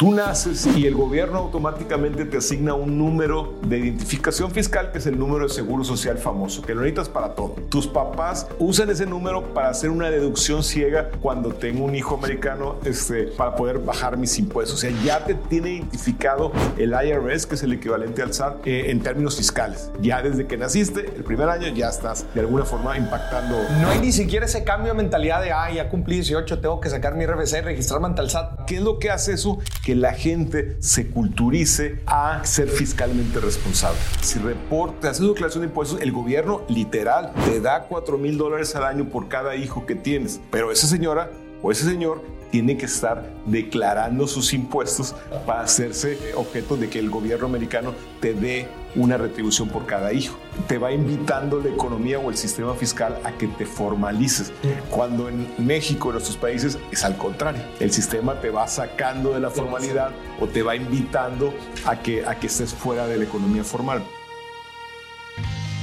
Tú 0.00 0.14
naces 0.14 0.66
y 0.78 0.86
el 0.86 0.94
gobierno 0.94 1.36
automáticamente 1.36 2.24
te 2.24 2.38
asigna 2.38 2.72
un 2.72 2.96
número 2.96 3.58
de 3.66 3.80
identificación 3.80 4.50
fiscal 4.50 4.92
que 4.92 4.96
es 4.96 5.04
el 5.04 5.18
número 5.18 5.46
de 5.46 5.52
seguro 5.52 5.84
social 5.84 6.16
famoso, 6.16 6.62
que 6.62 6.74
lo 6.74 6.80
necesitas 6.80 7.10
para 7.10 7.34
todo. 7.34 7.56
Tus 7.68 7.86
papás 7.86 8.46
usan 8.58 8.88
ese 8.88 9.04
número 9.04 9.52
para 9.52 9.68
hacer 9.68 9.90
una 9.90 10.10
deducción 10.10 10.62
ciega 10.62 11.10
cuando 11.20 11.52
tengo 11.52 11.84
un 11.84 11.94
hijo 11.94 12.14
americano 12.14 12.76
este, 12.86 13.24
para 13.24 13.54
poder 13.54 13.80
bajar 13.80 14.16
mis 14.16 14.38
impuestos. 14.38 14.78
O 14.78 14.80
sea, 14.80 14.90
ya 15.04 15.22
te 15.22 15.34
tiene 15.34 15.72
identificado 15.72 16.50
el 16.78 16.94
IRS, 16.94 17.44
que 17.44 17.56
es 17.56 17.62
el 17.62 17.74
equivalente 17.74 18.22
al 18.22 18.32
SAT, 18.32 18.66
eh, 18.66 18.90
en 18.90 19.02
términos 19.02 19.36
fiscales. 19.36 19.90
Ya 20.00 20.22
desde 20.22 20.46
que 20.46 20.56
naciste, 20.56 21.12
el 21.14 21.24
primer 21.24 21.50
año, 21.50 21.68
ya 21.74 21.90
estás 21.90 22.24
de 22.32 22.40
alguna 22.40 22.64
forma 22.64 22.96
impactando. 22.96 23.54
No 23.82 23.90
hay 23.90 23.98
ni 23.98 24.12
siquiera 24.12 24.46
ese 24.46 24.64
cambio 24.64 24.94
de 24.94 24.96
mentalidad 24.96 25.42
de, 25.42 25.52
ah, 25.52 25.70
ya 25.70 25.90
cumplí 25.90 26.14
18, 26.14 26.58
tengo 26.60 26.80
que 26.80 26.88
sacar 26.88 27.16
mi 27.16 27.26
RFC 27.26 27.58
y 27.58 27.60
registrarme 27.60 28.06
ante 28.06 28.22
el 28.22 28.30
SAT. 28.30 28.64
¿Qué 28.64 28.76
es 28.76 28.82
lo 28.82 28.98
que 28.98 29.10
hace 29.10 29.34
eso? 29.34 29.58
Que 29.84 29.89
la 29.94 30.12
gente 30.12 30.76
se 30.80 31.08
culturice 31.08 32.00
a 32.06 32.44
ser 32.44 32.68
fiscalmente 32.68 33.40
responsable. 33.40 33.98
Si 34.22 34.38
reportas, 34.38 35.12
haces 35.12 35.26
declaración 35.28 35.62
de 35.62 35.68
impuestos, 35.68 36.00
el 36.00 36.12
gobierno 36.12 36.62
literal 36.68 37.32
te 37.44 37.60
da 37.60 37.86
4 37.88 38.18
mil 38.18 38.38
dólares 38.38 38.74
al 38.76 38.84
año 38.84 39.08
por 39.08 39.28
cada 39.28 39.56
hijo 39.56 39.86
que 39.86 39.94
tienes. 39.94 40.40
Pero 40.50 40.70
esa 40.70 40.86
señora 40.86 41.30
o 41.62 41.70
ese 41.70 41.84
señor 41.84 42.22
tiene 42.50 42.76
que 42.76 42.86
estar 42.86 43.30
declarando 43.46 44.26
sus 44.26 44.52
impuestos 44.52 45.14
para 45.46 45.62
hacerse 45.62 46.18
objeto 46.34 46.76
de 46.76 46.88
que 46.88 46.98
el 46.98 47.10
gobierno 47.10 47.46
americano 47.46 47.94
te 48.20 48.34
dé 48.34 48.68
una 48.96 49.16
retribución 49.16 49.68
por 49.68 49.86
cada 49.86 50.12
hijo. 50.12 50.36
Te 50.66 50.78
va 50.78 50.92
invitando 50.92 51.60
la 51.60 51.68
economía 51.68 52.18
o 52.18 52.30
el 52.30 52.36
sistema 52.36 52.74
fiscal 52.74 53.20
a 53.24 53.32
que 53.32 53.46
te 53.46 53.66
formalices. 53.66 54.52
Cuando 54.90 55.28
en 55.28 55.46
México, 55.58 56.08
en 56.08 56.14
nuestros 56.14 56.36
países, 56.36 56.78
es 56.90 57.04
al 57.04 57.16
contrario. 57.16 57.62
El 57.78 57.92
sistema 57.92 58.40
te 58.40 58.50
va 58.50 58.66
sacando 58.66 59.32
de 59.32 59.40
la 59.40 59.50
formalidad 59.50 60.10
o 60.40 60.46
te 60.46 60.62
va 60.62 60.74
invitando 60.74 61.54
a 61.84 62.00
que, 62.00 62.26
a 62.26 62.38
que 62.38 62.48
estés 62.48 62.74
fuera 62.74 63.06
de 63.06 63.16
la 63.16 63.24
economía 63.24 63.64
formal. 63.64 64.02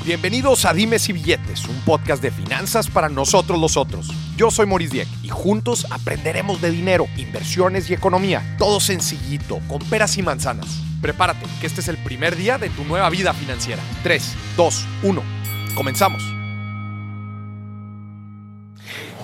Bienvenidos 0.08 0.64
a 0.64 0.72
Dimes 0.72 1.10
y 1.10 1.12
Billetes, 1.12 1.66
un 1.66 1.82
podcast 1.82 2.24
de 2.24 2.32
finanzas 2.32 2.90
para 2.90 3.10
nosotros 3.10 3.60
los 3.60 3.76
otros. 3.76 4.08
Yo 4.38 4.50
soy 4.52 4.66
Maurice 4.66 4.94
Dieck 4.94 5.08
y 5.22 5.28
juntos 5.28 5.86
aprenderemos 5.92 6.62
de 6.62 6.72
dinero, 6.72 7.08
inversiones 7.18 7.90
y 7.90 7.94
economía. 7.94 8.56
Todo 8.58 8.80
sencillito, 8.80 9.60
con 9.68 9.80
peras 9.80 10.18
y 10.18 10.24
manzanas. 10.24 10.82
Prepárate, 11.02 11.46
que 11.60 11.68
este 11.68 11.82
es 11.82 11.90
el 11.90 11.98
primer 11.98 12.38
día 12.38 12.58
de 12.58 12.70
tu 12.70 12.86
nueva 12.86 13.10
vida 13.10 13.34
financiera. 13.34 13.84
3, 14.04 14.36
2, 14.56 14.86
1. 15.04 15.24
Comenzamos. 15.76 16.24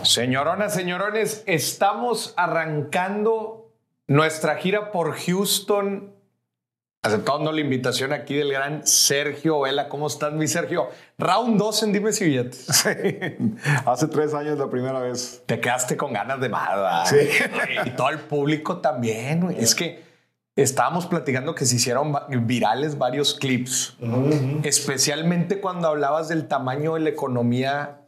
Señoronas, 0.03 0.73
señorones, 0.73 1.45
estamos 1.47 2.33
arrancando 2.35 3.73
nuestra 4.07 4.57
gira 4.57 4.91
por 4.91 5.15
Houston 5.15 6.13
aceptando 7.03 7.51
la 7.51 7.59
invitación 7.59 8.13
aquí 8.13 8.35
del 8.35 8.51
gran 8.51 8.87
Sergio 8.87 9.59
Vela. 9.59 9.89
¿Cómo 9.89 10.07
estás, 10.07 10.31
mi 10.33 10.47
Sergio? 10.47 10.87
Round 11.17 11.59
2 11.59 11.83
en 11.83 11.93
Dime 11.93 12.13
si 12.13 12.25
billetes. 12.25 12.65
Sí. 12.65 12.89
Hace 13.85 14.07
tres 14.07 14.33
años 14.33 14.57
la 14.57 14.69
primera 14.69 14.99
vez. 14.99 15.43
Te 15.45 15.59
quedaste 15.59 15.97
con 15.97 16.13
ganas 16.13 16.39
de 16.39 16.49
más, 16.49 17.09
Sí. 17.09 17.17
Y 17.85 17.89
todo 17.91 18.09
el 18.09 18.19
público 18.19 18.77
también. 18.77 19.53
Es 19.57 19.75
que 19.75 20.01
estábamos 20.55 21.05
platicando 21.05 21.55
que 21.55 21.65
se 21.65 21.75
hicieron 21.75 22.15
virales 22.47 22.97
varios 22.97 23.33
clips, 23.33 23.97
especialmente 24.63 25.59
cuando 25.59 25.89
hablabas 25.89 26.29
del 26.29 26.47
tamaño 26.47 26.93
de 26.93 27.01
la 27.01 27.09
economía. 27.09 27.99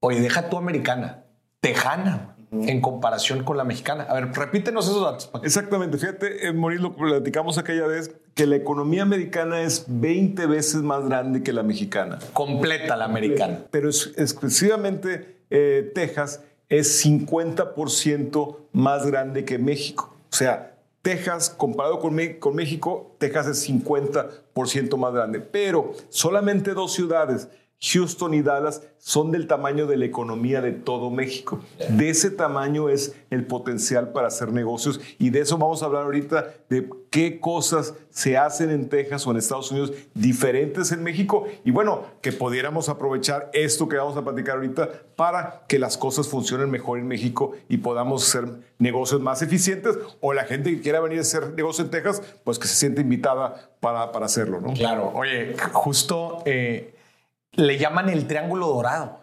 Oye, 0.00 0.20
deja 0.20 0.48
tu 0.48 0.56
americana, 0.56 1.24
tejana 1.60 2.37
en 2.50 2.80
comparación 2.80 3.44
con 3.44 3.56
la 3.56 3.64
mexicana. 3.64 4.04
A 4.08 4.14
ver, 4.14 4.32
repítenos 4.32 4.86
esos 4.86 5.02
datos. 5.02 5.30
Exactamente, 5.42 5.98
fíjate, 5.98 6.48
eh, 6.48 6.52
Morir, 6.52 6.80
lo 6.80 6.94
platicamos 6.94 7.58
aquella 7.58 7.86
vez, 7.86 8.14
que 8.34 8.46
la 8.46 8.56
economía 8.56 9.02
americana 9.02 9.60
es 9.60 9.84
20 9.88 10.46
veces 10.46 10.82
más 10.82 11.04
grande 11.06 11.42
que 11.42 11.52
la 11.52 11.62
mexicana. 11.62 12.18
Completa 12.32 12.96
la 12.96 13.06
americana. 13.06 13.60
Pero 13.70 13.90
es, 13.90 14.12
exclusivamente 14.16 15.38
eh, 15.50 15.90
Texas 15.94 16.42
es 16.68 17.04
50% 17.04 18.56
más 18.72 19.06
grande 19.06 19.44
que 19.44 19.58
México. 19.58 20.14
O 20.30 20.36
sea, 20.36 20.74
Texas, 21.02 21.50
comparado 21.50 22.00
con, 22.00 22.18
con 22.38 22.54
México, 22.54 23.14
Texas 23.18 23.46
es 23.46 23.68
50% 23.68 24.96
más 24.96 25.14
grande. 25.14 25.40
Pero 25.40 25.92
solamente 26.10 26.74
dos 26.74 26.92
ciudades 26.92 27.48
Houston 27.80 28.34
y 28.34 28.42
Dallas 28.42 28.82
son 28.98 29.30
del 29.30 29.46
tamaño 29.46 29.86
de 29.86 29.96
la 29.96 30.04
economía 30.04 30.60
de 30.60 30.72
todo 30.72 31.10
México. 31.10 31.60
De 31.88 32.10
ese 32.10 32.30
tamaño 32.30 32.88
es 32.88 33.14
el 33.30 33.46
potencial 33.46 34.10
para 34.10 34.26
hacer 34.26 34.52
negocios 34.52 35.00
y 35.18 35.30
de 35.30 35.40
eso 35.40 35.58
vamos 35.58 35.82
a 35.82 35.86
hablar 35.86 36.02
ahorita, 36.02 36.54
de 36.68 36.90
qué 37.10 37.38
cosas 37.38 37.94
se 38.10 38.36
hacen 38.36 38.70
en 38.70 38.88
Texas 38.88 39.26
o 39.26 39.30
en 39.30 39.36
Estados 39.36 39.70
Unidos 39.70 39.92
diferentes 40.14 40.90
en 40.90 41.04
México 41.04 41.46
y 41.64 41.70
bueno, 41.70 42.02
que 42.20 42.32
pudiéramos 42.32 42.88
aprovechar 42.88 43.48
esto 43.52 43.88
que 43.88 43.96
vamos 43.96 44.16
a 44.16 44.24
platicar 44.24 44.56
ahorita 44.56 44.90
para 45.14 45.62
que 45.68 45.78
las 45.78 45.96
cosas 45.96 46.26
funcionen 46.26 46.70
mejor 46.70 46.98
en 46.98 47.06
México 47.06 47.52
y 47.68 47.78
podamos 47.78 48.28
hacer 48.28 48.50
negocios 48.78 49.20
más 49.20 49.40
eficientes 49.40 49.96
o 50.20 50.32
la 50.32 50.44
gente 50.44 50.70
que 50.70 50.80
quiera 50.80 51.00
venir 51.00 51.18
a 51.18 51.22
hacer 51.22 51.54
negocio 51.54 51.84
en 51.84 51.90
Texas, 51.90 52.22
pues 52.42 52.58
que 52.58 52.66
se 52.66 52.74
siente 52.74 53.02
invitada 53.02 53.70
para, 53.78 54.10
para 54.10 54.26
hacerlo, 54.26 54.60
¿no? 54.60 54.74
Claro, 54.74 55.12
oye, 55.14 55.54
justo... 55.72 56.42
Eh 56.44 56.94
le 57.58 57.76
llaman 57.76 58.08
el 58.08 58.26
Triángulo 58.26 58.68
Dorado. 58.68 59.18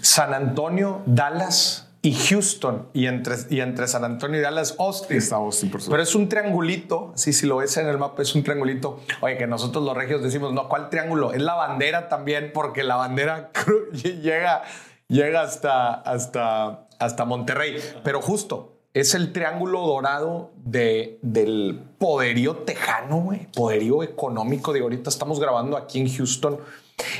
San 0.00 0.32
Antonio, 0.32 1.02
Dallas 1.04 1.90
y 2.00 2.14
Houston. 2.14 2.88
Y 2.94 3.06
entre, 3.06 3.36
y 3.50 3.60
entre 3.60 3.86
San 3.86 4.02
Antonio 4.04 4.40
y 4.40 4.42
Dallas, 4.42 4.74
Austin. 4.78 5.18
Está 5.18 5.36
Austin, 5.36 5.70
por 5.70 5.86
Pero 5.86 6.02
es 6.02 6.14
un 6.14 6.28
triangulito. 6.30 7.12
Sí, 7.14 7.34
si 7.34 7.46
lo 7.46 7.58
ves 7.58 7.76
en 7.76 7.86
el 7.86 7.98
mapa, 7.98 8.22
es 8.22 8.34
un 8.34 8.42
triangulito. 8.42 9.00
Oye, 9.20 9.36
que 9.36 9.46
nosotros 9.46 9.84
los 9.84 9.94
regios 9.94 10.22
decimos, 10.22 10.54
no, 10.54 10.68
¿cuál 10.68 10.88
triángulo? 10.88 11.34
Es 11.34 11.42
la 11.42 11.54
bandera 11.54 12.08
también, 12.08 12.50
porque 12.54 12.82
la 12.82 12.96
bandera 12.96 13.50
llega, 13.92 14.62
llega 15.08 15.42
hasta, 15.42 15.92
hasta, 15.92 16.86
hasta 16.98 17.24
Monterrey. 17.26 17.76
Pero 18.02 18.22
justo, 18.22 18.78
es 18.94 19.14
el 19.14 19.32
triángulo 19.34 19.86
dorado 19.86 20.52
de, 20.64 21.18
del 21.20 21.82
poderío 21.98 22.56
tejano, 22.56 23.18
güey. 23.18 23.48
Poderío 23.52 24.02
económico. 24.02 24.72
De 24.72 24.80
ahorita 24.80 25.10
estamos 25.10 25.38
grabando 25.38 25.76
aquí 25.76 26.00
en 26.00 26.08
Houston 26.08 26.58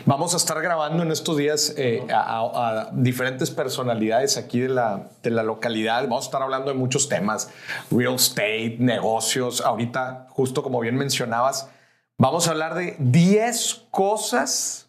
Vamos 0.06 0.34
a 0.34 0.36
estar 0.36 0.60
grabando 0.60 1.02
en 1.02 1.10
estos 1.10 1.36
días 1.36 1.74
eh, 1.76 2.06
a, 2.10 2.90
diferentes 2.92 3.50
personalidades 3.50 4.36
aquí 4.36 4.60
de 4.60 4.68
la, 4.68 5.08
de 5.22 5.30
la 5.30 5.42
localidad. 5.42 6.02
Vamos 6.02 6.24
a 6.24 6.28
estar 6.28 6.42
hablando 6.42 6.70
de 6.70 6.76
muchos 6.76 7.08
temas, 7.08 7.50
real 7.90 8.14
estate, 8.14 8.76
negocios. 8.78 9.62
Ahorita, 9.62 10.26
justo 10.30 10.62
como 10.62 10.80
bien 10.80 10.96
mencionabas, 10.96 11.70
vamos 12.18 12.46
a 12.46 12.50
hablar 12.50 12.74
de 12.74 12.96
10 12.98 13.86
cosas 13.90 14.88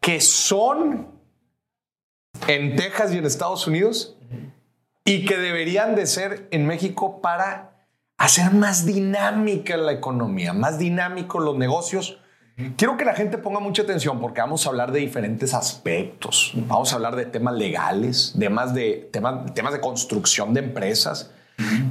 que 0.00 0.20
son 0.20 1.08
en 2.48 2.76
Texas 2.76 3.12
y 3.12 3.18
en 3.18 3.26
Estados 3.26 3.66
Unidos 3.66 4.16
y 5.04 5.24
que 5.26 5.36
deberían 5.36 5.94
de 5.94 6.06
ser 6.06 6.48
en 6.50 6.66
México 6.66 7.20
para 7.20 7.86
hacer 8.16 8.52
más 8.52 8.86
dinámica 8.86 9.76
la 9.76 9.92
economía, 9.92 10.52
más 10.52 10.78
dinámicos 10.78 11.42
los 11.44 11.56
negocios 11.56 12.18
Quiero 12.76 12.96
que 12.96 13.04
la 13.04 13.14
gente 13.14 13.36
ponga 13.36 13.60
mucha 13.60 13.82
atención 13.82 14.18
porque 14.18 14.40
vamos 14.40 14.64
a 14.64 14.70
hablar 14.70 14.90
de 14.90 15.00
diferentes 15.00 15.52
aspectos. 15.52 16.52
Vamos 16.54 16.90
a 16.92 16.96
hablar 16.96 17.14
de 17.14 17.26
temas 17.26 17.54
legales, 17.54 18.34
temas 18.38 18.72
de, 18.72 19.10
temas, 19.12 19.52
temas 19.52 19.74
de 19.74 19.80
construcción 19.80 20.54
de 20.54 20.60
empresas, 20.60 21.30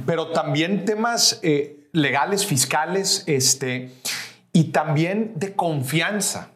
pero 0.06 0.32
también 0.32 0.84
temas 0.84 1.38
eh, 1.44 1.88
legales, 1.92 2.46
fiscales, 2.46 3.22
este, 3.28 3.92
y 4.52 4.64
también 4.64 5.34
de 5.36 5.54
confianza. 5.54 6.50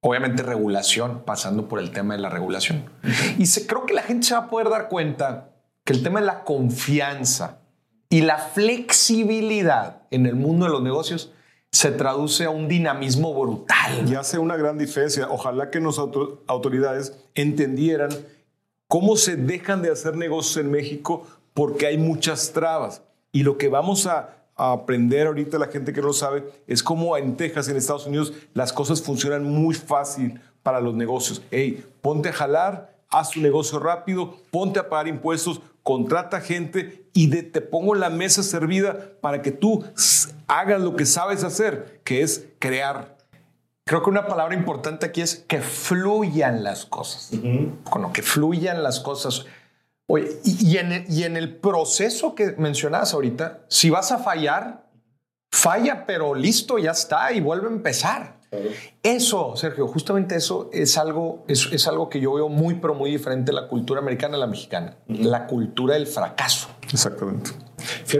Obviamente 0.00 0.42
regulación, 0.42 1.22
pasando 1.24 1.68
por 1.68 1.78
el 1.80 1.90
tema 1.90 2.14
de 2.14 2.20
la 2.20 2.28
regulación. 2.28 2.84
Y 3.38 3.48
creo 3.66 3.86
que 3.86 3.94
la 3.94 4.02
gente 4.02 4.26
se 4.26 4.34
va 4.34 4.40
a 4.40 4.50
poder 4.50 4.68
dar 4.68 4.88
cuenta 4.88 5.52
que 5.84 5.94
el 5.94 6.02
tema 6.02 6.20
de 6.20 6.26
la 6.26 6.44
confianza 6.44 7.60
y 8.10 8.20
la 8.20 8.36
flexibilidad 8.36 10.02
en 10.10 10.26
el 10.26 10.34
mundo 10.34 10.66
de 10.66 10.72
los 10.72 10.82
negocios 10.82 11.32
se 11.72 11.90
traduce 11.92 12.44
a 12.44 12.50
un 12.50 12.68
dinamismo 12.68 13.34
brutal. 13.34 14.08
Y 14.08 14.14
hace 14.14 14.38
una 14.38 14.56
gran 14.56 14.78
diferencia. 14.78 15.28
Ojalá 15.30 15.70
que 15.70 15.80
nuestras 15.80 16.08
autoridades 16.46 17.14
entendieran 17.34 18.10
cómo 18.86 19.16
se 19.16 19.36
dejan 19.36 19.82
de 19.82 19.90
hacer 19.90 20.16
negocios 20.16 20.64
en 20.64 20.70
México 20.70 21.26
porque 21.54 21.86
hay 21.86 21.98
muchas 21.98 22.52
trabas. 22.52 23.02
Y 23.32 23.42
lo 23.42 23.58
que 23.58 23.68
vamos 23.68 24.06
a, 24.06 24.34
aprender 24.60 25.28
ahorita 25.28 25.56
la 25.56 25.68
gente 25.68 25.92
que 25.92 26.00
no 26.00 26.08
lo 26.08 26.12
sabe 26.12 26.42
es 26.66 26.82
cómo 26.82 27.16
en 27.16 27.36
Texas, 27.36 27.68
en 27.68 27.76
Estados 27.76 28.08
Unidos, 28.08 28.32
las 28.54 28.72
cosas 28.72 29.00
funcionan 29.00 29.44
muy 29.44 29.72
fácil 29.72 30.40
para 30.64 30.80
los 30.80 30.94
negocios. 30.94 31.42
Hey, 31.52 31.84
ponte 32.00 32.30
a 32.30 32.32
jalar, 32.32 32.92
haz 33.08 33.30
tu 33.30 33.40
negocio 33.40 33.78
rápido, 33.78 34.34
ponte 34.50 34.80
a 34.80 34.88
pagar 34.88 35.06
impuestos, 35.06 35.60
contrata 35.88 36.42
gente 36.42 37.08
y 37.14 37.28
te 37.28 37.62
pongo 37.62 37.94
la 37.94 38.10
mesa 38.10 38.42
servida 38.42 39.12
para 39.22 39.40
que 39.40 39.52
tú 39.52 39.86
hagas 40.46 40.82
lo 40.82 40.96
que 40.96 41.06
sabes 41.06 41.44
hacer, 41.44 42.02
que 42.04 42.20
es 42.20 42.44
crear. 42.58 43.16
Creo 43.86 44.02
que 44.02 44.10
una 44.10 44.26
palabra 44.26 44.54
importante 44.54 45.06
aquí 45.06 45.22
es 45.22 45.36
que 45.36 45.62
fluyan 45.62 46.62
las 46.62 46.84
cosas. 46.84 47.30
Con 47.88 48.02
lo 48.02 48.12
que 48.12 48.20
fluyan 48.20 48.82
las 48.82 49.00
cosas. 49.00 49.46
Oye, 50.06 50.28
y, 50.44 50.72
y 50.72 50.76
en 50.76 50.92
el, 50.92 51.10
y 51.10 51.24
en 51.24 51.38
el 51.38 51.56
proceso 51.56 52.34
que 52.34 52.54
mencionabas 52.58 53.14
ahorita, 53.14 53.64
si 53.68 53.88
vas 53.88 54.12
a 54.12 54.18
fallar, 54.18 54.90
falla, 55.50 56.04
pero 56.04 56.34
listo, 56.34 56.76
ya 56.76 56.90
está 56.90 57.32
y 57.32 57.40
vuelve 57.40 57.68
a 57.68 57.70
empezar. 57.70 58.37
Eso, 59.02 59.56
Sergio, 59.56 59.86
justamente 59.88 60.36
eso 60.36 60.70
es 60.72 60.96
algo, 60.96 61.44
es, 61.48 61.68
es 61.70 61.86
algo 61.86 62.08
que 62.08 62.20
yo 62.20 62.32
veo 62.32 62.48
muy, 62.48 62.76
pero 62.76 62.94
muy 62.94 63.10
diferente 63.10 63.52
de 63.52 63.60
la 63.60 63.68
cultura 63.68 64.00
americana 64.00 64.36
a 64.36 64.40
la 64.40 64.46
mexicana. 64.46 64.96
La 65.06 65.46
cultura 65.46 65.94
del 65.94 66.06
fracaso. 66.06 66.68
Exactamente. 66.90 67.50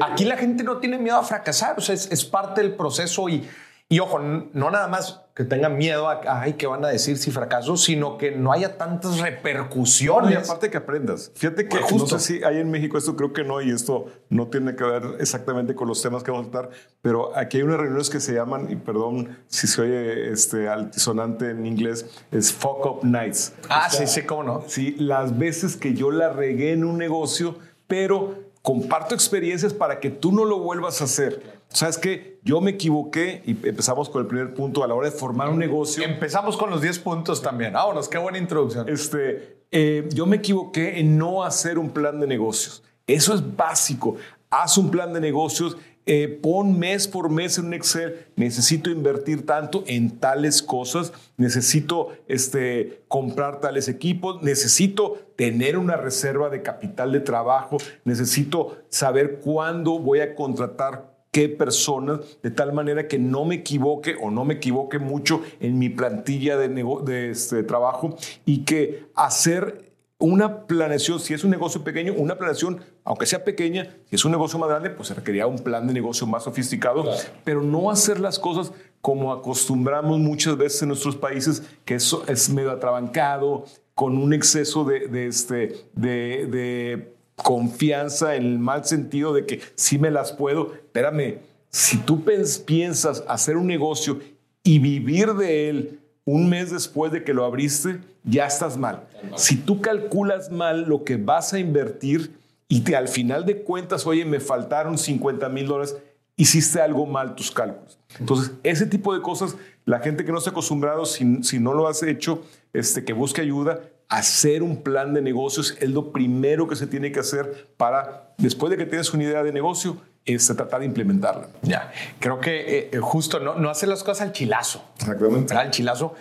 Aquí 0.01 0.25
la 0.25 0.37
gente 0.37 0.65
no 0.65 0.79
tiene 0.79 0.99
miedo 0.99 1.17
a 1.17 1.23
fracasar, 1.23 1.79
o 1.79 1.81
sea, 1.81 1.95
es, 1.95 2.11
es 2.13 2.25
parte 2.25 2.61
del 2.61 2.75
proceso 2.75 3.29
y, 3.29 3.49
y 3.91 4.01
ojo, 4.01 4.19
no 4.19 4.71
nada 4.71 4.87
más 4.89 5.23
que 5.35 5.45
tengan 5.45 5.79
miedo 5.79 6.09
a, 6.09 6.21
ay, 6.43 6.55
¿qué 6.55 6.67
van 6.67 6.85
a 6.85 6.89
decir 6.89 7.17
si 7.17 7.31
fracaso? 7.31 7.77
Sino 7.77 8.19
que 8.19 8.33
no 8.33 8.53
haya 8.53 8.77
tantas 8.77 9.13
No, 9.13 9.19
y 9.19 9.31
repercusiones. 9.31 10.45
aparte 10.51 10.69
que 10.69 10.77
aprendas. 10.77 11.31
Fíjate 11.35 11.69
que 11.69 11.79
justo. 11.79 11.97
no 11.99 12.07
sé 12.07 12.21
si 12.21 12.45
hay 12.45 12.59
en 12.59 12.71
México, 12.71 12.99
esto 12.99 13.17
creo 13.17 13.33
que 13.33 13.45
no, 13.45 13.61
y 13.63 13.71
esto 13.71 14.07
no 14.29 14.49
tiene 14.49 14.75
que 14.77 14.85
ver 14.85 15.03
exactamente 15.21 15.75
con 15.75 15.89
los 15.89 16.03
temas 16.03 16.23
que 16.23 16.31
vamos 16.31 16.49
a 16.49 16.51
tratar, 16.51 16.71
pero 17.01 17.35
aquí 17.37 17.59
hay 17.59 17.63
unas 17.63 17.79
reuniones 17.79 18.11
que 18.11 18.21
se 18.21 18.35
llaman, 18.35 18.71
y 18.71 18.77
perdón 18.77 19.39
si 19.47 19.67
se 19.69 19.81
oye 19.81 20.33
este, 20.33 20.69
altisonante 20.69 21.51
en 21.51 21.65
inglés, 21.65 22.05
es 22.31 22.53
fuck 22.53 22.85
up 22.85 23.05
nights. 23.05 23.55
ah, 23.71 23.89
sí, 23.89 24.07
sí, 24.07 24.23
cómo 24.23 24.43
no. 24.43 24.65
Sí, 24.67 24.97
las 24.99 25.39
veces 25.39 25.77
que 25.77 25.95
yo 25.95 26.11
la 26.11 26.29
regué 26.31 26.73
en 26.73 26.85
un 26.85 26.99
negocio, 26.99 27.57
pero 27.87 28.35
comparto 28.61 29.15
experiencias 29.15 29.73
para 29.73 29.99
que 30.01 30.11
tú 30.11 30.33
no 30.33 30.45
lo 30.45 30.59
vuelvas 30.59 31.01
a 31.01 31.05
hacer. 31.05 31.58
¿Sabes 31.71 31.99
qué? 31.99 32.41
Yo 32.45 32.61
me 32.61 32.73
equivoqué 32.73 33.43
y 33.45 33.51
empezamos 33.51 34.09
con 34.09 34.23
el 34.23 34.27
primer 34.27 34.55
punto 34.55 34.83
a 34.83 34.89
la 34.89 34.95
hora 34.95 35.11
de 35.11 35.17
formar 35.17 35.51
un 35.51 35.59
negocio. 35.59 36.03
Empezamos 36.03 36.57
con 36.57 36.71
los 36.71 36.81
10 36.81 36.99
puntos 37.01 37.43
también. 37.43 37.75
Vámonos, 37.75 38.09
qué 38.09 38.17
buena 38.17 38.39
introducción. 38.39 38.89
Este, 38.89 39.59
eh, 39.71 40.09
yo 40.15 40.25
me 40.25 40.37
equivoqué 40.37 40.99
en 40.99 41.19
no 41.19 41.45
hacer 41.45 41.79
un 41.79 41.91
plan 41.91 42.21
de 42.21 42.27
negocios. 42.27 42.83
Eso 43.07 43.35
es 43.35 43.57
básico. 43.57 44.17
Haz 44.51 44.79
un 44.79 44.91
plan 44.91 45.13
de 45.13 45.21
negocios, 45.21 45.77
eh, 46.07 46.39
pon 46.43 46.79
mes 46.79 47.07
por 47.07 47.29
mes 47.29 47.59
en 47.59 47.67
un 47.67 47.75
Excel. 47.75 48.27
Necesito 48.37 48.89
invertir 48.89 49.45
tanto 49.45 49.85
en 49.87 50.19
tales 50.19 50.63
cosas, 50.63 51.13
necesito 51.37 52.17
este, 52.29 53.03
comprar 53.09 53.61
tales 53.61 53.89
equipos, 53.89 54.43
necesito 54.43 55.19
tener 55.37 55.77
una 55.77 55.99
reserva 55.99 56.49
de 56.49 56.63
capital 56.63 57.13
de 57.13 57.21
trabajo, 57.21 57.77
necesito 58.05 58.79
saber 58.89 59.41
cuándo 59.41 59.99
voy 59.99 60.21
a 60.21 60.35
contratar 60.35 61.18
qué 61.39 61.49
personas, 61.49 62.19
de 62.43 62.51
tal 62.51 62.73
manera 62.73 63.07
que 63.07 63.17
no 63.17 63.45
me 63.45 63.55
equivoque 63.55 64.17
o 64.21 64.29
no 64.29 64.45
me 64.45 64.55
equivoque 64.55 64.99
mucho 64.99 65.41
en 65.61 65.79
mi 65.79 65.89
plantilla 65.89 66.57
de, 66.57 66.69
de 67.05 67.31
este, 67.31 67.63
trabajo 67.63 68.17
y 68.45 68.65
que 68.65 69.05
hacer 69.15 69.93
una 70.19 70.67
planeación, 70.67 71.21
si 71.21 71.35
es 71.35 71.45
un 71.45 71.51
negocio 71.51 71.85
pequeño, 71.85 72.13
una 72.17 72.37
planeación, 72.37 72.81
aunque 73.05 73.25
sea 73.25 73.45
pequeña, 73.45 73.95
si 74.11 74.17
es 74.17 74.25
un 74.25 74.33
negocio 74.33 74.59
más 74.59 74.69
grande, 74.69 74.91
pues 74.91 75.07
se 75.07 75.15
requería 75.15 75.47
un 75.47 75.61
plan 75.61 75.87
de 75.87 75.93
negocio 75.93 76.27
más 76.27 76.43
sofisticado, 76.43 77.09
pero 77.45 77.63
no 77.63 77.89
hacer 77.89 78.19
las 78.19 78.41
cosas 78.41 78.73
como 79.01 79.33
acostumbramos 79.33 80.19
muchas 80.19 80.57
veces 80.57 80.83
en 80.83 80.89
nuestros 80.89 81.15
países, 81.15 81.63
que 81.85 81.95
eso 81.95 82.25
es 82.27 82.51
medio 82.51 82.73
atrabancado, 82.73 83.65
con 83.95 84.19
un 84.19 84.33
exceso 84.33 84.83
de, 84.85 85.07
de 85.07 85.29
este, 85.29 85.87
de, 85.93 86.49
de 86.51 87.18
confianza 87.43 88.35
en 88.37 88.45
el 88.45 88.59
mal 88.59 88.85
sentido 88.85 89.33
de 89.33 89.47
que 89.47 89.61
sí 89.75 89.99
me 89.99 90.11
las 90.11 90.33
puedo. 90.33 90.75
Espérame, 90.75 91.39
si 91.71 91.99
tú 91.99 92.25
piensas 92.67 93.25
hacer 93.29 93.57
un 93.57 93.67
negocio 93.67 94.21
y 94.63 94.79
vivir 94.79 95.35
de 95.35 95.69
él 95.69 96.01
un 96.25 96.49
mes 96.49 96.71
después 96.71 97.11
de 97.11 97.25
que 97.25 97.33
lo 97.33 97.45
abriste, 97.45 98.01
ya 98.25 98.47
estás 98.47 98.77
mal. 98.77 99.09
Si 99.37 99.57
tú 99.57 99.81
calculas 99.81 100.51
mal 100.51 100.83
lo 100.83 101.05
que 101.05 101.17
vas 101.17 101.55
a 101.55 101.59
invertir 101.59 102.39
y 102.69 102.83
te, 102.83 102.97
al 102.97 103.09
final 103.09 103.47
de 103.47 103.63
cuentas, 103.63 104.07
oye, 104.07 104.27
me 104.27 104.41
faltaron 104.41 104.99
50 104.99 105.49
mil 105.49 105.67
dólares, 105.67 105.97
hiciste 106.37 106.83
algo 106.83 107.07
mal 107.07 107.35
tus 107.35 107.51
cálculos. 107.51 107.99
Entonces, 108.21 108.53
ese 108.63 108.85
tipo 108.85 109.15
de 109.15 109.23
cosas, 109.23 109.57
la 109.87 110.01
gente 110.01 110.25
que 110.25 110.33
no 110.33 110.39
está 110.39 110.51
acostumbrado, 110.51 111.07
si, 111.07 111.43
si 111.43 111.59
no 111.59 111.73
lo 111.73 111.89
has 111.89 112.03
hecho, 112.03 112.43
este, 112.75 113.05
que 113.05 113.15
busque 113.15 113.41
ayuda, 113.41 113.81
hacer 114.09 114.63
un 114.63 114.83
plan 114.83 115.13
de 115.13 115.21
negocios 115.21 115.77
es 115.81 115.91
lo 115.91 116.13
primero 116.13 116.67
que 116.67 116.77
se 116.77 116.87
tiene 116.87 117.13
que 117.13 117.21
hacer 117.21 117.69
para, 117.77 118.35
después 118.39 118.71
de 118.71 118.77
que 118.77 118.87
tienes 118.87 119.13
una 119.13 119.25
idea 119.25 119.43
de 119.43 119.53
negocio, 119.53 119.99
este, 120.25 120.55
tratar 120.55 120.81
de 120.81 120.87
implementarla. 120.87 121.49
Ya, 121.63 121.93
creo 122.19 122.41
que 122.41 122.79
eh, 122.79 122.91
eh, 122.93 122.99
justo 122.99 123.41
no, 123.41 123.55
no 123.55 123.71
hacer 123.71 123.89
las 123.89 124.03
cosas 124.03 124.23
al 124.23 124.33
chilazo. 124.33 124.83
Exactamente. 124.99 125.55
Al 125.55 125.71
chilazo. 125.71 126.15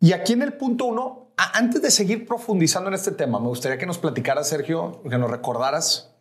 Y 0.00 0.12
aquí 0.12 0.32
en 0.32 0.42
el 0.42 0.52
punto 0.54 0.86
uno, 0.86 1.32
antes 1.36 1.82
de 1.82 1.90
seguir 1.90 2.26
profundizando 2.26 2.88
en 2.88 2.94
este 2.94 3.12
tema, 3.12 3.38
me 3.38 3.46
gustaría 3.46 3.78
que 3.78 3.86
nos 3.86 3.98
platicaras, 3.98 4.48
Sergio, 4.48 5.00
que 5.08 5.18
nos 5.18 5.30
recordaras 5.30 6.11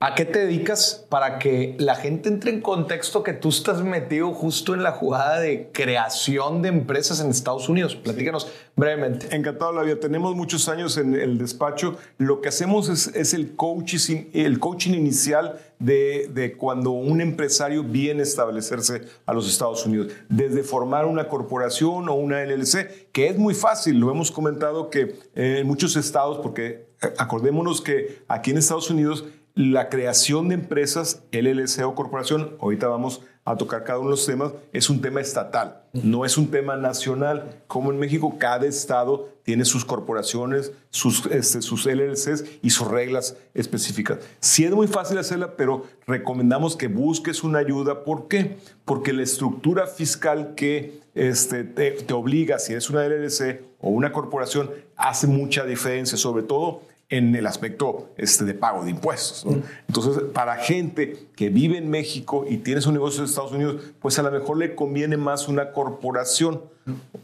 a 0.00 0.14
qué 0.14 0.24
te 0.24 0.38
dedicas 0.38 1.04
para 1.08 1.40
que 1.40 1.74
la 1.80 1.96
gente 1.96 2.28
entre 2.28 2.52
en 2.52 2.60
contexto 2.60 3.24
que 3.24 3.32
tú 3.32 3.48
estás 3.48 3.82
metido 3.82 4.32
justo 4.32 4.72
en 4.72 4.84
la 4.84 4.92
jugada 4.92 5.40
de 5.40 5.70
creación 5.72 6.62
de 6.62 6.68
empresas 6.68 7.18
en 7.20 7.30
Estados 7.30 7.68
Unidos. 7.68 7.96
Platícanos 7.96 8.46
brevemente. 8.76 9.34
Encantado, 9.34 9.72
la 9.72 9.82
vida. 9.82 9.98
Tenemos 9.98 10.36
muchos 10.36 10.68
años 10.68 10.96
en 10.98 11.14
el 11.14 11.36
despacho. 11.36 11.96
Lo 12.16 12.40
que 12.40 12.48
hacemos 12.48 12.88
es, 12.88 13.08
es 13.08 13.34
el, 13.34 13.56
coaching, 13.56 14.26
el 14.34 14.60
coaching 14.60 14.92
inicial 14.92 15.58
de, 15.80 16.30
de 16.32 16.56
cuando 16.56 16.92
un 16.92 17.20
empresario 17.20 17.82
viene 17.82 18.20
a 18.20 18.22
establecerse 18.22 19.02
a 19.26 19.34
los 19.34 19.50
Estados 19.50 19.84
Unidos. 19.84 20.12
Desde 20.28 20.62
formar 20.62 21.06
una 21.06 21.28
corporación 21.28 22.08
o 22.08 22.14
una 22.14 22.44
LLC, 22.44 23.10
que 23.10 23.26
es 23.26 23.36
muy 23.36 23.54
fácil. 23.54 23.98
Lo 23.98 24.12
hemos 24.12 24.30
comentado 24.30 24.90
que 24.90 25.16
en 25.34 25.66
muchos 25.66 25.96
estados, 25.96 26.38
porque 26.38 26.86
eh, 27.00 27.14
acordémonos 27.18 27.80
que 27.80 28.22
aquí 28.28 28.50
en 28.50 28.58
Estados 28.58 28.90
Unidos 28.90 29.24
la 29.58 29.88
creación 29.88 30.48
de 30.48 30.54
empresas, 30.54 31.24
LLC 31.32 31.84
o 31.84 31.96
corporación, 31.96 32.54
ahorita 32.60 32.86
vamos 32.86 33.22
a 33.44 33.56
tocar 33.56 33.82
cada 33.82 33.98
uno 33.98 34.10
de 34.10 34.12
los 34.12 34.24
temas, 34.24 34.52
es 34.72 34.88
un 34.88 35.00
tema 35.00 35.20
estatal, 35.20 35.82
no 35.92 36.24
es 36.24 36.38
un 36.38 36.48
tema 36.48 36.76
nacional. 36.76 37.64
Como 37.66 37.90
en 37.90 37.98
México, 37.98 38.36
cada 38.38 38.66
estado 38.66 39.30
tiene 39.42 39.64
sus 39.64 39.84
corporaciones, 39.84 40.70
sus, 40.90 41.26
este, 41.26 41.58
LLCs 41.58 42.44
y 42.62 42.70
sus 42.70 42.86
reglas 42.86 43.36
específicas. 43.52 44.20
Sí 44.38 44.64
es 44.64 44.70
muy 44.70 44.86
fácil 44.86 45.18
hacerla, 45.18 45.56
pero 45.56 45.86
recomendamos 46.06 46.76
que 46.76 46.86
busques 46.86 47.42
una 47.42 47.58
ayuda. 47.58 48.04
¿Por 48.04 48.28
qué? 48.28 48.58
Porque 48.84 49.12
la 49.12 49.24
estructura 49.24 49.88
fiscal 49.88 50.54
que 50.54 51.00
este, 51.16 51.64
te, 51.64 51.90
te 51.90 52.14
obliga, 52.14 52.60
si 52.60 52.74
eres 52.74 52.90
una 52.90 53.04
LLC 53.08 53.60
o 53.80 53.90
una 53.90 54.12
corporación, 54.12 54.70
hace 54.94 55.26
mucha 55.26 55.64
diferencia, 55.64 56.16
sobre 56.16 56.44
todo 56.44 56.82
en 57.10 57.34
el 57.34 57.46
aspecto 57.46 58.10
este, 58.18 58.44
de 58.44 58.52
pago 58.54 58.84
de 58.84 58.90
impuestos. 58.90 59.46
Entonces, 59.86 60.22
para 60.34 60.56
gente 60.56 61.26
que 61.36 61.48
vive 61.48 61.78
en 61.78 61.88
México 61.88 62.44
y 62.48 62.58
tiene 62.58 62.80
su 62.82 62.92
negocio 62.92 63.20
en 63.20 63.26
Estados 63.28 63.52
Unidos, 63.52 63.82
pues 64.00 64.18
a 64.18 64.22
lo 64.22 64.30
mejor 64.30 64.58
le 64.58 64.74
conviene 64.74 65.16
más 65.16 65.48
una 65.48 65.72
corporación, 65.72 66.60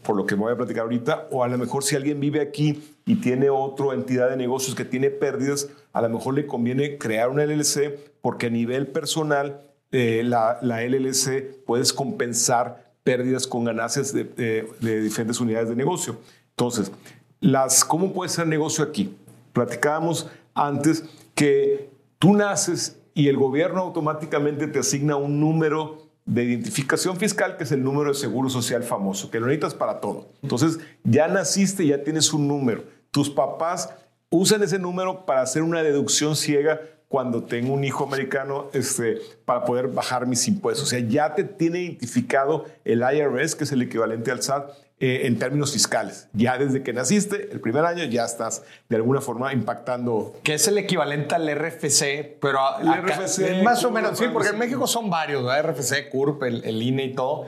por 0.01 0.15
lo 0.15 0.25
que 0.25 0.33
voy 0.35 0.51
a 0.51 0.57
platicar 0.57 0.83
ahorita, 0.83 1.27
o 1.31 1.43
a 1.43 1.47
lo 1.47 1.57
mejor 1.59 1.83
si 1.83 1.95
alguien 1.95 2.19
vive 2.19 2.41
aquí 2.41 2.83
y 3.05 3.15
tiene 3.17 3.49
otra 3.51 3.93
entidad 3.93 4.29
de 4.31 4.37
negocios 4.37 4.75
que 4.75 4.85
tiene 4.85 5.11
pérdidas, 5.11 5.69
a 5.93 6.01
lo 6.01 6.09
mejor 6.09 6.33
le 6.33 6.47
conviene 6.47 6.97
crear 6.97 7.29
una 7.29 7.45
LLC 7.45 7.95
porque 8.21 8.47
a 8.47 8.49
nivel 8.49 8.87
personal 8.87 9.61
eh, 9.91 10.23
la, 10.25 10.57
la 10.63 10.81
LLC 10.83 11.63
puedes 11.65 11.93
compensar 11.93 12.91
pérdidas 13.03 13.45
con 13.45 13.63
ganancias 13.65 14.11
de, 14.13 14.23
de- 14.23 14.67
de 14.81 15.01
diferentes 15.01 15.39
unidades 15.39 15.69
de 15.69 15.75
negocio. 15.75 16.17
Entonces, 16.51 16.91
las, 17.39 17.85
¿cómo 17.85 18.11
puede 18.13 18.29
ser 18.29 18.47
negocio 18.47 18.83
aquí? 18.83 19.15
Platicábamos 19.55 20.29
antes 20.53 21.05
que 21.33 21.89
tú 22.19 22.33
naces 22.33 23.01
y 23.13 23.29
el 23.29 23.37
gobierno 23.37 23.79
automáticamente 23.79 24.67
te 24.67 24.79
asigna 24.79 25.15
un 25.15 25.39
número 25.39 26.09
de 26.25 26.43
identificación 26.43 27.15
fiscal, 27.15 27.55
que 27.55 27.63
es 27.63 27.71
el 27.71 27.81
número 27.81 28.09
de 28.09 28.15
seguro 28.15 28.49
social 28.49 28.83
famoso, 28.83 29.31
que 29.31 29.39
lo 29.39 29.45
necesitas 29.45 29.73
para 29.73 30.01
todo. 30.01 30.27
Entonces, 30.43 30.79
ya 31.05 31.29
naciste, 31.29 31.87
ya 31.87 32.03
tienes 32.03 32.33
un 32.33 32.49
número. 32.49 32.83
Tus 33.11 33.29
papás 33.29 33.93
usan 34.29 34.61
ese 34.61 34.77
número 34.77 35.25
para 35.25 35.43
hacer 35.43 35.61
una 35.61 35.83
deducción 35.83 36.35
ciega 36.35 36.81
cuando 37.15 37.43
tengo 37.45 37.73
un 37.73 37.85
hijo 37.85 38.03
americano 38.03 38.67
este, 38.73 39.19
para 39.45 39.63
poder 39.63 39.87
bajar 39.87 40.27
mis 40.27 40.49
impuestos. 40.49 40.85
O 40.85 40.89
sea, 40.89 40.99
ya 40.99 41.33
te 41.33 41.45
tiene 41.45 41.79
identificado 41.79 42.65
el 42.83 42.99
IRS, 43.09 43.55
que 43.55 43.63
es 43.63 43.71
el 43.71 43.81
equivalente 43.83 44.31
al 44.31 44.43
SAT, 44.43 44.69
eh, 44.99 45.21
en 45.23 45.39
términos 45.39 45.71
fiscales. 45.71 46.27
Ya 46.33 46.57
desde 46.57 46.83
que 46.83 46.91
naciste, 46.91 47.47
el 47.53 47.61
primer 47.61 47.85
año, 47.85 48.03
ya 48.03 48.25
estás 48.25 48.63
de 48.89 48.97
alguna 48.97 49.21
forma 49.21 49.53
impactando. 49.53 50.33
Que 50.43 50.55
es 50.55 50.67
el 50.67 50.77
equivalente 50.77 51.35
al 51.35 51.47
RFC, 51.47 52.37
pero 52.41 52.59
a- 52.59 52.81
El 52.81 52.89
acá- 52.89 53.15
RFC, 53.21 53.63
más 53.63 53.81
o 53.85 53.91
menos, 53.91 54.17
sí, 54.19 54.25
porque 54.33 54.49
en. 54.49 54.59
México 54.59 54.85
son 54.85 55.09
varios, 55.09 55.41
¿verdad? 55.45 55.71
RFC, 55.71 56.09
CURP, 56.09 56.43
el, 56.43 56.65
el 56.65 56.81
INE 56.81 57.05
y 57.05 57.13
todo. 57.13 57.45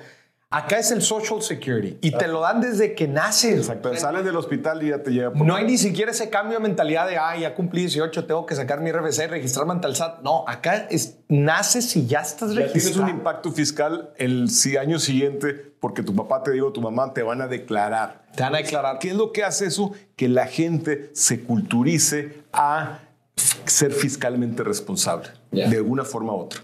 Acá 0.50 0.80
es 0.80 0.92
el 0.92 1.01
Social 1.01 1.42
Security 1.42 1.98
y 2.00 2.12
te 2.12 2.25
lo 2.30 2.39
dan 2.39 2.62
desde 2.62 2.96
que 2.96 3.06
naces. 3.06 3.58
Exacto. 3.58 3.94
Sales 3.98 4.24
del 4.24 4.38
hospital 4.38 4.82
y 4.82 4.89
ya 4.92 5.04
te 5.04 5.12
llega. 5.12 5.34
por- 5.34 5.46
No 5.46 5.56
hay 5.56 5.66
ni 5.66 5.77
siquiera 5.77 6.12
ese 6.12 6.30
cambio 6.30 6.58
de 6.60 6.63
mentalidad 6.63 7.06
de, 7.06 7.18
ah, 7.18 7.36
ya 7.36 7.54
cumplí 7.54 7.82
18, 7.82 8.25
tengo 8.25 8.46
que 8.46 8.56
sacar 8.56 8.80
mi 8.80 8.89
RFC 8.89 9.25
y 9.25 9.27
registrarme 9.27 9.74
ante 9.74 9.88
el 9.88 9.96
SAT. 9.98 10.22
No, 10.24 10.46
acá 10.48 10.88
es, 10.89 11.18
naces 11.27 11.94
y 11.98 12.08
ya 12.08 12.22
estás 12.22 12.51
Ya 12.51 12.56
tienes 12.56 12.74
registrado. 12.75 13.04
un 13.12 13.18
impacto 13.18 13.51
fiscal 13.51 14.12
el 14.16 14.48
año 14.80 15.00
siguiente 15.00 15.54
porque 15.82 16.01
tu 16.01 16.16
papá 16.16 16.42
te 16.44 16.51
digo, 16.51 16.72
tu 16.72 16.82
mamá 16.82 17.13
te 17.13 17.24
van 17.24 17.42
a 17.42 17.48
declarar. 17.48 18.24
Te 18.34 18.44
van 18.44 18.56
a 18.56 18.60
declarar. 18.60 19.00
¿Qué 19.00 19.10
es 19.10 19.16
lo 19.16 19.34
que 19.34 19.44
hace 19.44 19.66
eso? 19.66 19.92
Que 20.16 20.30
la 20.30 20.48
gente 20.48 21.10
se 21.13 21.42
culturice 21.44 22.44
a 22.54 23.00
ser 23.66 23.92
fiscalmente 23.92 24.63
responsable, 24.63 25.27
de 25.51 25.75
alguna 25.75 26.06
forma 26.06 26.32
u 26.34 26.38
otra. 26.39 26.62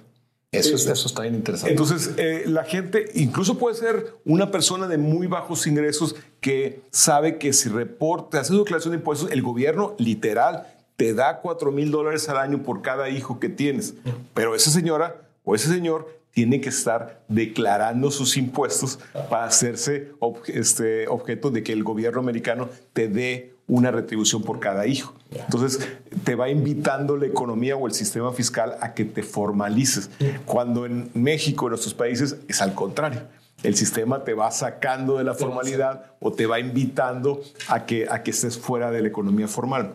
Eso, 0.54 0.76
es- 0.76 0.86
eso 0.88 1.08
está 1.08 1.24
bien 1.24 1.36
interesante. 1.36 1.72
Entonces, 1.72 2.12
eh, 2.18 2.44
la 2.48 2.64
gente, 2.64 3.06
incluso 3.16 3.58
puede 3.58 3.76
ser 3.76 4.14
una 4.26 4.52
persona 4.52 4.88
de 4.88 4.98
muy 4.98 5.28
bajos 5.28 5.66
ingresos 5.68 6.16
que 6.40 6.82
sabe 6.92 7.38
que 7.38 7.54
si 7.54 7.70
reporta, 7.70 8.40
hace 8.40 8.54
su 8.54 8.60
declaración 8.60 8.92
de 8.92 8.98
impuestos, 9.00 9.32
el 9.32 9.42
gobierno 9.42 9.96
literal 9.98 10.68
te 10.96 11.14
da 11.14 11.40
4 11.42 11.72
mil 11.72 11.90
dólares 11.92 12.30
al 12.30 12.38
año 12.38 12.62
por 12.64 12.82
cada 12.82 13.10
hijo 13.10 13.40
que 13.40 13.50
tienes. 13.50 13.96
Pero 14.34 14.56
esa 14.56 14.70
señora 14.72 15.22
o 15.44 15.56
ese 15.56 15.68
señor 15.70 16.08
tiene 16.32 16.62
que 16.62 16.70
estar 16.70 17.24
declarando 17.28 18.10
sus 18.12 18.38
impuestos 18.38 19.00
para 19.30 19.46
hacerse 19.46 20.12
ob- 20.20 20.42
este, 20.48 21.08
objeto 21.08 21.52
de 21.52 21.62
que 21.64 21.74
el 21.74 21.84
gobierno 21.84 22.20
americano 22.20 22.70
te 22.94 23.08
dé 23.08 23.53
una 23.74 23.89
retribución 23.89 24.44
por 24.44 24.60
cada 24.60 24.86
hijo. 24.86 25.13
Entonces, 25.32 25.80
te 26.24 26.36
va 26.36 26.48
invitando 26.50 27.18
la 27.18 27.25
economía 27.25 27.75
o 27.75 27.88
el 27.88 27.94
sistema 27.94 28.32
fiscal 28.32 28.77
a 28.82 28.94
que 28.94 29.03
te 29.03 29.24
formalices. 29.24 30.12
Cuando 30.46 30.86
en 30.86 31.10
México, 31.15 31.65
en 31.65 31.70
nuestros 31.72 31.96
países, 31.96 32.38
es 32.48 32.62
al 32.62 32.75
contrario. 32.75 33.22
El 33.63 33.75
sistema 33.75 34.24
te 34.25 34.34
va 34.34 34.51
sacando 34.51 35.18
de 35.18 35.24
la 35.24 35.34
formalidad 35.34 36.12
o 36.20 36.32
te 36.34 36.46
va 36.46 36.60
invitando 36.60 37.42
a 37.68 37.86
que, 37.86 38.06
a 38.10 38.22
que 38.22 38.30
estés 38.32 38.58
fuera 38.60 38.92
de 38.92 39.01
la 39.01 39.08
economía 39.08 39.48
formal. 39.48 39.94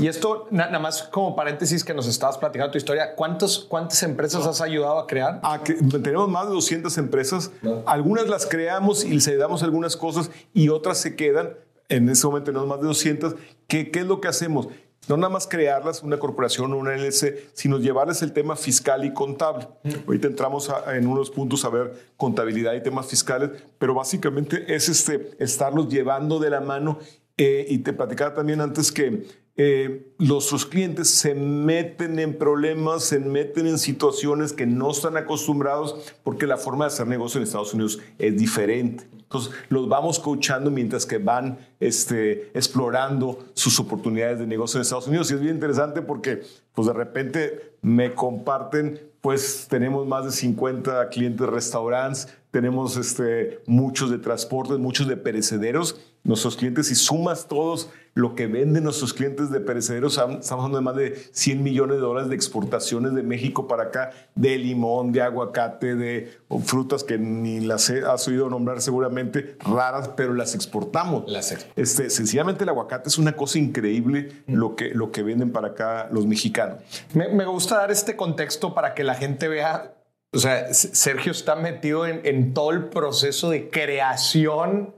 y 0.00 0.06
esto, 0.08 0.48
na- 0.50 0.66
nada 0.66 0.78
más 0.80 1.02
como 1.04 1.36
paréntesis 1.36 1.84
que 1.84 1.94
nos 1.94 2.08
estabas 2.08 2.38
platicando 2.38 2.72
tu 2.72 2.78
historia, 2.78 3.14
¿cuántos, 3.14 3.66
¿cuántas 3.68 4.02
empresas 4.02 4.46
has 4.46 4.60
ayudado 4.62 4.98
a 4.98 5.06
crear? 5.06 5.40
a 5.44 5.62
que 5.62 5.74
tenemos 5.74 6.28
más 6.28 6.46
de 6.48 6.54
200 6.54 6.96
empresas. 6.98 7.50
Algunas 7.86 8.28
las 8.28 8.46
creamos 8.46 9.04
y 9.04 9.10
les 9.10 9.28
ayudamos 9.28 9.62
algunas 9.62 9.96
cosas 9.96 10.30
y 10.54 10.70
otras 10.70 10.98
se 10.98 11.14
quedan. 11.14 11.50
En 11.92 12.08
ese 12.08 12.26
momento 12.26 12.46
tenemos 12.50 12.68
más 12.68 12.80
de 12.80 12.86
200. 12.86 13.34
¿Qué, 13.68 13.90
qué 13.90 14.00
es 14.00 14.06
lo 14.06 14.20
que 14.20 14.28
hacemos? 14.28 14.68
No 15.08 15.16
nada 15.16 15.32
más 15.32 15.46
crearlas, 15.48 16.02
una 16.04 16.18
corporación 16.18 16.72
o 16.72 16.76
una 16.76 16.94
LLC, 16.96 17.50
sino 17.54 17.78
llevarles 17.78 18.22
el 18.22 18.32
tema 18.32 18.54
fiscal 18.54 19.04
y 19.04 19.12
contable. 19.12 19.66
Ahorita 20.06 20.28
entramos 20.28 20.70
a- 20.70 20.96
en 20.96 21.06
unos 21.08 21.28
puntos 21.30 21.64
a 21.64 21.70
ver 21.70 21.92
contabilidad 22.16 22.72
y 22.74 22.82
temas 22.82 23.06
fiscales, 23.06 23.50
pero 23.78 23.94
básicamente 23.94 24.64
es 24.74 24.88
este, 24.88 25.30
estarlos 25.40 25.88
llevando 25.88 26.38
de 26.38 26.50
la 26.50 26.60
mano. 26.60 26.98
Eh, 27.36 27.66
y 27.68 27.78
te 27.78 27.92
platicaba 27.94 28.34
también 28.34 28.60
antes 28.60 28.92
que 28.92 29.26
eh, 29.56 30.12
nuestros 30.18 30.64
clientes 30.66 31.10
se 31.10 31.34
meten 31.34 32.18
en 32.18 32.38
problemas, 32.38 33.04
se 33.04 33.18
meten 33.18 33.66
en 33.66 33.78
situaciones 33.78 34.52
que 34.52 34.66
no 34.66 34.90
están 34.92 35.16
acostumbrados 35.16 36.12
porque 36.22 36.46
la 36.46 36.58
forma 36.58 36.84
de 36.84 36.88
hacer 36.88 37.06
negocio 37.06 37.38
en 37.38 37.44
Estados 37.44 37.74
Unidos 37.74 37.98
es 38.18 38.36
diferente. 38.38 39.04
Entonces, 39.32 39.54
los 39.70 39.88
vamos 39.88 40.18
coachando 40.18 40.70
mientras 40.70 41.06
que 41.06 41.16
van 41.16 41.58
este, 41.80 42.50
explorando 42.52 43.46
sus 43.54 43.80
oportunidades 43.80 44.38
de 44.38 44.46
negocio 44.46 44.76
en 44.76 44.82
Estados 44.82 45.08
Unidos. 45.08 45.30
Y 45.30 45.34
es 45.34 45.40
bien 45.40 45.54
interesante 45.54 46.02
porque, 46.02 46.42
pues 46.74 46.86
de 46.86 46.92
repente 46.92 47.76
me 47.80 48.12
comparten, 48.12 49.00
pues 49.22 49.66
tenemos 49.70 50.06
más 50.06 50.26
de 50.26 50.32
50 50.32 51.08
clientes 51.08 51.40
de 51.40 51.50
restaurantes, 51.50 52.28
tenemos 52.50 52.98
este, 52.98 53.60
muchos 53.64 54.10
de 54.10 54.18
transportes, 54.18 54.78
muchos 54.78 55.08
de 55.08 55.16
perecederos. 55.16 55.98
Nuestros 56.24 56.54
clientes, 56.54 56.88
si 56.88 56.94
sumas 56.94 57.48
todos 57.48 57.88
lo 58.14 58.34
que 58.34 58.46
venden 58.46 58.84
nuestros 58.84 59.14
clientes 59.14 59.50
de 59.50 59.60
perecederos, 59.60 60.12
estamos 60.18 60.50
hablando 60.50 60.76
de 60.76 60.82
más 60.84 60.96
de 60.96 61.16
100 61.32 61.62
millones 61.62 61.96
de 61.96 62.02
dólares 62.02 62.28
de 62.28 62.34
exportaciones 62.36 63.14
de 63.14 63.22
México 63.22 63.66
para 63.66 63.84
acá, 63.84 64.10
de 64.34 64.58
limón, 64.58 65.12
de 65.12 65.22
aguacate, 65.22 65.94
de 65.94 66.30
frutas 66.64 67.04
que 67.04 67.16
ni 67.16 67.60
las 67.60 67.88
he- 67.88 68.04
has 68.04 68.28
oído 68.28 68.50
nombrar 68.50 68.82
seguramente, 68.82 69.56
raras, 69.60 70.08
pero 70.16 70.34
las 70.34 70.54
exportamos. 70.54 71.24
Las 71.26 71.56
Este, 71.74 72.10
sencillamente 72.10 72.64
el 72.64 72.68
aguacate 72.68 73.08
es 73.08 73.16
una 73.16 73.32
cosa 73.34 73.58
increíble 73.58 74.42
lo 74.46 74.76
que, 74.76 74.90
lo 74.90 75.10
que 75.10 75.22
venden 75.22 75.50
para 75.50 75.68
acá 75.68 76.08
los 76.12 76.26
mexicanos. 76.26 76.78
Me, 77.14 77.28
me 77.28 77.46
gusta 77.46 77.78
dar 77.78 77.90
este 77.90 78.14
contexto 78.14 78.74
para 78.74 78.92
que 78.94 79.04
la 79.04 79.14
gente 79.14 79.48
vea, 79.48 79.94
o 80.34 80.38
sea, 80.38 80.74
Sergio 80.74 81.32
está 81.32 81.56
metido 81.56 82.06
en, 82.06 82.20
en 82.24 82.52
todo 82.52 82.72
el 82.72 82.84
proceso 82.90 83.48
de 83.48 83.70
creación 83.70 84.94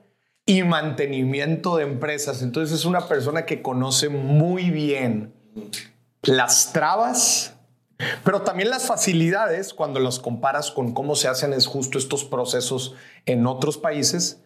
y 0.47 0.63
mantenimiento 0.63 1.77
de 1.77 1.85
empresas. 1.85 2.43
Entonces 2.43 2.79
es 2.79 2.85
una 2.85 3.09
persona 3.09 3.47
que 3.47 3.63
conoce 3.63 4.09
muy 4.09 4.71
bien 4.71 5.35
las 6.23 6.73
trabas, 6.73 7.55
pero 8.25 8.43
también 8.43 8.71
las 8.71 8.87
facilidades 8.87 9.73
cuando 9.73 10.01
los 10.01 10.19
comparas 10.19 10.71
con 10.71 10.93
cómo 10.93 11.17
se 11.17 11.29
hacen 11.29 11.53
es 11.53 11.67
justo 11.67 11.99
estos 11.99 12.25
procesos 12.25 12.95
en 13.25 13.47
otros 13.47 13.79
países 13.79 14.41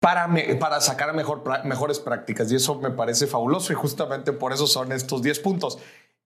para, 0.00 0.28
para 0.58 0.80
sacar 0.80 1.14
mejor, 1.14 1.44
mejores 1.64 2.00
prácticas. 2.00 2.50
Y 2.50 2.56
eso 2.56 2.76
me 2.76 2.90
parece 2.90 3.26
fabuloso 3.26 3.72
y 3.72 3.76
justamente 3.76 4.32
por 4.32 4.52
eso 4.52 4.66
son 4.66 4.92
estos 4.92 5.22
10 5.22 5.38
puntos. 5.40 5.78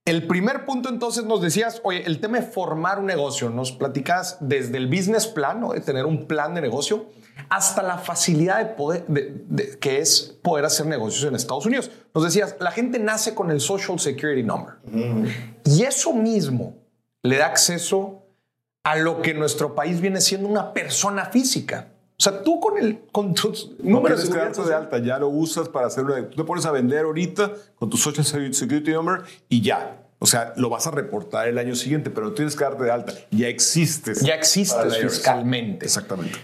El 0.04 0.28
primer 0.28 0.64
punto 0.64 0.88
entonces 0.88 1.24
nos 1.24 1.42
decías, 1.42 1.80
oye, 1.82 2.04
el 2.06 2.20
tema 2.20 2.38
de 2.38 2.46
formar 2.46 3.00
un 3.00 3.06
negocio, 3.06 3.50
nos 3.50 3.72
platicas 3.72 4.38
desde 4.40 4.76
el 4.76 4.86
business 4.86 5.26
plan, 5.26 5.60
¿no? 5.60 5.72
de 5.72 5.80
tener 5.80 6.06
un 6.06 6.28
plan 6.28 6.54
de 6.54 6.60
negocio, 6.60 7.06
hasta 7.48 7.82
la 7.82 7.98
facilidad 7.98 8.58
de 8.58 8.66
poder, 8.74 9.04
de- 9.06 9.34
de- 9.48 9.78
que 9.78 10.00
es 10.00 10.36
poder 10.42 10.64
hacer 10.64 10.86
negocios 10.86 11.24
en 11.28 11.34
Estados 11.34 11.66
Unidos. 11.66 11.90
Nos 12.14 12.24
decías, 12.24 12.56
la 12.60 12.70
gente 12.70 12.98
nace 12.98 13.34
con 13.34 13.50
el 13.50 13.60
Social 13.60 13.98
Security 13.98 14.42
Number. 14.42 14.74
Y 15.64 15.82
eso 15.82 16.12
mismo 16.12 16.74
le 17.22 17.36
da 17.38 17.46
acceso 17.46 18.22
a 18.84 18.96
lo 18.96 19.20
que 19.20 19.32
en 19.32 19.38
nuestro 19.38 19.74
país 19.74 20.00
viene 20.00 20.20
siendo 20.20 20.48
una 20.48 20.72
persona 20.72 21.26
física. 21.26 21.88
O 22.18 22.22
sea, 22.22 22.42
tú 22.42 22.60
con, 22.60 22.78
el, 22.78 23.00
con 23.12 23.34
tus 23.34 23.72
No 23.80 23.96
números 23.96 24.30
darte 24.30 24.62
de 24.62 24.74
alta, 24.74 24.98
ya 24.98 25.18
lo 25.18 25.28
usas 25.28 25.68
para 25.68 25.88
hacer 25.88 26.04
una... 26.04 26.26
Tú 26.30 26.36
te 26.36 26.44
pones 26.44 26.64
a 26.64 26.70
vender 26.70 27.04
ahorita 27.04 27.52
con 27.74 27.90
tu 27.90 27.96
Social 27.98 28.24
Security 28.54 28.92
Number 28.92 29.22
y 29.50 29.60
ya. 29.60 30.02
O 30.18 30.24
sea, 30.24 30.54
lo 30.56 30.70
vas 30.70 30.86
a 30.86 30.92
reportar 30.92 31.46
el 31.46 31.58
año 31.58 31.74
siguiente, 31.74 32.08
pero 32.08 32.32
tienes 32.32 32.56
que 32.56 32.64
darte 32.64 32.84
de 32.84 32.90
alta. 32.90 33.12
Ya 33.30 33.48
existes. 33.48 34.20
Ya 34.22 34.34
existes 34.34 34.96
fiscalmente. 34.96 35.84
Exactamente. 35.84 36.38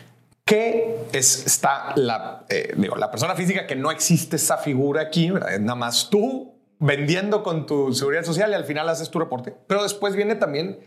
Es, 0.52 1.46
está 1.46 1.92
la, 1.96 2.44
eh, 2.48 2.74
digo, 2.76 2.96
la 2.96 3.10
persona 3.10 3.34
física 3.34 3.66
que 3.66 3.76
no 3.76 3.90
existe 3.90 4.36
esa 4.36 4.58
figura 4.58 5.02
aquí, 5.02 5.30
nada 5.30 5.74
más 5.74 6.10
tú 6.10 6.52
vendiendo 6.78 7.42
con 7.42 7.66
tu 7.66 7.92
seguridad 7.92 8.24
social 8.24 8.50
y 8.50 8.54
al 8.54 8.64
final 8.64 8.88
haces 8.88 9.10
tu 9.10 9.18
reporte. 9.18 9.54
Pero 9.66 9.82
después 9.82 10.16
viene 10.16 10.34
también 10.34 10.80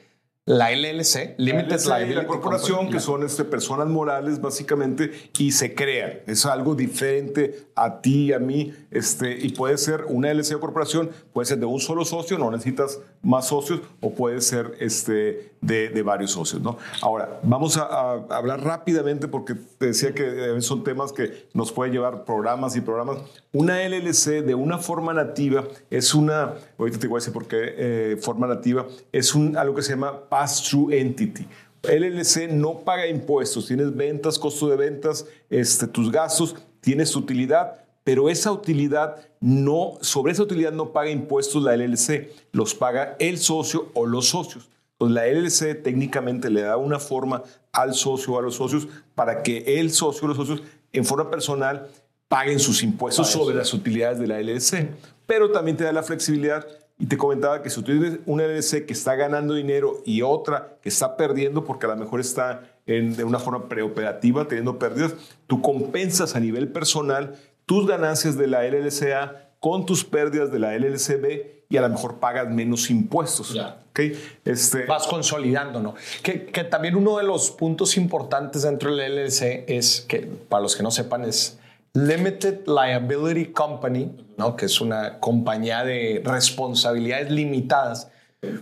la 0.47 0.71
LLC, 0.71 1.33
Limited 1.37 1.71
LLC 1.71 1.85
Liability 1.87 2.13
la 2.13 2.27
corporación, 2.27 2.77
Company. 2.77 2.93
que 2.93 2.99
son 2.99 3.23
este, 3.23 3.43
personas 3.45 3.87
morales 3.87 4.39
básicamente, 4.39 5.11
y 5.39 5.51
se 5.51 5.73
crean. 5.73 6.19
Es 6.27 6.45
algo 6.45 6.75
diferente 6.75 7.67
a 7.73 7.99
ti 7.99 8.25
y 8.25 8.33
a 8.33 8.37
mí. 8.37 8.71
Este, 8.91 9.35
y 9.39 9.49
puede 9.49 9.77
ser 9.79 10.05
una 10.07 10.31
LLC 10.31 10.55
o 10.55 10.59
corporación, 10.59 11.09
puede 11.33 11.47
ser 11.47 11.57
de 11.57 11.65
un 11.65 11.79
solo 11.79 12.05
socio, 12.05 12.37
no 12.37 12.51
necesitas 12.51 12.99
más 13.23 13.47
socios, 13.47 13.81
o 14.01 14.13
puede 14.13 14.39
ser 14.39 14.75
este, 14.79 15.53
de, 15.61 15.89
de 15.89 16.01
varios 16.03 16.31
socios. 16.31 16.61
¿no? 16.61 16.77
Ahora, 17.01 17.39
vamos 17.41 17.77
a, 17.77 17.85
a 17.85 18.23
hablar 18.29 18.63
rápidamente, 18.63 19.27
porque 19.27 19.55
te 19.79 19.87
decía 19.87 20.13
que 20.13 20.57
eh, 20.57 20.61
son 20.61 20.83
temas 20.83 21.11
que 21.11 21.47
nos 21.53 21.71
pueden 21.71 21.91
llevar 21.91 22.23
programas 22.23 22.75
y 22.75 22.81
programas. 22.81 23.17
Una 23.51 23.79
LLC 23.87 24.43
de 24.43 24.53
una 24.53 24.77
forma 24.77 25.13
nativa 25.13 25.63
es 25.89 26.13
una, 26.13 26.53
ahorita 26.77 26.99
te 26.99 27.07
voy 27.07 27.17
a 27.17 27.19
decir 27.19 27.33
por 27.33 27.47
qué 27.47 27.57
eh, 27.77 28.17
forma 28.21 28.45
nativa, 28.45 28.85
es 29.11 29.33
un, 29.33 29.57
algo 29.57 29.73
que 29.73 29.81
se 29.81 29.91
llama 29.91 30.29
pass-through 30.35 30.91
entity. 30.91 31.47
LLC 31.81 32.49
no 32.49 32.79
paga 32.79 33.07
impuestos, 33.07 33.67
tienes 33.67 33.95
ventas, 33.95 34.37
costo 34.37 34.67
de 34.67 34.75
ventas, 34.75 35.25
este, 35.49 35.87
tus 35.87 36.11
gastos, 36.11 36.57
tienes 36.81 37.15
utilidad, 37.15 37.85
pero 38.03 38.27
esa 38.27 38.51
utilidad 38.51 39.15
no, 39.39 39.93
sobre 40.01 40.33
esa 40.33 40.43
utilidad 40.43 40.73
no 40.73 40.91
paga 40.91 41.09
impuestos 41.09 41.63
la 41.63 41.77
LLC, 41.77 42.31
los 42.51 42.75
paga 42.75 43.15
el 43.17 43.37
socio 43.37 43.91
o 43.93 44.05
los 44.05 44.27
socios. 44.27 44.69
Entonces 44.99 45.15
la 45.15 45.25
LLC 45.25 45.81
técnicamente 45.81 46.49
le 46.49 46.63
da 46.63 46.75
una 46.75 46.99
forma 46.99 47.41
al 47.71 47.93
socio 47.93 48.33
o 48.33 48.39
a 48.39 48.41
los 48.41 48.55
socios 48.55 48.89
para 49.13 49.41
que 49.41 49.79
el 49.79 49.89
socio 49.89 50.25
o 50.25 50.27
los 50.27 50.37
socios 50.37 50.63
en 50.91 51.05
forma 51.05 51.31
personal 51.31 51.87
paguen 52.27 52.59
sus 52.59 52.83
impuestos 52.83 53.29
sobre 53.29 53.55
las 53.55 53.73
utilidades 53.73 54.19
de 54.19 54.27
la 54.27 54.41
LLC. 54.41 54.89
Pero 55.25 55.51
también 55.51 55.77
te 55.77 55.85
da 55.85 55.93
la 55.93 56.03
flexibilidad 56.03 56.67
y 56.97 57.07
te 57.07 57.17
comentaba 57.17 57.61
que 57.61 57.69
si 57.69 57.75
tú 57.81 57.83
tienes 57.83 58.19
una 58.25 58.43
LLC 58.45 58.85
que 58.85 58.93
está 58.93 59.15
ganando 59.15 59.53
dinero 59.53 60.01
y 60.05 60.21
otra 60.21 60.77
que 60.81 60.89
está 60.89 61.17
perdiendo 61.17 61.65
porque 61.65 61.85
a 61.87 61.89
lo 61.89 61.97
mejor 61.97 62.19
está 62.21 62.61
en- 62.85 63.15
de 63.17 63.23
una 63.23 63.39
forma 63.39 63.67
preoperativa 63.67 64.47
teniendo 64.47 64.79
pérdidas, 64.79 65.13
tú 65.47 65.61
compensas 65.61 66.35
a 66.35 66.39
nivel 66.39 66.69
personal 66.69 67.35
tus 67.65 67.85
ganancias 67.87 68.37
de 68.37 68.47
la 68.47 68.63
LLCA 68.65 69.49
con 69.59 69.85
tus 69.85 70.05
pérdidas 70.05 70.51
de 70.51 70.59
la 70.59 70.75
LLCB 70.75 71.65
y 71.67 71.77
a 71.77 71.81
lo 71.81 71.89
mejor 71.89 72.19
pagas 72.19 72.47
menos 72.49 72.89
impuestos. 72.91 73.53
Ya. 73.53 73.81
¿ok? 73.89 73.99
Este, 74.45 74.85
Vas 74.85 75.07
consolidando, 75.07 75.81
¿no? 75.81 75.95
Que, 76.21 76.45
que 76.45 76.63
también 76.63 76.95
uno 76.95 77.17
de 77.17 77.23
los 77.23 77.49
puntos 77.51 77.97
importantes 77.97 78.61
dentro 78.61 78.95
del 78.95 79.15
LLC 79.15 79.65
es 79.67 80.01
que, 80.07 80.19
para 80.47 80.61
los 80.61 80.75
que 80.75 80.83
no 80.83 80.91
sepan, 80.91 81.23
es 81.25 81.57
Limited 81.93 82.67
Liability 82.67 83.51
Company, 83.53 84.11
¿no? 84.37 84.55
Que 84.55 84.65
es 84.65 84.81
una 84.81 85.19
compañía 85.19 85.83
de 85.83 86.21
responsabilidades 86.23 87.31
limitadas. 87.31 88.09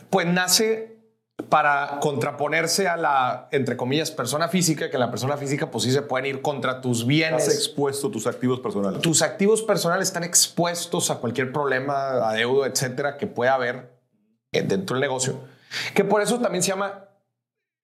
Pues 0.09 0.27
nace 0.27 0.93
para 1.49 1.99
contraponerse 1.99 2.87
a 2.87 2.95
la, 2.95 3.47
entre 3.51 3.75
comillas, 3.75 4.11
persona 4.11 4.47
física, 4.47 4.89
que 4.89 4.97
la 4.97 5.09
persona 5.09 5.35
física 5.37 5.71
pues 5.71 5.83
sí 5.83 5.91
se 5.91 6.01
pueden 6.03 6.27
ir 6.27 6.41
contra 6.41 6.79
tus 6.79 7.05
bienes. 7.05 7.47
Has 7.47 7.53
expuesto 7.55 8.11
tus 8.11 8.27
activos 8.27 8.59
personales. 8.59 9.01
Tus 9.01 9.21
activos 9.21 9.61
personales 9.61 10.07
están 10.07 10.23
expuestos 10.23 11.09
a 11.09 11.15
cualquier 11.15 11.51
problema, 11.51 12.29
adeudo, 12.29 12.65
etcétera, 12.65 13.17
que 13.17 13.27
pueda 13.27 13.55
haber 13.55 13.91
eh, 14.51 14.61
dentro 14.61 14.95
del 14.95 15.01
negocio. 15.01 15.39
Que 15.95 16.03
por 16.03 16.21
eso 16.21 16.39
también 16.39 16.63
se 16.63 16.69
llama 16.69 17.05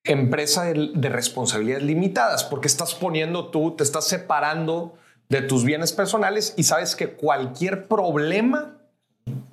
empresa 0.03 0.63
de, 0.63 0.91
de 0.93 1.09
responsabilidades 1.09 1.83
limitadas, 1.83 2.43
porque 2.43 2.67
estás 2.67 2.93
poniendo 2.93 3.49
tú, 3.49 3.75
te 3.75 3.83
estás 3.83 4.05
separando 4.07 4.95
de 5.29 5.41
tus 5.43 5.63
bienes 5.63 5.93
personales 5.93 6.55
y 6.57 6.63
sabes 6.63 6.95
que 6.95 7.11
cualquier 7.11 7.87
problema 7.87 8.79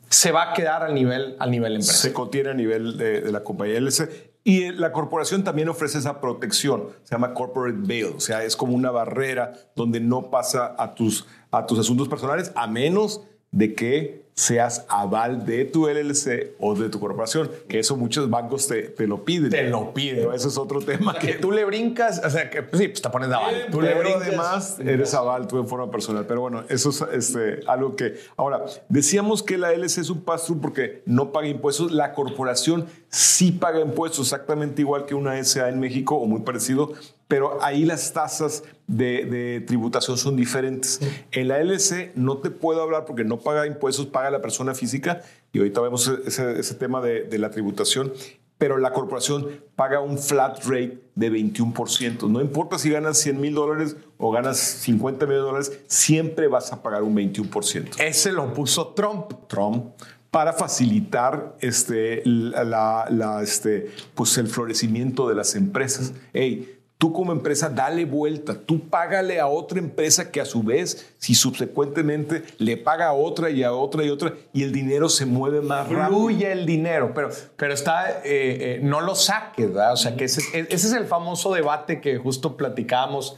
se 0.09 0.33
va 0.33 0.51
a 0.51 0.55
quedar 0.55 0.83
al 0.83 0.95
nivel, 0.95 1.37
al 1.39 1.51
nivel 1.51 1.73
empresa. 1.73 1.93
Se 1.93 2.13
contiene 2.15 2.51
a 2.51 2.55
nivel 2.55 2.97
de, 2.97 3.31
la 3.31 3.45
compañía 3.45 3.77
LC. 3.77 4.35
Y 4.43 4.71
la 4.71 4.93
corporación 4.93 5.45
también 5.45 5.69
ofrece 5.69 5.99
esa 5.99 6.21
protección, 6.21 6.91
se 7.03 7.17
llama 7.17 7.35
corporate 7.35 7.79
bail, 7.81 8.15
o 8.17 8.21
sea, 8.21 8.45
es 8.45 8.55
como 8.55 8.77
una 8.77 8.93
barrera 8.93 9.55
donde 9.75 9.99
no 9.99 10.31
pasa 10.31 10.73
a 10.79 10.95
tus, 10.95 11.27
a 11.51 11.67
tus 11.67 11.81
asuntos 11.81 12.09
personales 12.09 12.53
a 12.55 12.69
menos 12.69 13.23
de 13.51 13.75
que 13.75 14.26
seas 14.37 14.85
aval 14.91 15.47
de 15.47 15.65
tu 15.65 15.89
LLC 15.89 16.57
o 16.61 16.75
de 16.75 16.91
tu 16.91 17.01
corporación, 17.01 17.51
que 17.69 17.79
eso 17.79 17.97
muchos 17.97 18.29
bancos 18.29 18.69
te, 18.69 18.83
te 18.83 19.07
lo 19.07 19.25
piden. 19.25 19.49
Te 19.49 19.71
lo 19.71 19.95
piden. 19.95 20.17
Pero 20.17 20.35
eso 20.35 20.49
es 20.49 20.59
otro 20.59 20.81
tema. 20.81 21.19
Que 21.19 21.35
tú 21.35 21.51
le 21.51 21.65
brincas, 21.65 22.21
o 22.23 22.29
sea, 22.29 22.51
que 22.51 22.63
pues 22.63 22.83
sí, 22.83 22.89
pues 22.89 23.01
te 23.01 23.09
pones 23.09 23.31
de 23.31 23.35
aval. 23.35 23.55
Eh, 23.55 23.67
tú 23.71 23.81
le 23.81 23.95
brincas. 23.95 24.23
además 24.23 24.77
eres 24.79 25.15
aval 25.15 25.49
tú 25.49 25.59
en 25.59 25.67
forma 25.67 25.91
personal. 25.91 26.27
Pero 26.27 26.43
bueno, 26.43 26.65
eso 26.69 26.91
es 26.91 27.03
este, 27.13 27.61
algo 27.67 27.97
que... 27.97 28.19
Ahora, 28.37 28.67
decíamos 28.91 29.43
que 29.43 29.57
la 29.57 29.73
LC 29.73 30.03
es 30.03 30.11
un 30.11 30.21
pass-through 30.21 30.61
porque 30.61 31.03
no 31.07 31.33
paga 31.33 31.49
impuestos. 31.49 31.91
La 31.91 32.13
corporación 32.13 32.87
sí 33.09 33.53
paga 33.53 33.81
impuestos, 33.81 34.27
exactamente 34.27 34.83
igual 34.83 35.07
que 35.07 35.15
una 35.15 35.43
SA 35.43 35.71
en 35.71 35.81
México 35.81 36.17
o 36.17 36.27
muy 36.27 36.41
parecido, 36.41 36.93
pero 37.29 37.59
ahí 37.63 37.87
las 37.87 38.13
tasas 38.13 38.65
de, 38.87 39.25
de 39.25 39.61
tributación 39.61 40.17
son 40.19 40.37
diferentes. 40.37 41.01
En 41.33 41.49
la 41.49 41.61
LC 41.61 42.13
no 42.15 42.39
te 42.39 42.51
puedo 42.51 42.83
hablar 42.83 43.05
porque 43.05 43.25
no 43.25 43.39
paga 43.39 43.67
impuestos, 43.67 44.07
paga 44.07 44.31
la 44.31 44.41
persona 44.41 44.75
física 44.75 45.23
y 45.53 45.59
ahorita 45.59 45.81
vemos 45.81 46.11
ese, 46.27 46.59
ese 46.59 46.75
tema 46.75 47.01
de, 47.01 47.23
de 47.25 47.39
la 47.39 47.51
tributación 47.51 48.13
pero 48.59 48.79
la 48.79 48.93
corporación 48.93 49.49
paga 49.75 50.01
un 50.01 50.19
flat 50.19 50.65
rate 50.65 50.99
de 51.15 51.31
21%. 51.31 52.29
No 52.29 52.41
importa 52.41 52.79
si 52.79 52.91
ganas 52.91 53.19
100 53.19 53.41
mil 53.41 53.55
dólares 53.55 53.97
o 54.17 54.31
ganas 54.31 54.59
50 54.59 55.27
mil 55.27 55.39
dólares, 55.39 55.79
siempre 55.87 56.49
vas 56.49 56.73
a 56.73 56.83
pagar 56.83 57.03
un 57.03 57.15
21%. 57.15 58.01
Ese 58.01 58.33
lo 58.33 58.53
puso 58.55 58.89
Trump. 58.89 59.33
Trump 59.47 59.93
para 60.31 60.53
facilitar 60.53 61.57
este, 61.61 62.23
la, 62.25 63.07
la, 63.11 63.43
este, 63.43 63.91
pues 64.15 64.37
el 64.37 64.49
florecimiento 64.49 65.29
de 65.29 65.35
las 65.35 65.55
empresas. 65.55 66.13
Hey, 66.33 66.76
Tú 66.99 67.13
como 67.13 67.33
empresa 67.33 67.69
dale 67.69 68.07
vuelta, 68.07 68.55
tú 68.55 68.89
págale 68.89 69.39
a 69.39 69.49
otra 69.49 69.79
empresa 69.79 70.31
que 70.31 70.41
a 70.41 70.47
su 70.47 70.63
vez, 70.63 71.15
si 71.19 71.35
subsecuentemente 71.35 72.43
le 72.57 72.79
paga 72.79 73.09
a 73.09 73.13
otra 73.13 73.51
y 73.51 73.63
a 73.63 73.73
otra 73.75 74.03
y 74.03 74.09
otra 74.09 74.33
y 74.55 74.63
el 74.63 74.73
dinero 74.73 75.11
se 75.11 75.27
mueve 75.27 75.61
más 75.61 75.91
rápido. 75.91 76.21
Fluye 76.21 76.51
el 76.51 76.65
dinero, 76.65 77.13
pero, 77.15 77.29
pero 77.57 77.75
está, 77.75 78.11
eh, 78.11 78.23
eh, 78.25 78.81
no 78.83 79.03
lo 79.03 79.15
saques, 79.15 79.69
¿verdad? 79.69 79.93
O 79.93 79.97
sea, 79.99 80.17
que 80.17 80.25
ese, 80.25 80.41
ese, 80.59 80.75
es 80.75 80.93
el 80.95 81.05
famoso 81.05 81.53
debate 81.53 82.01
que 82.01 82.17
justo 82.17 82.57
platicábamos, 82.57 83.37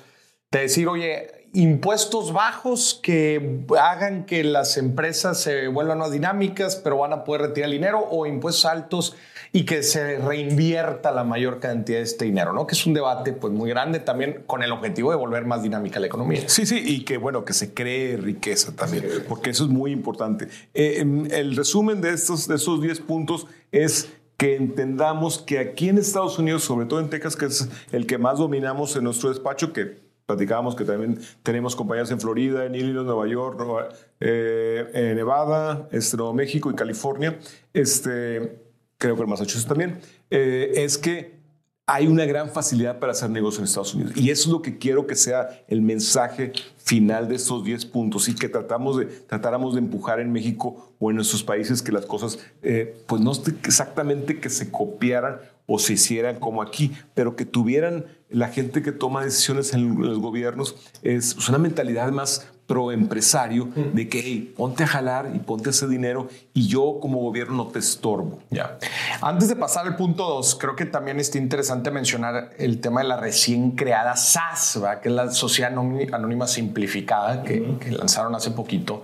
de 0.52 0.60
decir, 0.60 0.86
oye, 0.86 1.48
impuestos 1.52 2.32
bajos 2.32 2.98
que 3.02 3.64
hagan 3.76 4.24
que 4.24 4.44
las 4.44 4.76
empresas 4.76 5.40
se 5.40 5.66
vuelvan 5.66 5.98
más 5.98 6.12
dinámicas, 6.12 6.76
pero 6.76 6.98
van 6.98 7.12
a 7.12 7.24
poder 7.24 7.42
retirar 7.42 7.66
el 7.66 7.72
dinero, 7.72 8.06
o 8.08 8.24
impuestos 8.24 8.66
altos 8.66 9.16
y 9.52 9.64
que 9.64 9.82
se 9.82 10.18
reinvierta 10.18 11.10
la 11.12 11.24
mayor 11.24 11.60
cantidad 11.60 11.98
de 11.98 12.04
este 12.04 12.24
dinero, 12.24 12.52
¿no? 12.52 12.66
Que 12.66 12.74
es 12.74 12.86
un 12.86 12.94
debate 12.94 13.32
pues 13.32 13.52
muy 13.52 13.70
grande 13.70 14.00
también 14.00 14.42
con 14.46 14.62
el 14.62 14.72
objetivo 14.72 15.10
de 15.10 15.16
volver 15.16 15.44
más 15.46 15.62
dinámica 15.62 16.00
la 16.00 16.06
economía. 16.06 16.42
Sí, 16.46 16.66
sí, 16.66 16.82
y 16.84 17.04
que 17.04 17.18
bueno, 17.18 17.44
que 17.44 17.52
se 17.52 17.74
cree 17.74 18.16
riqueza 18.16 18.74
también, 18.74 19.04
porque 19.28 19.50
eso 19.50 19.64
es 19.64 19.70
muy 19.70 19.92
importante. 19.92 20.48
Eh, 20.74 21.04
el 21.30 21.56
resumen 21.56 22.00
de 22.00 22.10
estos, 22.10 22.48
de 22.48 22.56
esos 22.56 22.80
10 22.82 23.00
puntos 23.00 23.46
es 23.72 24.12
que 24.36 24.54
entendamos 24.54 25.38
que 25.38 25.58
aquí 25.58 25.88
en 25.88 25.98
Estados 25.98 26.38
Unidos, 26.38 26.62
sobre 26.62 26.86
todo 26.86 27.00
en 27.00 27.10
Texas, 27.10 27.34
que 27.34 27.46
es 27.46 27.68
el 27.90 28.06
que 28.06 28.18
más 28.18 28.38
dominamos 28.38 28.94
en 28.94 29.04
nuestro 29.04 29.30
despacho, 29.30 29.72
que 29.72 30.08
platicábamos 30.26 30.76
que 30.76 30.84
también 30.84 31.18
tenemos 31.42 31.74
compañías 31.74 32.10
en 32.10 32.20
Florida, 32.20 32.66
en 32.66 32.74
Illinois, 32.74 33.06
Nueva 33.06 33.26
York, 33.26 33.58
Nueva, 33.58 33.88
eh, 34.20 34.88
en 34.92 35.16
Nevada, 35.16 35.88
este, 35.90 36.18
Nuevo 36.18 36.34
México 36.34 36.70
y 36.70 36.74
California, 36.74 37.38
este, 37.72 38.67
creo 38.98 39.16
que 39.16 39.22
en 39.22 39.28
Massachusetts 39.28 39.66
también, 39.66 40.00
eh, 40.30 40.72
es 40.76 40.98
que 40.98 41.38
hay 41.86 42.06
una 42.06 42.26
gran 42.26 42.50
facilidad 42.50 42.98
para 42.98 43.12
hacer 43.12 43.30
negocio 43.30 43.60
en 43.60 43.64
Estados 43.64 43.94
Unidos. 43.94 44.12
Y 44.14 44.30
eso 44.30 44.50
es 44.50 44.52
lo 44.52 44.60
que 44.60 44.76
quiero 44.76 45.06
que 45.06 45.14
sea 45.14 45.64
el 45.68 45.80
mensaje 45.80 46.52
final 46.76 47.28
de 47.28 47.36
estos 47.36 47.64
10 47.64 47.86
puntos 47.86 48.28
y 48.28 48.34
que 48.34 48.50
tratamos 48.50 48.98
de, 48.98 49.06
tratáramos 49.06 49.72
de 49.72 49.80
empujar 49.80 50.20
en 50.20 50.30
México 50.30 50.92
o 50.98 51.08
en 51.08 51.16
nuestros 51.16 51.42
países 51.42 51.80
que 51.80 51.90
las 51.90 52.04
cosas, 52.04 52.40
eh, 52.62 53.02
pues 53.06 53.22
no 53.22 53.32
exactamente 53.64 54.38
que 54.38 54.50
se 54.50 54.70
copiaran 54.70 55.38
o 55.64 55.78
se 55.78 55.94
hicieran 55.94 56.40
como 56.40 56.60
aquí, 56.60 56.92
pero 57.14 57.36
que 57.36 57.46
tuvieran 57.46 58.04
la 58.28 58.48
gente 58.48 58.82
que 58.82 58.92
toma 58.92 59.24
decisiones 59.24 59.72
en 59.72 59.98
los 59.98 60.18
gobiernos 60.18 60.76
es 61.02 61.48
una 61.48 61.56
mentalidad 61.56 62.10
más 62.10 62.48
pro 62.68 62.92
empresario 62.92 63.70
de 63.74 64.08
que 64.10 64.20
hey, 64.20 64.54
ponte 64.54 64.84
a 64.84 64.86
jalar 64.86 65.32
y 65.34 65.38
ponte 65.38 65.70
ese 65.70 65.88
dinero 65.88 66.28
y 66.52 66.68
yo 66.68 66.98
como 67.00 67.18
gobierno 67.20 67.56
no 67.56 67.68
te 67.68 67.78
estorbo. 67.78 68.40
Ya. 68.50 68.78
Antes 69.22 69.48
de 69.48 69.56
pasar 69.56 69.86
al 69.86 69.96
punto 69.96 70.28
2, 70.28 70.54
creo 70.60 70.76
que 70.76 70.84
también 70.84 71.18
está 71.18 71.38
interesante 71.38 71.90
mencionar 71.90 72.50
el 72.58 72.78
tema 72.80 73.00
de 73.00 73.08
la 73.08 73.16
recién 73.16 73.70
creada 73.70 74.16
SAS, 74.16 74.78
¿verdad? 74.82 75.00
que 75.00 75.08
es 75.08 75.14
la 75.14 75.30
Sociedad 75.30 75.72
Anónima 75.72 76.46
Simplificada 76.46 77.42
que, 77.42 77.58
uh 77.58 77.64
-huh. 77.64 77.78
que 77.78 77.90
lanzaron 77.90 78.34
hace 78.34 78.50
poquito, 78.50 79.02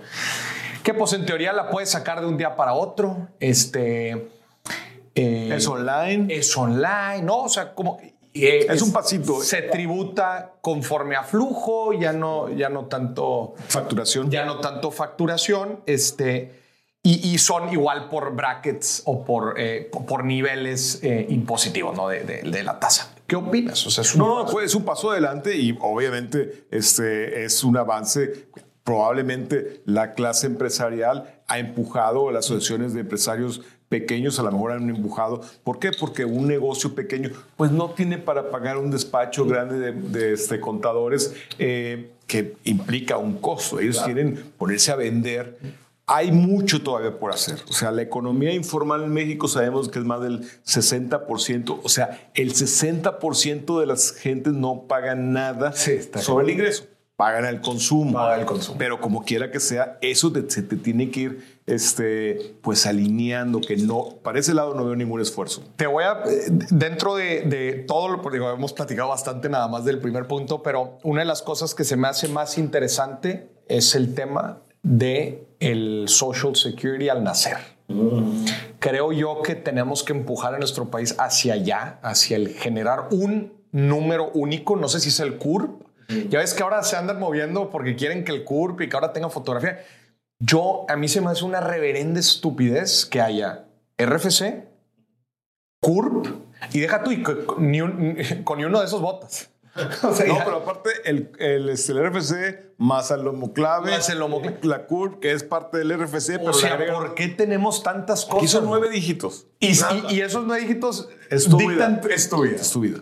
que 0.83 0.93
pues 0.93 1.13
en 1.13 1.25
teoría 1.25 1.51
la 1.51 1.71
puedes 1.71 1.89
sacar 1.89 2.21
de 2.21 2.27
un 2.27 2.37
día 2.37 2.55
para 2.55 2.73
otro. 2.73 3.29
Este, 3.39 4.29
eh, 5.15 5.53
es 5.55 5.67
online. 5.67 6.27
Es 6.29 6.55
online, 6.55 7.23
¿no? 7.23 7.43
O 7.43 7.49
sea, 7.49 7.73
como... 7.73 7.97
Eh, 8.35 8.67
es, 8.69 8.81
un 8.81 8.91
pasito. 8.91 9.41
Se 9.41 9.61
tributa 9.63 10.55
conforme 10.59 11.15
a 11.15 11.23
flujo, 11.23 11.93
ya 11.93 12.11
no, 12.11 12.49
ya 12.49 12.67
no 12.67 12.85
tanto 12.85 13.53
facturación. 13.69 14.29
Ya 14.29 14.43
no 14.43 14.59
tanto 14.59 14.91
facturación. 14.91 15.79
Este, 15.85 16.51
y, 17.01 17.29
y 17.29 17.37
son 17.37 17.71
igual 17.71 18.09
por 18.09 18.35
brackets 18.35 19.03
o 19.05 19.23
por, 19.23 19.55
eh, 19.57 19.89
por 20.07 20.25
niveles 20.25 20.99
eh, 21.01 21.25
impositivos 21.29 21.95
¿no? 21.95 22.09
de, 22.09 22.23
de, 22.23 22.41
de, 22.41 22.63
la 22.63 22.77
tasa. 22.77 23.15
¿Qué 23.25 23.37
opinas? 23.37 23.85
O 23.87 23.89
sea, 23.89 24.01
es 24.03 24.13
un 24.15 24.19
no, 24.19 24.43
no, 24.43 24.51
pues 24.51 24.65
es 24.65 24.75
un 24.75 24.83
paso 24.83 25.11
adelante 25.11 25.55
y 25.55 25.77
obviamente 25.79 26.67
este, 26.71 27.45
es 27.45 27.63
un 27.63 27.77
avance. 27.77 28.49
Probablemente 28.83 29.81
la 29.85 30.13
clase 30.13 30.47
empresarial 30.47 31.41
ha 31.47 31.57
empujado 31.59 32.29
a 32.29 32.31
las 32.33 32.45
asociaciones 32.45 32.93
de 32.93 32.99
empresarios 33.01 33.61
pequeños 33.99 34.39
a 34.39 34.43
lo 34.43 34.51
mejor 34.51 34.73
han 34.73 34.89
empujado. 34.89 35.41
¿Por 35.63 35.79
qué? 35.79 35.91
Porque 35.97 36.25
un 36.25 36.47
negocio 36.47 36.93
pequeño 36.93 37.29
pues 37.55 37.71
no 37.71 37.91
tiene 37.91 38.17
para 38.17 38.51
pagar 38.51 38.77
un 38.77 38.91
despacho 38.91 39.45
grande 39.45 39.79
de, 39.79 39.91
de 39.93 40.33
este, 40.33 40.59
contadores 40.59 41.33
eh, 41.59 42.11
que 42.27 42.57
implica 42.65 43.17
un 43.17 43.37
costo. 43.37 43.79
Ellos 43.79 43.97
claro. 43.97 44.13
quieren 44.13 44.43
ponerse 44.57 44.91
a 44.91 44.97
vender. 44.97 45.57
Hay 46.07 46.31
mucho 46.31 46.83
todavía 46.83 47.17
por 47.17 47.31
hacer. 47.31 47.59
O 47.69 47.73
sea, 47.73 47.89
la 47.91 48.01
economía 48.01 48.53
informal 48.53 49.03
en 49.03 49.13
México 49.13 49.47
sabemos 49.47 49.87
que 49.89 49.99
es 49.99 50.05
más 50.05 50.21
del 50.21 50.41
60%. 50.65 51.79
O 51.81 51.89
sea, 51.89 52.29
el 52.33 52.53
60% 52.53 53.79
de 53.79 53.85
las 53.85 54.11
gentes 54.11 54.53
no 54.53 54.83
pagan 54.87 55.31
nada 55.31 55.71
sí, 55.71 55.99
sobre 56.19 56.45
el 56.45 56.51
ingreso. 56.51 56.83
Pagan 57.15 57.45
el 57.45 57.61
consumo. 57.61 58.13
Paga 58.13 58.39
el 58.39 58.45
consumo. 58.45 58.77
Pero 58.77 58.99
como 58.99 59.23
quiera 59.23 59.49
que 59.49 59.59
sea, 59.59 59.97
eso 60.01 60.31
te, 60.33 60.49
se 60.49 60.63
te 60.63 60.75
tiene 60.75 61.11
que 61.11 61.19
ir 61.21 61.59
este, 61.65 62.57
pues 62.61 62.85
alineando, 62.85 63.61
que 63.61 63.77
no, 63.77 64.17
para 64.21 64.39
ese 64.39 64.53
lado 64.53 64.73
no 64.73 64.83
veo 64.83 64.95
ningún 64.95 65.21
esfuerzo. 65.21 65.63
Te 65.77 65.87
voy 65.87 66.03
a, 66.03 66.23
dentro 66.71 67.15
de, 67.15 67.41
de 67.41 67.85
todo 67.87 68.09
lo, 68.09 68.21
porque 68.21 68.37
hemos 68.37 68.73
platicado 68.73 69.09
bastante 69.09 69.47
nada 69.47 69.67
más 69.69 69.85
del 69.85 69.99
primer 69.99 70.27
punto, 70.27 70.61
pero 70.61 70.99
una 71.03 71.21
de 71.21 71.25
las 71.25 71.41
cosas 71.41 71.73
que 71.73 71.85
se 71.85 71.95
me 71.95 72.09
hace 72.09 72.27
más 72.27 72.57
interesante 72.57 73.49
es 73.67 73.95
el 73.95 74.13
tema 74.13 74.61
de 74.83 75.47
el 75.59 76.05
Social 76.07 76.55
Security 76.55 77.09
al 77.09 77.23
nacer. 77.23 77.57
Mm. 77.87 78.45
Creo 78.79 79.11
yo 79.11 79.41
que 79.41 79.55
tenemos 79.55 80.03
que 80.03 80.13
empujar 80.13 80.53
a 80.53 80.59
nuestro 80.59 80.89
país 80.91 81.15
hacia 81.17 81.53
allá, 81.53 81.99
hacia 82.03 82.35
el 82.35 82.49
generar 82.49 83.07
un 83.11 83.53
número 83.71 84.31
único, 84.33 84.75
no 84.75 84.87
sé 84.87 84.99
si 84.99 85.09
es 85.09 85.19
el 85.19 85.37
CURP, 85.37 85.81
mm. 86.09 86.29
ya 86.29 86.39
ves 86.39 86.53
que 86.53 86.63
ahora 86.63 86.81
se 86.83 86.95
andan 86.97 87.19
moviendo 87.19 87.69
porque 87.69 87.95
quieren 87.95 88.23
que 88.23 88.31
el 88.31 88.43
CURP 88.43 88.81
y 88.81 88.89
que 88.89 88.95
ahora 88.95 89.13
tenga 89.13 89.29
fotografía. 89.29 89.83
Yo, 90.39 90.85
a 90.89 90.95
mí 90.97 91.07
se 91.07 91.21
me 91.21 91.31
hace 91.31 91.45
una 91.45 91.61
reverenda 91.61 92.19
estupidez 92.19 93.05
que 93.05 93.21
haya 93.21 93.65
RFC, 93.97 94.65
CURP, 95.81 96.27
y 96.73 96.79
deja 96.79 97.03
tú, 97.03 97.11
y 97.11 97.21
con, 97.23 97.45
ni, 97.71 97.81
un, 97.81 98.17
con 98.43 98.57
ni 98.57 98.65
uno 98.65 98.79
de 98.79 98.85
esos 98.85 99.01
votas. 99.01 99.49
O 100.03 100.13
sea, 100.13 100.25
No, 100.25 100.37
ya- 100.37 100.45
pero 100.45 100.57
aparte, 100.57 100.89
el, 101.03 101.31
el, 101.37 101.67
este, 101.69 101.91
el 101.91 102.09
RFC 102.09 102.75
más 102.77 103.11
el 103.11 103.27
homoclave, 103.27 103.91
Más 103.91 104.09
el 104.09 104.21
homoclave. 104.21 104.57
la 104.63 104.85
CURP, 104.85 105.19
que 105.19 105.31
es 105.33 105.43
parte 105.43 105.77
del 105.77 105.91
RFC, 105.97 106.35
o 106.35 106.39
pero 106.39 106.53
sea, 106.53 106.77
agregan- 106.77 106.95
¿por 106.95 107.13
qué 107.15 107.27
tenemos 107.27 107.83
tantas 107.83 108.23
cosas? 108.25 108.37
Aquí 108.37 108.47
son 108.47 108.65
nueve 108.65 108.89
dígitos. 108.89 109.47
Y, 109.59 109.71
y- 109.73 110.15
y 110.15 110.21
esos 110.21 110.45
nueve 110.45 110.61
dígitos 110.61 111.09
Es 111.29 111.49
tu 111.49 111.57
dictan 111.57 111.99
vida. 112.01 112.15
es 112.15 112.29
tu 112.29 112.41
vida. 112.41 112.55
Es 112.55 112.71
tu 112.71 112.79
vida. 112.79 112.99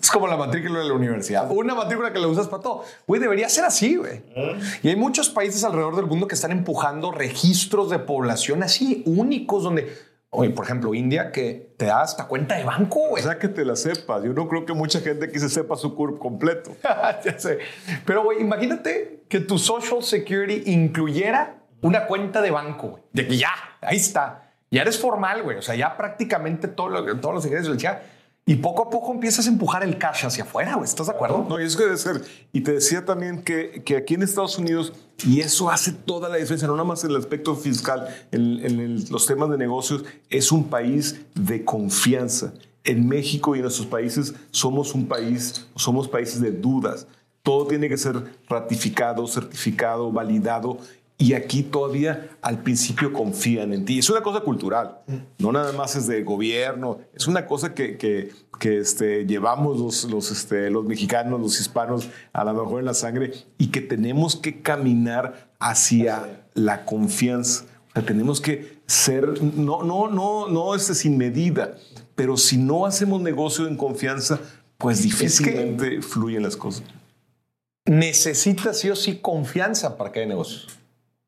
Es 0.00 0.10
como 0.10 0.28
la 0.28 0.36
matrícula 0.36 0.78
de 0.78 0.84
la 0.86 0.94
universidad. 0.94 1.50
Una 1.50 1.74
matrícula 1.74 2.12
que 2.12 2.20
la 2.20 2.28
usas 2.28 2.46
para 2.46 2.62
todo. 2.62 2.84
Güey, 3.08 3.20
debería 3.20 3.48
ser 3.48 3.64
así, 3.64 3.96
güey. 3.96 4.22
Y 4.82 4.88
hay 4.88 4.96
muchos 4.96 5.28
países 5.30 5.64
alrededor 5.64 5.96
del 5.96 6.06
mundo 6.06 6.28
que 6.28 6.36
están 6.36 6.52
empujando 6.52 7.10
registros 7.10 7.90
de 7.90 7.98
población 7.98 8.62
así 8.62 9.02
únicos 9.04 9.64
donde, 9.64 9.92
oye, 10.30 10.50
por 10.50 10.64
ejemplo, 10.64 10.94
India 10.94 11.32
que 11.32 11.74
te 11.76 11.86
da 11.86 12.02
hasta 12.02 12.28
cuenta 12.28 12.54
de 12.54 12.62
banco, 12.62 13.00
O 13.06 13.08
güey. 13.10 13.22
sea, 13.24 13.38
que 13.40 13.48
te 13.48 13.64
la 13.64 13.74
sepas. 13.74 14.22
Yo 14.22 14.32
no 14.32 14.46
creo 14.48 14.64
que 14.64 14.74
mucha 14.74 15.00
gente 15.00 15.24
aquí 15.26 15.40
se 15.40 15.48
sepa 15.48 15.74
su 15.74 15.94
CURP 15.96 16.18
completo. 16.18 16.76
ya 17.24 17.36
sé. 17.38 17.58
Pero, 18.04 18.22
güey, 18.22 18.40
imagínate 18.40 19.24
que 19.28 19.40
tu 19.40 19.58
Social 19.58 20.04
Security 20.04 20.70
incluyera 20.70 21.56
una 21.82 22.06
cuenta 22.06 22.40
de 22.42 22.52
banco, 22.52 22.88
güey. 22.90 23.02
De 23.12 23.26
que 23.26 23.36
ya, 23.36 23.50
ahí 23.80 23.96
está. 23.96 24.52
Ya 24.70 24.82
eres 24.82 24.98
formal, 25.00 25.42
güey. 25.42 25.56
O 25.56 25.62
sea, 25.62 25.74
ya 25.74 25.96
prácticamente 25.96 26.68
todo 26.68 26.88
lo, 26.90 27.16
todos 27.20 27.34
los 27.34 27.44
ingresos 27.46 27.76
del. 27.76 28.02
Y 28.48 28.56
poco 28.56 28.84
a 28.84 28.88
poco 28.88 29.12
empiezas 29.12 29.46
a 29.46 29.50
empujar 29.50 29.84
el 29.84 29.98
cash 29.98 30.24
hacia 30.24 30.42
afuera. 30.42 30.80
¿Estás 30.82 31.08
de 31.08 31.12
acuerdo? 31.12 31.44
No, 31.46 31.60
y 31.60 31.64
eso 31.64 31.78
debe 31.80 31.98
ser. 31.98 32.24
Y 32.50 32.62
te 32.62 32.72
decía 32.72 33.04
también 33.04 33.42
que, 33.42 33.82
que 33.84 33.94
aquí 33.94 34.14
en 34.14 34.22
Estados 34.22 34.56
Unidos, 34.56 34.94
y 35.22 35.40
eso 35.40 35.68
hace 35.68 35.92
toda 35.92 36.30
la 36.30 36.36
diferencia, 36.36 36.66
no 36.66 36.72
nada 36.72 36.88
más 36.88 37.04
en 37.04 37.10
el 37.10 37.16
aspecto 37.16 37.54
fiscal, 37.54 38.08
en, 38.32 39.04
los 39.10 39.26
temas 39.26 39.50
de 39.50 39.58
negocios, 39.58 40.02
es 40.30 40.50
un 40.50 40.64
país 40.64 41.20
de 41.34 41.62
confianza. 41.62 42.54
En 42.84 43.06
México 43.06 43.54
y 43.54 43.58
en 43.58 43.64
nuestros 43.64 43.86
países 43.86 44.32
somos 44.50 44.94
un 44.94 45.06
país, 45.08 45.66
somos 45.74 46.08
países 46.08 46.40
de 46.40 46.50
dudas. 46.50 47.06
Todo 47.42 47.66
tiene 47.66 47.86
que 47.90 47.98
ser 47.98 48.32
ratificado, 48.48 49.26
certificado, 49.26 50.10
validado. 50.10 50.78
Y 51.20 51.32
aquí 51.32 51.64
todavía 51.64 52.30
al 52.42 52.62
principio 52.62 53.12
confían 53.12 53.72
en 53.72 53.84
ti. 53.84 53.98
Es 53.98 54.08
una 54.08 54.22
cosa 54.22 54.40
cultural, 54.40 55.00
no 55.38 55.50
nada 55.50 55.72
más 55.72 55.96
es 55.96 56.06
de 56.06 56.22
gobierno, 56.22 57.00
es 57.12 57.26
una 57.26 57.44
cosa 57.44 57.74
que, 57.74 57.96
que, 57.96 58.30
que, 58.60 58.78
este, 58.78 59.26
llevamos 59.26 59.80
los, 59.80 60.04
los, 60.04 60.30
este, 60.30 60.70
los 60.70 60.84
mexicanos, 60.84 61.40
los 61.40 61.58
hispanos, 61.58 62.08
a 62.32 62.44
lo 62.44 62.54
mejor 62.54 62.78
en 62.78 62.86
la 62.86 62.94
sangre, 62.94 63.32
y 63.58 63.72
que 63.72 63.80
tenemos 63.80 64.36
que 64.36 64.62
caminar 64.62 65.50
hacia 65.58 66.44
la 66.54 66.84
confianza. 66.84 67.64
O 67.88 67.92
sea, 67.94 68.06
tenemos 68.06 68.40
que 68.40 68.78
ser, 68.86 69.42
no, 69.42 69.82
no, 69.82 70.08
no, 70.08 70.46
no 70.46 70.74
este, 70.76 70.94
sin 70.94 71.18
medida, 71.18 71.74
pero 72.14 72.36
si 72.36 72.58
no 72.58 72.86
hacemos 72.86 73.20
negocio 73.20 73.66
en 73.66 73.76
confianza, 73.76 74.38
pues 74.76 75.02
difícilmente 75.02 76.00
fluyen 76.00 76.44
las 76.44 76.56
cosas. 76.56 76.84
necesitas 77.84 78.78
sí 78.78 78.88
o 78.88 78.94
sí 78.94 79.18
confianza 79.18 79.96
para 79.96 80.12
que 80.12 80.20
haya 80.20 80.28
negocios. 80.28 80.78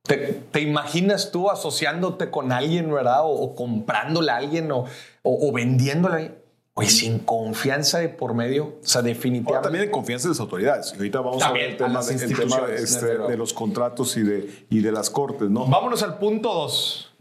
¿Te, 0.02 0.42
te 0.50 0.60
imaginas 0.60 1.30
tú 1.30 1.50
asociándote 1.50 2.30
con 2.30 2.52
alguien, 2.52 2.92
verdad? 2.92 3.22
O, 3.24 3.30
o 3.30 3.54
comprándole 3.54 4.30
a 4.32 4.36
alguien 4.36 4.72
o, 4.72 4.86
o, 5.22 5.48
o 5.48 5.52
vendiéndole 5.52 6.14
a 6.14 6.16
alguien. 6.16 6.40
Oye, 6.74 6.88
sin 6.88 7.18
confianza 7.18 7.98
de 7.98 8.08
por 8.08 8.32
medio, 8.32 8.78
o 8.82 8.86
sea, 8.86 9.02
definitivamente. 9.02 9.64
también 9.64 9.84
en 9.84 9.90
confianza 9.90 10.28
de 10.28 10.30
las 10.30 10.40
autoridades. 10.40 10.92
Y 10.92 10.96
ahorita 10.96 11.20
vamos 11.20 11.38
También, 11.40 11.64
a 11.64 11.68
ver 11.68 11.72
el 11.72 11.76
tema, 11.76 11.92
las 11.92 12.06
de, 12.06 12.14
el 12.14 12.20
tema 12.20 12.36
instituciones, 12.38 12.80
este, 12.80 13.18
de 13.18 13.36
los 13.36 13.52
contratos 13.52 14.16
y 14.16 14.22
de, 14.22 14.66
y 14.70 14.80
de 14.80 14.92
las 14.92 15.10
cortes, 15.10 15.50
¿no? 15.50 15.66
Vámonos 15.66 16.02
al 16.02 16.18
punto 16.18 16.54
dos. 16.54 17.12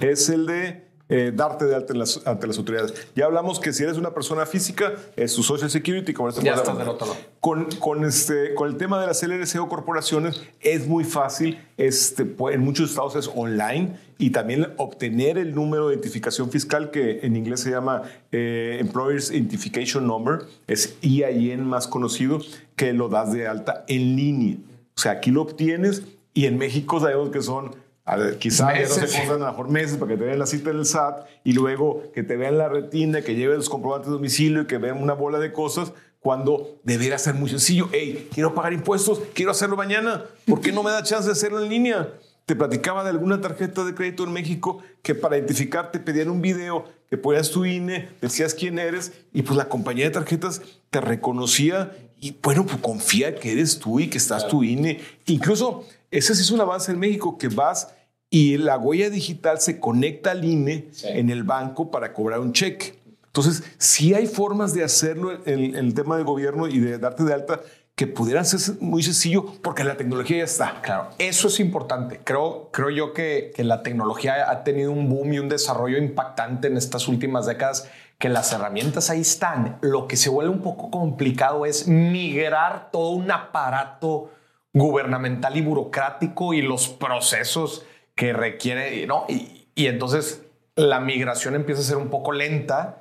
Es 0.00 0.28
el 0.28 0.44
de 0.46 0.90
eh, 1.16 1.32
darte 1.32 1.64
de 1.66 1.76
alta 1.76 1.94
las- 1.94 2.26
ante 2.26 2.46
las 2.48 2.58
autoridades. 2.58 2.92
Ya 3.14 3.26
hablamos 3.26 3.60
que 3.60 3.72
si 3.72 3.84
eres 3.84 3.96
una 3.98 4.12
persona 4.12 4.46
física, 4.46 4.94
es 5.14 5.32
tu 5.34 5.42
Social 5.44 5.70
Security. 5.70 6.12
Con 6.12 6.28
este 6.30 6.42
Ya 6.42 6.54
estás 6.54 6.76
del 6.76 6.88
otro 6.88 7.06
lado. 7.06 7.18
Con, 7.38 7.66
con, 7.78 8.04
este, 8.04 8.54
con 8.54 8.68
el 8.68 8.76
tema 8.76 9.00
de 9.00 9.06
las 9.06 9.22
LLC 9.22 9.60
o 9.60 9.68
corporaciones 9.68 10.42
es 10.60 10.86
muy 10.88 11.04
fácil. 11.04 11.58
Este, 11.76 12.24
pu- 12.24 12.52
en 12.52 12.62
muchos 12.62 12.90
estados 12.90 13.14
es 13.14 13.30
online 13.34 13.96
y 14.18 14.30
también 14.30 14.72
obtener 14.76 15.38
el 15.38 15.54
número 15.54 15.88
de 15.88 15.94
identificación 15.94 16.50
fiscal 16.50 16.90
que 16.90 17.20
en 17.22 17.36
inglés 17.36 17.60
se 17.60 17.70
llama 17.70 18.02
eh, 18.32 18.78
Employers 18.80 19.30
Identification 19.30 20.06
Number, 20.06 20.40
es 20.66 20.96
EIN 21.02 21.64
más 21.64 21.86
conocido, 21.86 22.40
que 22.76 22.92
lo 22.92 23.08
das 23.08 23.32
de 23.32 23.46
alta 23.46 23.84
en 23.86 24.16
línea. 24.16 24.56
O 24.96 25.00
sea, 25.00 25.12
aquí 25.12 25.30
lo 25.30 25.42
obtienes 25.42 26.02
y 26.32 26.46
en 26.46 26.58
México 26.58 26.98
sabemos 26.98 27.30
que 27.30 27.40
son 27.42 27.76
a 28.06 28.16
ver, 28.16 28.38
quizá 28.38 28.74
ya 28.74 28.86
no 28.86 28.94
se 28.94 29.18
contan 29.18 29.42
a 29.42 29.46
lo 29.46 29.50
mejor 29.52 29.70
meses 29.70 29.96
para 29.96 30.12
que 30.12 30.18
te 30.18 30.24
vean 30.24 30.38
la 30.38 30.46
cita 30.46 30.70
del 30.70 30.84
SAT 30.84 31.26
y 31.42 31.52
luego 31.54 32.02
que 32.12 32.22
te 32.22 32.36
vean 32.36 32.58
la 32.58 32.68
retina, 32.68 33.22
que 33.22 33.34
lleven 33.34 33.56
los 33.56 33.70
comprobantes 33.70 34.08
de 34.08 34.12
domicilio 34.12 34.62
y 34.62 34.66
que 34.66 34.76
vean 34.76 35.02
una 35.02 35.14
bola 35.14 35.38
de 35.38 35.52
cosas 35.52 35.92
cuando 36.20 36.78
debería 36.84 37.18
ser 37.18 37.34
muy 37.34 37.48
sencillo. 37.48 37.88
Hey, 37.92 38.28
quiero 38.32 38.54
pagar 38.54 38.74
impuestos, 38.74 39.20
quiero 39.32 39.52
hacerlo 39.52 39.76
mañana. 39.76 40.24
¿Por 40.46 40.60
qué 40.60 40.70
no 40.70 40.82
me 40.82 40.90
da 40.90 41.02
chance 41.02 41.26
de 41.26 41.32
hacerlo 41.32 41.62
en 41.62 41.70
línea? 41.70 42.08
Te 42.44 42.54
platicaba 42.54 43.04
de 43.04 43.10
alguna 43.10 43.40
tarjeta 43.40 43.84
de 43.84 43.94
crédito 43.94 44.24
en 44.24 44.32
México 44.32 44.82
que 45.02 45.14
para 45.14 45.38
identificarte 45.38 45.98
pedían 45.98 46.28
un 46.28 46.42
video 46.42 46.84
que 47.08 47.16
ponías 47.16 47.50
tu 47.50 47.64
INE, 47.64 48.10
decías 48.20 48.52
quién 48.52 48.78
eres 48.78 49.12
y 49.32 49.42
pues 49.42 49.56
la 49.56 49.70
compañía 49.70 50.04
de 50.04 50.10
tarjetas 50.10 50.60
te 50.90 51.00
reconocía 51.00 51.96
y 52.20 52.36
bueno, 52.42 52.66
pues 52.66 52.78
confía 52.82 53.34
que 53.34 53.52
eres 53.52 53.78
tú 53.78 53.98
y 53.98 54.08
que 54.08 54.18
estás 54.18 54.46
tu 54.46 54.62
INE. 54.62 55.00
Incluso 55.26 55.86
ese 56.10 56.34
sí 56.34 56.42
es 56.42 56.50
un 56.50 56.60
avance 56.60 56.92
en 56.92 56.98
México 56.98 57.38
que 57.38 57.48
vas 57.48 57.93
y 58.34 58.58
la 58.58 58.76
huella 58.78 59.10
digital 59.10 59.60
se 59.60 59.78
conecta 59.78 60.32
al 60.32 60.44
INE 60.44 60.88
en 61.04 61.30
el 61.30 61.44
banco 61.44 61.92
para 61.92 62.12
cobrar 62.12 62.40
un 62.40 62.52
cheque. 62.52 62.98
Entonces, 63.26 63.62
sí 63.78 64.12
hay 64.12 64.26
formas 64.26 64.74
de 64.74 64.82
hacerlo 64.82 65.30
en, 65.46 65.60
en 65.60 65.76
el 65.76 65.94
tema 65.94 66.16
del 66.16 66.24
gobierno 66.24 66.66
y 66.66 66.80
de 66.80 66.98
darte 66.98 67.22
de 67.22 67.32
alta 67.32 67.60
que 67.94 68.08
pudieran 68.08 68.44
ser 68.44 68.74
muy 68.80 69.04
sencillo 69.04 69.46
porque 69.62 69.84
la 69.84 69.96
tecnología 69.96 70.38
ya 70.38 70.44
está. 70.44 70.80
Claro, 70.82 71.10
eso 71.18 71.46
es 71.46 71.60
importante. 71.60 72.22
Creo, 72.24 72.70
creo 72.72 72.90
yo 72.90 73.12
que, 73.12 73.52
que 73.54 73.62
la 73.62 73.84
tecnología 73.84 74.50
ha 74.50 74.64
tenido 74.64 74.90
un 74.90 75.08
boom 75.08 75.34
y 75.34 75.38
un 75.38 75.48
desarrollo 75.48 75.96
impactante 75.98 76.66
en 76.66 76.76
estas 76.76 77.06
últimas 77.06 77.46
décadas, 77.46 77.88
que 78.18 78.28
las 78.28 78.52
herramientas 78.52 79.10
ahí 79.10 79.20
están. 79.20 79.78
Lo 79.80 80.08
que 80.08 80.16
se 80.16 80.28
vuelve 80.28 80.50
un 80.50 80.62
poco 80.62 80.90
complicado 80.90 81.66
es 81.66 81.86
migrar 81.86 82.90
todo 82.90 83.10
un 83.10 83.30
aparato 83.30 84.32
gubernamental 84.72 85.56
y 85.56 85.60
burocrático 85.60 86.52
y 86.52 86.62
los 86.62 86.88
procesos 86.88 87.84
que 88.14 88.32
requiere, 88.32 89.06
¿no? 89.06 89.24
Y, 89.28 89.66
y 89.74 89.86
entonces 89.86 90.42
la 90.76 91.00
migración 91.00 91.54
empieza 91.54 91.80
a 91.80 91.84
ser 91.84 91.96
un 91.96 92.08
poco 92.08 92.32
lenta 92.32 93.00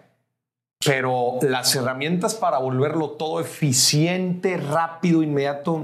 pero 0.86 1.36
las 1.42 1.74
herramientas 1.76 2.34
para 2.36 2.58
volverlo 2.58 3.12
todo 3.12 3.40
eficiente, 3.40 4.58
rápido, 4.58 5.24
inmediato. 5.24 5.82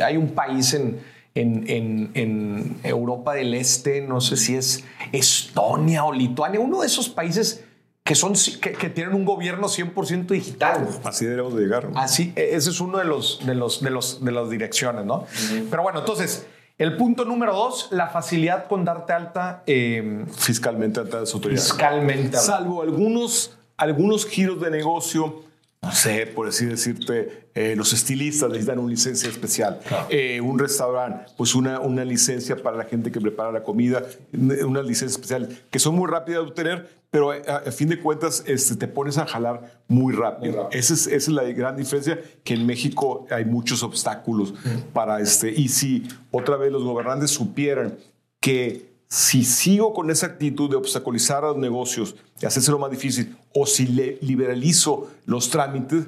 Hay 0.00 0.16
un 0.16 0.28
país 0.28 0.74
en, 0.74 1.00
en, 1.34 1.64
en- 1.68 2.10
en 2.14 2.76
Europa 2.84 3.34
del 3.34 3.52
Este, 3.54 4.00
no 4.00 4.20
sé 4.20 4.36
si 4.36 4.54
es 4.54 4.84
Estonia 5.10 6.04
o 6.04 6.12
Lituania, 6.12 6.60
uno 6.60 6.82
de 6.82 6.86
esos 6.86 7.08
países 7.08 7.64
que, 8.04 8.14
son, 8.14 8.34
que, 8.60 8.72
que 8.74 8.88
tienen 8.88 9.14
un 9.14 9.24
gobierno 9.24 9.66
100% 9.66 10.26
digital. 10.28 10.86
Así 11.02 11.26
debemos 11.26 11.56
de 11.56 11.62
llegar. 11.62 11.90
¿no? 11.90 11.98
Así, 11.98 12.32
e- 12.36 12.50
ese 12.54 12.70
es 12.70 12.80
uno 12.80 12.98
de 12.98 13.06
los 13.06 13.44
de 13.44 13.56
los 13.56 13.82
de 13.82 13.90
los 13.90 14.24
de 14.24 14.30
las 14.30 14.48
direcciones, 14.50 15.04
¿no? 15.04 15.26
Pero 15.68 15.82
bueno, 15.82 15.98
entonces 15.98 16.46
el 16.78 16.96
punto 16.96 17.24
número 17.24 17.52
dos, 17.54 17.88
la 17.90 18.08
facilidad 18.08 18.66
con 18.68 18.84
darte 18.84 19.12
alta 19.12 19.62
eh, 19.66 20.24
Fiscalmente 20.36 21.00
ante 21.00 21.18
las 21.18 21.34
autoridades. 21.34 21.64
fiscalmente. 21.68 22.36
Salvo 22.36 22.82
algunos, 22.82 23.58
algunos 23.76 24.24
giros 24.26 24.60
de 24.60 24.70
negocio, 24.70 25.42
no 25.80 25.92
sé, 25.92 26.26
por 26.26 26.48
así 26.48 26.66
decirte, 26.66 27.50
eh, 27.54 27.74
los 27.76 27.92
estilistas 27.92 28.48
necesitan 28.48 28.80
una 28.80 28.90
licencia 28.90 29.28
especial. 29.28 29.80
Eh, 30.10 30.40
un 30.40 30.58
restaurante, 30.58 31.32
pues 31.36 31.54
una, 31.54 31.78
una 31.78 32.04
licencia 32.04 32.56
para 32.56 32.76
la 32.76 32.84
gente 32.84 33.12
que 33.12 33.20
prepara 33.20 33.52
la 33.52 33.62
comida, 33.62 34.02
una 34.32 34.82
licencia 34.82 35.14
especial, 35.14 35.48
que 35.70 35.78
son 35.78 35.94
muy 35.94 36.08
rápidas 36.10 36.42
de 36.42 36.48
obtener, 36.48 36.88
pero 37.10 37.30
a, 37.30 37.36
a 37.36 37.72
fin 37.72 37.88
de 37.88 38.00
cuentas 38.00 38.42
este, 38.46 38.74
te 38.74 38.88
pones 38.88 39.18
a 39.18 39.26
jalar 39.26 39.80
muy 39.86 40.12
rápido. 40.12 40.68
Esa, 40.72 40.94
es, 40.94 41.06
esa 41.06 41.16
es 41.16 41.28
la 41.28 41.44
gran 41.44 41.76
diferencia, 41.76 42.20
que 42.42 42.54
en 42.54 42.66
México 42.66 43.26
hay 43.30 43.44
muchos 43.44 43.84
obstáculos 43.84 44.54
para 44.92 45.20
este. 45.20 45.50
Y 45.50 45.68
si 45.68 46.08
otra 46.32 46.56
vez 46.56 46.72
los 46.72 46.82
gobernantes 46.82 47.30
supieran 47.30 47.96
que 48.40 48.87
si 49.08 49.44
sigo 49.44 49.94
con 49.94 50.10
esa 50.10 50.26
actitud 50.26 50.68
de 50.68 50.76
obstaculizar 50.76 51.42
los 51.42 51.56
negocios 51.56 52.14
y 52.40 52.46
hacérselo 52.46 52.78
más 52.78 52.90
difícil, 52.90 53.36
o 53.54 53.66
si 53.66 53.86
le 53.86 54.18
liberalizo 54.20 55.10
los 55.24 55.48
trámites, 55.48 56.06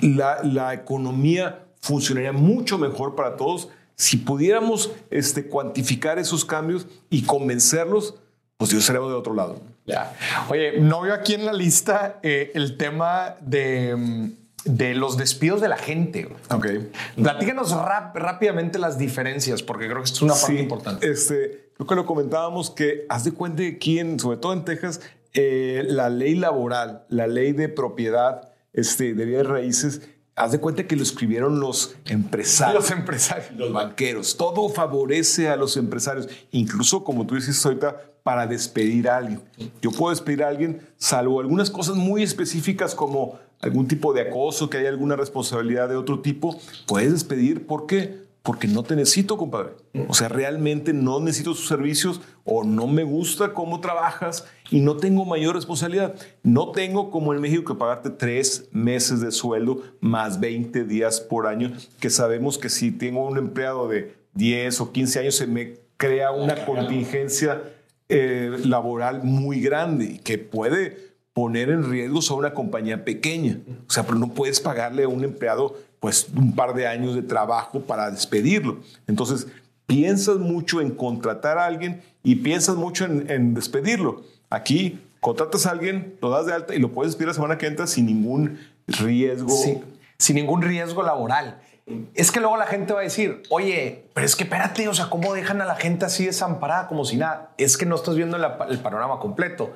la, 0.00 0.72
economía 0.72 1.66
funcionaría 1.80 2.32
mucho 2.32 2.78
mejor 2.78 3.16
para 3.16 3.36
todos. 3.36 3.68
Si 3.96 4.16
pudiéramos 4.16 4.92
este, 5.10 5.48
cuantificar 5.48 6.18
esos 6.18 6.44
cambios 6.44 6.86
y 7.10 7.22
convencerlos, 7.22 8.14
pues 8.56 8.70
yo 8.70 8.78
estaríamos 8.78 9.10
del 9.10 9.18
otro 9.18 9.34
lado. 9.34 9.60
Oye, 10.48 10.80
no 10.80 11.00
veo 11.00 11.12
aquí 11.12 11.34
en 11.34 11.44
la 11.44 11.52
lista 11.52 12.20
eh, 12.22 12.52
el 12.54 12.76
tema 12.76 13.34
de, 13.40 13.96
mm, 13.96 14.30
de 14.64 14.94
los 14.94 15.16
despidos 15.16 15.60
de 15.60 15.68
la 15.68 15.76
gente. 15.76 16.28
Ok. 16.50 16.66
Platícanos 17.16 17.72
rápidamente 18.14 18.78
las 18.78 18.98
diferencias, 18.98 19.62
porque 19.62 19.86
creo 19.86 19.98
que 19.98 20.04
esto 20.04 20.16
es 20.16 20.22
una 20.22 20.34
parte 20.34 20.52
Sí, 20.52 20.58
importante. 20.58 21.10
Este, 21.10 21.70
creo 21.74 21.86
que 21.86 21.94
lo 21.94 22.06
comentábamos 22.06 22.70
que 22.70 23.06
haz 23.08 23.24
de 23.24 23.32
cuenta 23.32 23.62
en, 23.62 24.20
sobre 24.20 24.38
todo 24.38 24.52
en 24.52 24.64
Texas, 24.64 25.00
eh, 25.34 25.84
la 25.86 26.10
ley 26.10 26.34
laboral, 26.34 27.04
la 27.08 27.26
ley 27.26 27.52
de 27.52 27.68
propiedad 27.68 28.52
este, 28.72 29.14
de 29.14 29.24
bienes 29.24 29.46
raíces, 29.46 30.02
haz 30.34 30.52
de 30.52 30.60
cuenta 30.60 30.86
que 30.86 30.96
lo 30.96 31.02
escribieron 31.02 31.60
los 31.60 31.96
empresarios. 32.06 32.82
Los 32.82 32.90
empresarios. 32.90 33.52
Los 33.56 33.72
banqueros. 33.72 34.36
Todo 34.36 34.68
favorece 34.68 35.48
a 35.48 35.56
los 35.56 35.76
empresarios. 35.76 36.28
Incluso, 36.52 37.04
como 37.04 37.26
tú 37.26 37.34
dices 37.34 37.64
ahorita, 37.64 37.96
para 38.22 38.46
despedir 38.46 39.08
a 39.08 39.16
alguien. 39.16 39.42
Yo 39.80 39.90
puedo 39.90 40.10
despedir 40.10 40.44
a 40.44 40.48
alguien, 40.48 40.80
salvo 40.96 41.40
algunas 41.40 41.70
cosas 41.70 41.96
muy 41.96 42.22
específicas 42.22 42.94
como 42.94 43.38
algún 43.62 43.86
tipo 43.88 44.12
de 44.12 44.22
acoso, 44.22 44.68
que 44.68 44.78
hay 44.78 44.86
alguna 44.86 45.16
responsabilidad 45.16 45.88
de 45.88 45.96
otro 45.96 46.20
tipo, 46.20 46.58
puedes 46.86 47.12
despedir. 47.12 47.66
¿Por 47.66 47.86
qué? 47.86 48.22
Porque 48.42 48.66
no 48.66 48.82
te 48.82 48.96
necesito, 48.96 49.38
compadre. 49.38 49.70
O 50.08 50.14
sea, 50.14 50.28
realmente 50.28 50.92
no 50.92 51.20
necesito 51.20 51.54
sus 51.54 51.68
servicios 51.68 52.20
o 52.44 52.64
no 52.64 52.88
me 52.88 53.04
gusta 53.04 53.54
cómo 53.54 53.80
trabajas 53.80 54.44
y 54.68 54.80
no 54.80 54.96
tengo 54.96 55.24
mayor 55.24 55.54
responsabilidad. 55.54 56.16
No 56.42 56.72
tengo, 56.72 57.12
como 57.12 57.32
en 57.32 57.40
México, 57.40 57.72
que 57.72 57.78
pagarte 57.78 58.10
tres 58.10 58.68
meses 58.72 59.20
de 59.20 59.30
sueldo 59.30 59.80
más 60.00 60.40
20 60.40 60.82
días 60.82 61.20
por 61.20 61.46
año, 61.46 61.72
que 62.00 62.10
sabemos 62.10 62.58
que 62.58 62.68
si 62.68 62.90
tengo 62.90 63.24
un 63.24 63.38
empleado 63.38 63.86
de 63.86 64.16
10 64.34 64.80
o 64.80 64.92
15 64.92 65.20
años 65.20 65.36
se 65.36 65.46
me 65.46 65.74
crea 65.96 66.32
una 66.32 66.64
contingencia 66.64 67.62
eh, 68.08 68.58
laboral 68.64 69.22
muy 69.22 69.60
grande 69.60 70.04
y 70.04 70.18
que 70.18 70.36
puede 70.38 71.11
poner 71.32 71.70
en 71.70 71.88
riesgo 71.88 72.20
a 72.30 72.34
una 72.34 72.54
compañía 72.54 73.04
pequeña. 73.04 73.58
O 73.88 73.90
sea, 73.90 74.04
pero 74.04 74.18
no 74.18 74.28
puedes 74.28 74.60
pagarle 74.60 75.04
a 75.04 75.08
un 75.08 75.24
empleado 75.24 75.76
pues 76.00 76.28
un 76.36 76.54
par 76.54 76.74
de 76.74 76.86
años 76.86 77.14
de 77.14 77.22
trabajo 77.22 77.80
para 77.80 78.10
despedirlo. 78.10 78.78
Entonces, 79.06 79.46
piensas 79.86 80.38
mucho 80.38 80.80
en 80.80 80.90
contratar 80.90 81.58
a 81.58 81.66
alguien 81.66 82.02
y 82.22 82.36
piensas 82.36 82.76
mucho 82.76 83.04
en, 83.04 83.54
despedirlo. 83.54 84.22
Aquí 84.50 84.98
contratas 85.20 85.66
a 85.66 85.70
alguien, 85.70 86.16
lo 86.20 86.30
das 86.30 86.46
de 86.46 86.52
alta 86.52 86.74
y 86.74 86.78
lo 86.78 86.92
puedes 86.92 87.12
despedir 87.12 87.28
la 87.28 87.34
semana 87.34 87.56
que 87.58 87.66
entra 87.66 87.86
sin 87.86 88.06
ningún 88.06 88.58
riesgo. 88.88 89.48
sin 90.18 90.36
ningún 90.36 90.62
riesgo 90.62 91.02
laboral. 91.02 91.60
Es 92.14 92.30
que 92.30 92.38
luego 92.38 92.56
la 92.56 92.66
gente 92.66 92.92
va 92.92 93.00
a 93.00 93.02
decir, 93.02 93.42
oye, 93.50 94.04
pero 94.14 94.24
es 94.24 94.36
que 94.36 94.44
espérate, 94.44 94.86
o 94.86 94.94
sea, 94.94 95.10
¿cómo 95.10 95.34
dejan 95.34 95.60
a 95.60 95.64
la 95.64 95.74
gente 95.74 96.04
así 96.04 96.24
desamparada 96.24 96.86
como 96.86 97.04
si 97.04 97.16
nada? 97.16 97.50
Es 97.58 97.76
que 97.76 97.86
no 97.86 97.96
estás 97.96 98.14
viendo 98.14 98.36
el 98.36 98.78
panorama 98.78 99.18
completo. 99.18 99.72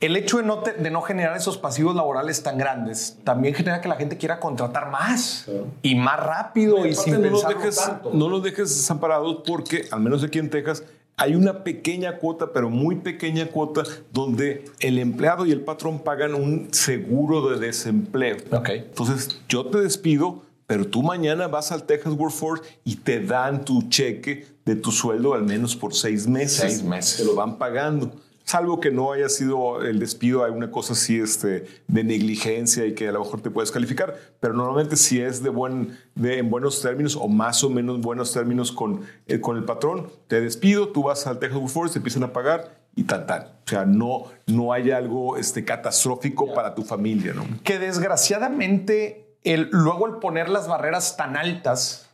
El 0.00 0.16
hecho 0.16 0.38
de 0.38 0.44
no, 0.44 0.62
de 0.62 0.90
no 0.90 1.02
generar 1.02 1.36
esos 1.36 1.58
pasivos 1.58 1.94
laborales 1.94 2.42
tan 2.42 2.56
grandes 2.56 3.18
también 3.24 3.54
genera 3.54 3.82
que 3.82 3.88
la 3.88 3.96
gente 3.96 4.16
quiera 4.16 4.40
contratar 4.40 4.90
más 4.90 5.46
y 5.82 5.94
más 5.96 6.18
rápido 6.18 6.86
y, 6.86 6.94
sin 6.94 7.20
no 7.20 7.28
los, 7.28 7.46
dejes, 7.46 7.92
no 8.12 8.28
los 8.28 8.42
dejes 8.42 8.74
desamparados 8.74 9.42
porque, 9.46 9.86
al 9.90 10.00
menos 10.00 10.24
aquí 10.24 10.38
en 10.38 10.48
Texas, 10.48 10.82
hay 11.16 11.34
una 11.34 11.62
pequeña 11.62 12.16
cuota, 12.16 12.52
pero 12.52 12.70
muy 12.70 12.96
pequeña 12.96 13.46
cuota, 13.46 13.82
donde 14.12 14.64
el 14.80 14.98
empleado 14.98 15.46
y 15.46 15.52
el 15.52 15.60
patrón 15.60 16.00
pagan 16.00 16.34
un 16.34 16.72
seguro 16.72 17.50
de 17.50 17.66
desempleo. 17.66 18.38
Okay. 18.50 18.78
Entonces, 18.78 19.40
yo 19.48 19.66
te 19.66 19.78
despido 19.78 20.42
pero 20.66 20.86
tú 20.86 21.02
mañana 21.02 21.48
vas 21.48 21.72
al 21.72 21.84
Texas 21.84 22.14
Workforce 22.14 22.64
y 22.84 22.96
te 22.96 23.20
dan 23.20 23.64
tu 23.64 23.82
cheque 23.88 24.46
de 24.64 24.76
tu 24.76 24.90
sueldo 24.90 25.34
al 25.34 25.44
menos 25.44 25.76
por 25.76 25.94
seis 25.94 26.26
meses. 26.26 26.60
Seis 26.60 26.82
meses. 26.82 27.18
Te 27.18 27.24
lo 27.24 27.34
van 27.34 27.58
pagando. 27.58 28.12
Salvo 28.44 28.78
que 28.78 28.90
no 28.90 29.12
haya 29.12 29.30
sido 29.30 29.82
el 29.82 29.98
despido, 29.98 30.44
hay 30.44 30.52
una 30.52 30.70
cosa 30.70 30.92
así 30.92 31.18
este, 31.18 31.64
de 31.88 32.04
negligencia 32.04 32.84
y 32.84 32.94
que 32.94 33.08
a 33.08 33.12
lo 33.12 33.20
mejor 33.20 33.40
te 33.40 33.50
puedes 33.50 33.70
calificar, 33.70 34.16
pero 34.38 34.52
normalmente 34.52 34.96
si 34.96 35.18
es 35.18 35.42
de, 35.42 35.48
buen, 35.48 35.98
de 36.14 36.40
en 36.40 36.50
buenos 36.50 36.82
términos 36.82 37.16
o 37.16 37.26
más 37.26 37.64
o 37.64 37.70
menos 37.70 38.02
buenos 38.02 38.34
términos 38.34 38.70
con, 38.70 39.00
eh, 39.26 39.40
con 39.40 39.56
el 39.56 39.64
patrón, 39.64 40.10
te 40.28 40.42
despido, 40.42 40.88
tú 40.88 41.04
vas 41.04 41.26
al 41.26 41.38
Texas 41.38 41.58
Workforce, 41.58 41.94
te 41.94 41.98
empiezan 42.00 42.22
a 42.24 42.34
pagar 42.34 42.84
y 42.94 43.04
tal, 43.04 43.24
tal. 43.24 43.54
O 43.66 43.68
sea, 43.68 43.86
no, 43.86 44.24
no 44.46 44.74
hay 44.74 44.90
algo 44.90 45.38
este, 45.38 45.64
catastrófico 45.64 46.52
para 46.52 46.74
tu 46.74 46.82
familia. 46.82 47.32
¿no? 47.32 47.46
Que 47.62 47.78
desgraciadamente 47.78 49.23
luego 49.70 50.06
el 50.06 50.14
poner 50.14 50.48
las 50.48 50.68
barreras 50.68 51.16
tan 51.16 51.36
altas, 51.36 52.10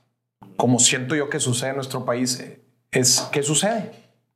como 0.57 0.79
siento 0.79 1.15
yo 1.15 1.29
que 1.29 1.41
sucede 1.41 1.71
en 1.71 1.77
nuestro 1.77 2.05
país, 2.05 2.45
es 2.91 3.29
¿qué 3.33 3.43
sucede? 3.43 3.93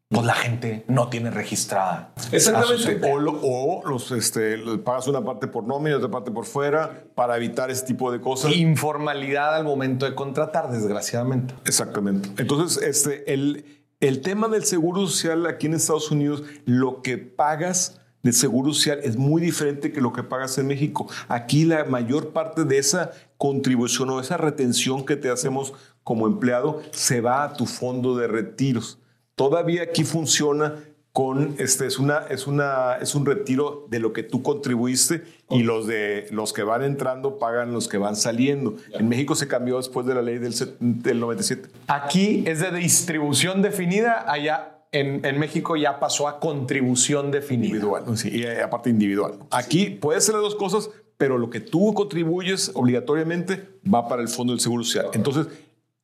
Pues 0.09 0.27
la 0.27 0.35
gente 0.35 0.85
no 0.87 1.09
tiene 1.09 1.31
registrada. 1.31 2.13
Exactamente. 2.31 3.01
O, 3.43 3.83
los, 3.85 4.13
este, 4.13 4.59
pagas 4.85 5.09
una 5.09 5.25
parte 5.25 5.49
por 5.49 5.65
nómina 5.65 5.91
y 5.91 5.95
otra 5.95 6.11
parte 6.11 6.31
por 6.31 6.45
fuera 6.45 7.05
para 7.15 7.37
evitar 7.37 7.71
ese 7.71 7.85
tipo 7.85 8.13
de 8.13 8.21
cosas. 8.21 8.55
Informalidad 8.55 9.57
al 9.57 9.65
momento 9.65 10.07
de 10.07 10.15
contratar, 10.15 10.71
desgraciadamente. 10.71 11.55
Exactamente. 11.65 12.31
Entonces, 12.41 12.81
este, 12.83 13.33
el, 13.33 13.83
el 13.99 14.21
tema 14.21 14.47
del 14.49 14.65
seguro 14.65 15.01
social 15.01 15.47
aquí 15.47 15.67
en 15.67 15.75
Estados 15.75 16.11
Unidos, 16.11 16.45
lo 16.65 17.03
que 17.03 17.19
pagas 17.19 18.01
de 18.25 18.33
seguro 18.33 18.73
social 18.73 18.99
es 19.05 19.17
muy 19.17 19.41
diferente 19.41 19.93
que 19.93 20.01
lo 20.01 20.13
que 20.13 20.25
pagas 20.25 20.59
en 20.59 20.67
México. 20.67 21.09
Aquí 21.29 21.65
la 21.65 21.85
mayor 21.85 22.31
parte 22.31 22.65
de 22.65 22.79
esa 22.79 23.13
contribución 23.37 24.11
o 24.11 24.21
esa 24.21 24.37
retención 24.37 25.05
que 25.05 25.15
te 25.15 25.31
hacemos 25.31 25.75
como 26.03 26.27
empleado 26.27 26.83
se 26.91 27.21
va 27.21 27.45
a 27.45 27.53
tu 27.53 27.67
fondo 27.67 28.17
de 28.17 28.27
retiros. 28.27 28.99
Todavía 29.37 29.83
aquí 29.83 30.05
funciona 30.05 30.75
con 31.13 31.55
este 31.59 31.87
es 31.87 32.01
una 32.01 32.27
es 32.29 32.49
una 32.49 32.97
es 32.97 33.15
un 33.15 33.25
retiro 33.25 33.87
de 33.89 34.01
lo 34.01 34.13
que 34.13 34.25
tú 34.25 34.43
contribuiste 34.43 35.23
y 35.49 35.63
los 35.63 35.87
de 35.87 36.27
los 36.33 36.53
que 36.53 36.65
van 36.65 36.83
entrando 36.83 37.39
pagan 37.39 37.73
los 37.73 37.87
que 37.87 37.99
van 37.99 38.17
saliendo. 38.17 38.77
En 38.93 39.09
México 39.09 39.37
se 39.37 39.47
cambió 39.47 39.77
después 39.77 40.07
de 40.07 40.15
la 40.15 40.23
ley 40.23 40.39
del, 40.39 40.55
del 40.81 41.21
97. 41.21 41.69
Aquí 41.87 42.43
es 42.47 42.61
de 42.61 42.73
distribución 42.73 43.63
definida, 43.63 44.25
allá 44.27 44.74
en, 44.95 45.39
México 45.39 45.77
ya 45.77 45.99
pasó 45.99 46.29
a 46.29 46.39
contribución 46.39 47.31
definida. 47.31 47.69
Individual, 47.69 48.17
sí, 48.17 48.31
y 48.33 48.43
eh, 48.45 48.63
aparte 48.63 48.91
individual. 48.91 49.39
Aquí 49.51 49.91
puede 49.91 50.21
ser 50.21 50.35
las 50.35 50.43
dos 50.43 50.55
cosas, 50.55 50.91
pero 51.17 51.39
lo 51.39 51.51
que 51.51 51.61
tú 51.61 51.93
contribuyes 51.95 52.71
obligatoriamente 52.75 53.69
va 53.93 54.09
para 54.09 54.23
el 54.23 54.29
Fondo 54.29 54.53
del 54.53 54.61
Seguro 54.61 54.85
Social. 54.85 55.07
Entonces, 55.13 55.49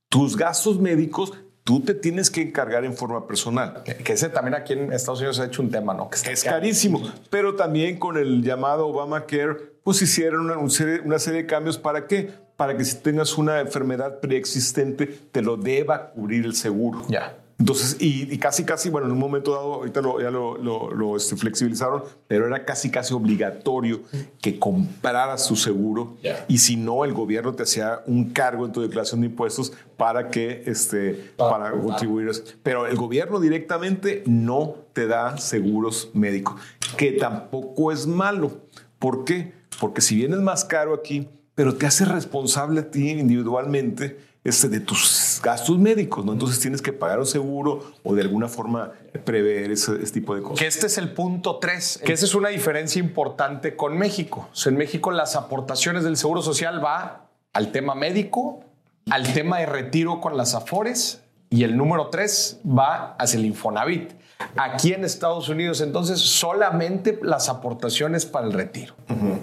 tus 0.09 0.37
gastos 0.37 0.81
médicos 0.81 1.33
tú 1.63 1.81
te 1.81 1.95
tienes 1.95 2.31
que 2.31 2.43
encargar 2.43 2.85
en 2.85 2.95
forma 2.95 3.27
personal. 3.27 3.83
Que, 3.85 4.13
ese 4.13 4.29
también 4.29 4.55
aquí 4.55 4.73
en 4.73 4.93
Estados 4.93 5.21
Unidos 5.21 5.37
se 5.37 5.43
ha 5.43 5.47
hecho 5.47 5.63
un 5.63 5.71
tema, 5.71 5.95
¿no? 5.95 6.11
Que 6.11 6.33
es 6.33 6.43
carísimo, 6.43 7.01
pero 7.31 7.55
también 7.55 7.99
con 7.99 8.17
el 8.17 8.43
llamado 8.43 8.89
Obamacare, 8.89 9.57
pues 9.85 10.03
hicieron 10.03 10.47
una, 10.47 10.59
una, 10.59 10.71
serie, 10.71 11.01
una 11.01 11.19
serie 11.19 11.43
de 11.43 11.47
cambios. 11.47 11.79
¿Para 11.79 12.07
qué? 12.07 12.33
Para 12.57 12.77
que 12.77 12.85
si 12.85 12.97
tengas 12.97 13.39
una 13.39 13.61
enfermedad 13.61 14.21
preexistente, 14.21 15.07
te 15.07 15.43
lo 15.43 15.57
deba 15.57 16.11
cubrir 16.11 16.45
el 16.45 16.55
seguro. 16.55 17.03
Ya. 17.09 17.37
Entonces, 17.61 17.99
y, 18.01 18.39
casi, 18.39 18.65
casi, 18.65 18.89
bueno, 18.89 19.07
en 19.07 19.13
un 19.13 19.19
momento 19.19 19.53
dado, 19.53 19.75
ahorita 19.75 20.01
ya 20.19 20.31
lo, 20.31 20.57
lo, 20.57 21.17
este, 21.17 21.37
flexibilizaron, 21.37 22.03
pero 22.27 22.47
era 22.47 22.65
casi, 22.65 22.91
casi 22.91 23.13
obligatorio 23.13 24.01
que 24.41 24.59
compraras 24.59 25.47
tu 25.47 25.57
seguro 25.57 26.17
y 26.49 26.57
si 26.57 26.77
no, 26.77 27.05
el 27.05 27.13
gobierno 27.13 27.55
te 27.55 27.65
hacía 27.65 28.01
un 28.07 28.31
cargo 28.31 28.65
en 28.65 28.73
tu 28.73 28.81
declaración 28.81 29.21
de 29.21 29.27
impuestos 29.27 29.75
para 29.99 30.31
que, 30.31 30.63
este, 30.65 31.33
para, 31.37 31.73
contribuir. 31.73 32.31
Pero 32.63 32.87
el 32.87 32.97
gobierno 32.97 33.39
directamente 33.39 34.23
no 34.27 34.77
te 34.95 35.07
da 35.07 35.37
seguros 35.37 36.11
médicos, 36.15 36.55
que 36.97 37.13
tampoco 37.13 37.93
es 37.93 38.07
malo. 38.07 38.63
¿Por 38.99 39.25
qué? 39.25 39.53
Porque 39.79 40.01
si 40.01 40.17
bien 40.17 40.33
es 40.33 40.41
más 40.41 40.65
caro 40.65 40.95
aquí, 40.95 41.29
pero 41.55 41.75
te 41.75 41.85
hace 41.85 42.07
responsable 42.07 42.81
a 42.81 42.91
ti 42.91 43.11
individualmente, 43.11 44.17
este, 44.43 44.69
de 44.69 44.81
tus 44.81 45.41
gastos 45.43 45.79
médicos, 45.79 46.25
¿no? 46.25 46.33
Entonces 46.33 46.59
tienes 46.61 46.81
que 46.81 46.93
pagar 46.93 47.19
un 47.19 47.27
seguro 47.27 47.93
o 48.03 48.15
de 48.15 48.23
alguna 48.23 48.49
forma 48.49 48.93
prever 49.25 49.71
ese, 49.71 49.99
tipo 50.11 50.35
de 50.35 50.43
cosas. 50.43 50.59
Que 50.59 50.67
este 50.67 50.87
es 50.87 50.97
el 50.99 51.13
punto 51.13 51.59
3, 51.59 52.01
que 52.05 52.13
esa 52.13 52.25
es 52.25 52.35
una 52.35 52.49
diferencia 52.49 53.01
importante 53.01 53.77
con 53.77 53.99
México. 53.99 54.49
en 54.65 54.77
México 54.77 55.11
las 55.11 55.37
aportaciones 55.37 56.05
del 56.05 56.17
Seguro 56.17 56.43
Social 56.43 56.83
va 56.83 57.29
al 57.53 57.73
tema 57.73 57.95
médico, 57.95 58.65
al 59.11 59.31
tema 59.33 59.59
de 59.59 59.67
retiro 59.67 60.21
con 60.21 60.37
las 60.37 60.55
AFORES 60.55 61.23
y 61.51 61.65
el 61.65 61.77
número 61.77 62.09
3 62.09 62.61
va 62.67 63.17
hacia 63.17 63.39
el 63.39 63.45
Infonavit. 63.45 64.13
Aquí 64.57 64.93
en 64.93 65.05
Estados 65.05 65.49
Unidos, 65.49 65.81
entonces, 65.81 66.19
solamente 66.21 67.19
las 67.23 67.49
aportaciones 67.49 68.27
para 68.27 68.47
el 68.47 68.53
retiro. 68.53 68.95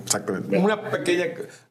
exactamente. 0.04 0.58
Una 0.58 0.90
pequeña, 0.90 1.26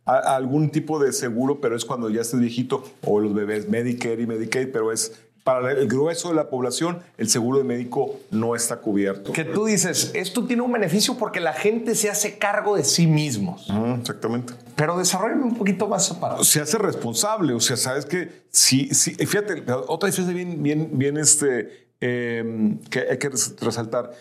algún 0.05 0.71
tipo 0.71 0.99
de 0.99 1.13
seguro, 1.13 1.61
pero 1.61 1.77
es 1.77 1.85
cuando 1.85 2.11
ya 2.11 2.21
estés 2.21 2.41
viejito, 2.41 2.85
o 3.05 3.21
los 3.21 3.35
bebés, 3.35 3.69
Medicare 3.69 4.23
y 4.23 4.27
Medicaid, 4.27 4.71
pero 4.73 4.93
es 4.93 5.13
para 5.47 5.71
el 5.71 5.87
grueso 5.87 6.31
de 6.31 6.35
la 6.35 6.51
población, 6.51 6.99
el 7.19 7.29
seguro 7.29 7.59
de 7.59 7.65
médico 7.65 8.19
no 8.33 8.57
está 8.57 8.79
cubierto. 8.79 9.33
Que 9.33 9.45
tú 9.45 9.67
dices, 9.67 10.11
esto 10.13 10.45
tiene 10.45 10.63
un 10.63 10.73
beneficio 10.73 11.17
porque 11.17 11.39
la 11.39 11.53
gente 11.53 11.95
se 11.95 12.11
hace 12.11 12.37
cargo 12.37 12.75
de 12.75 12.83
sí 12.83 13.07
mismos. 13.07 13.73
exactamente. 14.01 14.55
Pero 14.75 14.99
desarrollame 14.99 15.45
un 15.45 15.55
poquito 15.55 15.87
más 15.87 16.05
separado. 16.05 16.43
Se 16.43 16.61
hace 16.61 16.79
responsable, 16.79 17.53
o 17.53 17.61
sea, 17.61 17.77
sabes 17.77 18.07
que 18.07 18.43
sí, 18.51 18.89
sí, 18.93 19.15
fíjate, 19.15 19.63
otra 19.87 20.09
diferencia 20.09 20.35
bien, 20.35 20.65
bien, 20.65 20.91
bien, 20.95 21.17
este, 21.17 21.86
Em, 22.01 22.79
que 22.91 23.01
hay 23.11 23.19
que 23.19 23.31
resaltar. 23.61 24.13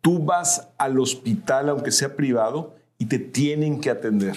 Tú 0.00 0.22
vas 0.22 0.68
al 0.78 0.98
hospital, 0.98 1.68
aunque 1.68 1.90
sea 1.90 2.14
privado, 2.14 2.74
y 2.98 3.06
te 3.06 3.18
tienen 3.18 3.80
que 3.80 3.90
atender. 3.90 4.36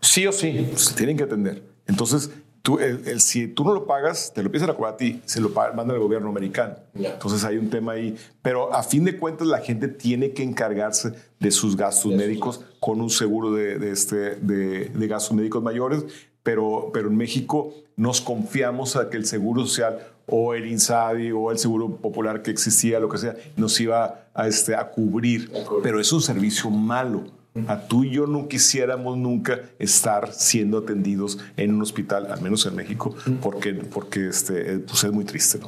Sí 0.00 0.26
o 0.26 0.32
sí. 0.32 0.70
Se 0.76 0.94
tienen 0.94 1.16
que 1.16 1.24
atender. 1.24 1.62
Entonces, 1.86 2.30
tú, 2.62 2.78
el, 2.78 3.20
si 3.20 3.48
tú 3.48 3.64
no 3.64 3.72
lo 3.72 3.86
pagas, 3.86 4.32
te 4.34 4.42
lo 4.42 4.46
empiezan 4.46 4.70
a 4.70 4.74
cobrar 4.74 4.94
a 4.94 4.96
ti, 4.96 5.20
se 5.24 5.40
lo 5.40 5.50
manda 5.50 5.94
el 5.94 6.00
gobierno 6.00 6.28
americano. 6.28 6.76
Entonces 6.94 7.44
hay 7.44 7.56
un 7.56 7.70
tema 7.70 7.92
ahí. 7.92 8.16
Pero 8.42 8.72
a 8.72 8.82
fin 8.82 9.04
de 9.04 9.16
cuentas, 9.16 9.46
la 9.46 9.58
gente 9.58 9.88
tiene 9.88 10.32
que 10.32 10.42
encargarse 10.42 11.12
de 11.38 11.50
sus 11.50 11.76
gastos 11.76 12.12
médicos 12.12 12.64
con 12.80 13.00
un 13.00 13.10
seguro 13.10 13.52
de, 13.52 13.90
este, 13.90 14.36
de, 14.36 14.90
gastos 15.08 15.36
médicos 15.36 15.62
mayores. 15.62 16.04
Pero, 16.42 16.90
pero 16.92 17.08
en 17.08 17.16
México 17.16 17.74
nos 17.96 18.20
confiamos 18.20 18.96
a 18.96 19.10
que 19.10 19.16
el 19.16 19.26
seguro 19.26 19.66
social 19.66 19.98
o 20.26 20.54
el 20.54 20.66
INSABI 20.66 21.32
o 21.32 21.50
el 21.50 21.58
seguro 21.58 21.96
popular 21.96 22.42
que 22.42 22.50
existía, 22.50 23.00
lo 23.00 23.08
que 23.08 23.18
sea, 23.18 23.36
nos 23.56 23.78
iba 23.80 24.26
a, 24.32 24.48
este, 24.48 24.74
a 24.74 24.90
cubrir. 24.90 25.50
Pero 25.82 26.00
es 26.00 26.12
un 26.12 26.22
servicio 26.22 26.70
malo 26.70 27.24
a 27.66 27.80
tú 27.80 28.04
y 28.04 28.10
yo 28.10 28.26
no 28.26 28.48
quisiéramos 28.48 29.18
nunca 29.18 29.60
estar 29.78 30.32
siendo 30.32 30.78
atendidos 30.78 31.38
en 31.56 31.74
un 31.74 31.82
hospital, 31.82 32.30
al 32.30 32.40
menos 32.40 32.64
en 32.66 32.76
México, 32.76 33.14
porque, 33.42 33.74
porque 33.74 34.28
este, 34.28 34.78
pues 34.78 35.02
es 35.02 35.12
muy 35.12 35.24
triste. 35.24 35.58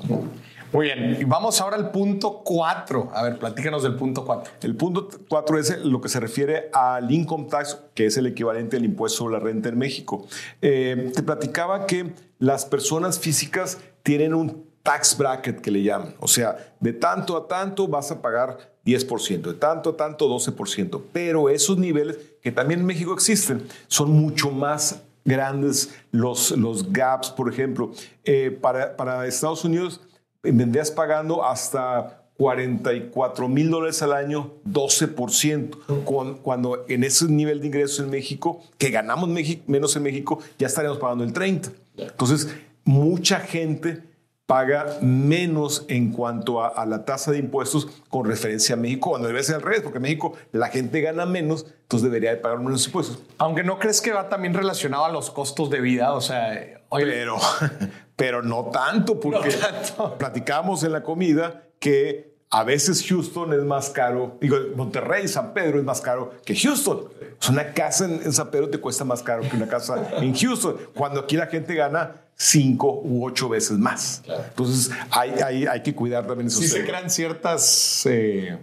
Muy 0.73 0.87
bien, 0.87 1.19
y 1.21 1.25
vamos 1.25 1.61
ahora 1.61 1.77
al 1.77 1.91
punto 1.91 2.41
4. 2.43 3.11
A 3.13 3.25
ver, 3.25 3.39
platícanos 3.39 3.83
del 3.83 3.95
punto 3.95 4.25
4. 4.25 4.55
El 4.63 4.75
punto 4.75 5.07
4 5.29 5.59
es 5.59 5.85
lo 5.85 6.01
que 6.01 6.09
se 6.09 6.19
refiere 6.19 6.71
al 6.73 7.11
income 7.11 7.47
tax, 7.51 7.79
que 7.95 8.07
es 8.07 8.17
el 8.17 8.27
equivalente 8.27 8.79
al 8.79 8.85
impuesto 8.87 9.19
sobre 9.19 9.35
la 9.35 9.41
renta 9.41 9.69
en 9.69 9.77
México. 9.77 10.27
Eh, 10.63 11.13
te 11.15 11.23
platicaba 11.23 11.85
que 11.85 12.15
las 12.39 12.65
personas 12.65 13.19
físicas 13.19 13.81
tienen 14.03 14.33
un 14.33 14.65
tax 14.83 15.19
bracket 15.19 15.61
que 15.61 15.71
le 15.71 15.83
llaman. 15.83 16.15
O 16.21 16.27
sea, 16.27 16.57
de 16.81 16.95
tanto 16.95 17.37
a 17.37 17.47
tanto 17.47 17.87
vas 17.87 18.11
a 18.11 18.23
pagar 18.23 18.73
10%, 18.87 19.43
de 19.43 19.55
tanto 19.55 19.91
a 19.91 19.97
tanto 19.99 20.27
12%. 20.27 21.03
Pero 21.13 21.51
esos 21.51 21.77
niveles 21.77 22.17
que 22.41 22.51
también 22.51 22.81
en 22.81 22.87
México 22.87 23.13
existen 23.13 23.63
son 23.89 24.11
mucho 24.11 24.51
más 24.51 25.03
grandes 25.27 25.95
los, 26.13 26.51
los 26.53 26.91
gaps, 26.91 27.29
por 27.29 27.53
ejemplo. 27.53 27.93
Eh, 28.25 28.57
para, 28.59 28.97
para 28.97 29.27
Estados 29.27 29.67
Unidos 29.67 30.01
vendrías 30.42 30.90
pagando 30.90 31.44
hasta 31.44 32.22
44 32.37 33.48
mil 33.48 33.70
dólares 33.70 34.02
al 34.02 34.12
año, 34.12 34.55
12%, 34.66 36.40
cuando 36.42 36.85
en 36.88 37.05
ese 37.05 37.26
nivel 37.26 37.61
de 37.61 37.68
ingresos 37.68 38.00
en 38.00 38.11
México, 38.11 38.61
que 38.78 38.90
ganamos 38.90 39.28
menos 39.66 39.94
en 39.96 40.02
México, 40.02 40.40
ya 40.59 40.66
estaríamos 40.66 40.98
pagando 40.98 41.24
el 41.24 41.33
30%. 41.33 41.72
Entonces, 41.96 42.48
mucha 42.85 43.38
gente 43.40 44.02
paga 44.46 44.98
menos 45.00 45.85
en 45.88 46.11
cuanto 46.12 46.62
a, 46.62 46.85
la 46.85 47.05
tasa 47.05 47.31
de 47.31 47.38
impuestos 47.38 47.87
con 48.09 48.26
referencia 48.26 48.74
a 48.74 48.76
México, 48.76 49.11
cuando 49.11 49.28
debe 49.28 49.42
ser 49.42 49.57
al 49.57 49.62
revés, 49.62 49.83
porque 49.83 49.98
en 49.98 50.02
México 50.02 50.35
la 50.50 50.68
gente 50.68 51.00
gana 51.00 51.24
menos, 51.26 51.66
entonces 51.83 52.05
debería 52.05 52.31
de 52.31 52.37
pagar 52.37 52.59
menos 52.59 52.85
impuestos. 52.87 53.18
Aunque 53.38 53.62
no 53.62 53.78
crees 53.78 54.00
que 54.00 54.12
va 54.12 54.28
también 54.28 54.52
relacionado 54.52 55.05
a 55.05 55.12
los 55.12 55.31
costos 55.31 55.70
de 55.70 55.81
vida, 55.81 56.12
o 56.12 56.20
sea... 56.20 56.81
Pero, 56.90 57.38
pero 58.16 58.42
no 58.42 58.66
tanto, 58.66 59.18
porque 59.18 59.51
platicamos 60.18 60.85
en 60.85 60.92
la 60.92 61.03
comida 61.03 61.64
que 61.79 62.33
a 62.51 62.64
veces 62.64 63.05
Houston 63.09 63.55
es 63.55 63.62
más 63.62 63.88
caro, 63.90 64.37
digo, 64.40 64.57
Monterrey, 64.77 65.27
San 65.27 65.55
Pedro 65.55 65.79
es 65.79 65.85
más 65.85 66.01
caro 66.01 66.35
que 66.44 66.55
Houston. 66.55 67.09
una 67.48 67.72
casa 67.72 68.05
en, 68.05 68.22
en 68.22 68.33
San 68.33 68.51
Pedro 68.51 68.68
te 68.68 68.79
cuesta 68.79 69.05
más 69.05 69.22
caro 69.22 69.42
que 69.42 69.57
una 69.57 69.66
casa 69.66 70.11
en 70.18 70.35
Houston, 70.35 70.77
cuando 70.94 71.20
aquí 71.20 71.37
la 71.37 71.46
gente 71.46 71.75
gana 71.75 72.22
cinco 72.37 73.01
u 73.03 73.25
ocho 73.25 73.48
veces 73.48 73.79
más. 73.79 74.22
Entonces 74.27 74.94
hay, 75.11 75.31
hay, 75.44 75.66
hay, 75.66 75.83
que 75.83 75.94
cuidar 75.94 76.27
también 76.27 76.48
esos 76.48 76.61
Sí 76.62 76.68
se 76.68 76.85
crean 76.85 77.09
ciertas... 77.09 78.05
Eh, 78.07 78.59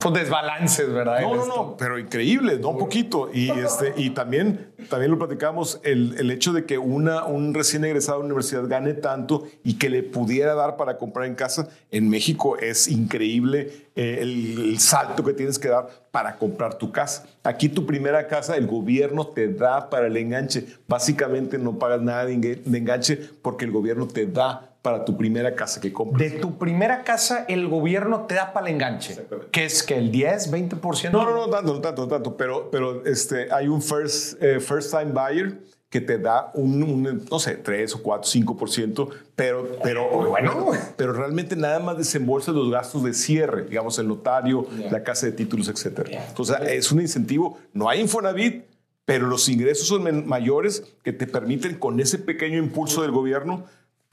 pues 0.00 0.14
desbalances, 0.14 0.90
¿verdad? 0.90 1.20
No, 1.20 1.34
no, 1.34 1.46
no, 1.46 1.76
pero 1.76 1.98
increíble, 1.98 2.58
¿no? 2.58 2.70
Un 2.70 2.78
poquito. 2.78 3.30
Y, 3.34 3.50
este, 3.50 3.92
y 3.98 4.10
también, 4.10 4.72
también 4.88 5.10
lo 5.10 5.18
platicamos, 5.18 5.78
el, 5.84 6.16
el, 6.18 6.30
hecho 6.30 6.54
de 6.54 6.64
que 6.64 6.78
una, 6.78 7.24
un 7.24 7.52
recién 7.52 7.84
egresado 7.84 8.18
de 8.18 8.22
la 8.22 8.26
universidad 8.26 8.66
gane 8.66 8.94
tanto 8.94 9.44
y 9.62 9.74
que 9.74 9.90
le 9.90 10.02
pudiera 10.02 10.54
dar 10.54 10.76
para 10.78 10.96
comprar 10.96 11.26
en 11.26 11.34
casa, 11.34 11.68
en 11.90 12.08
México 12.08 12.56
es 12.56 12.88
increíble 12.88 13.90
eh, 13.94 14.20
el, 14.22 14.78
salto 14.78 15.22
que 15.22 15.34
tienes 15.34 15.58
que 15.58 15.68
dar 15.68 15.90
para 16.10 16.36
comprar 16.36 16.78
tu 16.78 16.90
casa. 16.90 17.26
Aquí 17.42 17.68
tu 17.68 17.84
primera 17.84 18.26
casa, 18.26 18.56
el 18.56 18.66
gobierno 18.66 19.26
te 19.26 19.52
da 19.52 19.90
para 19.90 20.06
el 20.06 20.16
enganche. 20.16 20.66
Básicamente 20.88 21.58
no 21.58 21.78
pagas 21.78 22.00
nada 22.00 22.24
de 22.24 22.62
enganche 22.64 23.18
porque 23.42 23.66
el 23.66 23.70
gobierno 23.70 24.06
te 24.06 24.26
da 24.26 24.69
para 24.82 25.04
tu 25.04 25.16
primera 25.16 25.54
casa 25.54 25.80
que 25.80 25.92
compras. 25.92 26.30
De 26.30 26.38
tu 26.38 26.56
primera 26.56 27.04
casa, 27.04 27.44
el 27.48 27.68
gobierno 27.68 28.26
te 28.26 28.34
da 28.34 28.52
para 28.52 28.68
el 28.68 28.74
enganche. 28.74 29.16
¿Qué 29.50 29.64
es 29.64 29.82
que 29.82 29.96
el 29.96 30.10
10, 30.10 30.52
20%? 30.52 31.10
No, 31.10 31.24
no, 31.24 31.34
no 31.34 31.50
tanto, 31.50 31.74
no 31.74 31.80
tanto, 31.80 32.02
no 32.02 32.08
tanto. 32.08 32.36
Pero, 32.36 32.70
pero 32.70 33.04
este, 33.04 33.52
hay 33.52 33.68
un 33.68 33.82
first, 33.82 34.42
eh, 34.42 34.60
first 34.60 34.90
time 34.90 35.12
buyer 35.12 35.58
que 35.90 36.00
te 36.00 36.18
da 36.18 36.52
un, 36.54 37.26
no 37.28 37.38
sé, 37.40 37.56
3 37.56 37.96
o 37.96 38.02
4, 38.02 38.30
5%, 38.30 39.08
pero, 39.34 39.76
pero, 39.82 40.28
bueno, 40.28 40.70
pero 40.96 41.12
realmente 41.12 41.56
nada 41.56 41.80
más 41.80 41.98
desembolsa 41.98 42.52
los 42.52 42.70
gastos 42.70 43.02
de 43.02 43.12
cierre, 43.12 43.64
digamos, 43.64 43.98
el 43.98 44.06
notario, 44.06 44.66
la 44.88 45.02
casa 45.02 45.26
de 45.26 45.32
títulos, 45.32 45.68
etc. 45.68 46.08
Entonces, 46.28 46.56
es 46.68 46.92
un 46.92 47.00
incentivo. 47.00 47.58
No 47.72 47.88
hay 47.88 48.00
Infonavit, 48.00 48.66
pero 49.04 49.26
los 49.26 49.48
ingresos 49.48 49.88
son 49.88 50.28
mayores 50.28 50.84
que 51.02 51.12
te 51.12 51.26
permiten 51.26 51.74
con 51.74 51.98
ese 51.98 52.18
pequeño 52.18 52.58
impulso 52.58 53.02
del 53.02 53.10
gobierno 53.10 53.64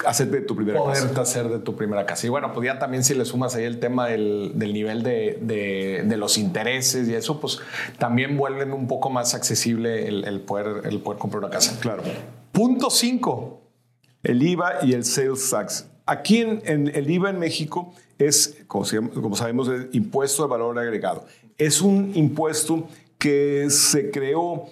hacer 0.05 0.29
de 0.29 0.41
tu 0.41 0.55
primera 0.55 0.79
Poderte 0.79 1.19
hacer 1.19 1.49
de 1.49 1.59
tu 1.59 1.75
primera 1.75 2.05
casa. 2.05 2.27
Y 2.27 2.29
bueno, 2.29 2.53
pues 2.53 2.65
ya 2.65 2.77
también 2.77 3.03
si 3.03 3.15
le 3.15 3.25
sumas 3.25 3.55
ahí 3.55 3.63
el 3.63 3.79
tema 3.79 4.07
del, 4.07 4.53
nivel 4.57 5.01
de, 5.01 5.39
de, 5.41 6.17
los 6.17 6.37
intereses 6.37 7.07
y 7.07 7.15
eso, 7.15 7.39
pues 7.39 7.59
también 7.97 8.37
vuelven 8.37 8.73
un 8.73 8.87
poco 8.87 9.09
más 9.09 9.33
accesible 9.33 10.07
el, 10.07 10.41
poder, 10.41 10.85
el 10.85 10.99
poder 10.99 11.19
comprar 11.19 11.43
una 11.43 11.49
casa. 11.51 11.79
Claro. 11.79 12.03
Punto 12.51 12.89
5. 12.89 13.61
El 14.23 14.43
IVA 14.43 14.79
y 14.83 14.93
el 14.93 15.03
sales 15.03 15.49
tax. 15.49 15.89
Aquí 16.05 16.41
en, 16.41 16.91
el 16.93 17.09
IVA 17.09 17.31
en 17.31 17.39
México 17.39 17.93
es, 18.19 18.57
como, 18.67 18.85
como 19.13 19.35
sabemos, 19.35 19.67
el 19.67 19.89
impuesto 19.93 20.43
al 20.43 20.49
valor 20.49 20.77
agregado. 20.77 21.25
Es 21.57 21.81
un 21.81 22.11
impuesto 22.15 22.87
que 23.17 23.69
se 23.69 24.11
creó 24.11 24.65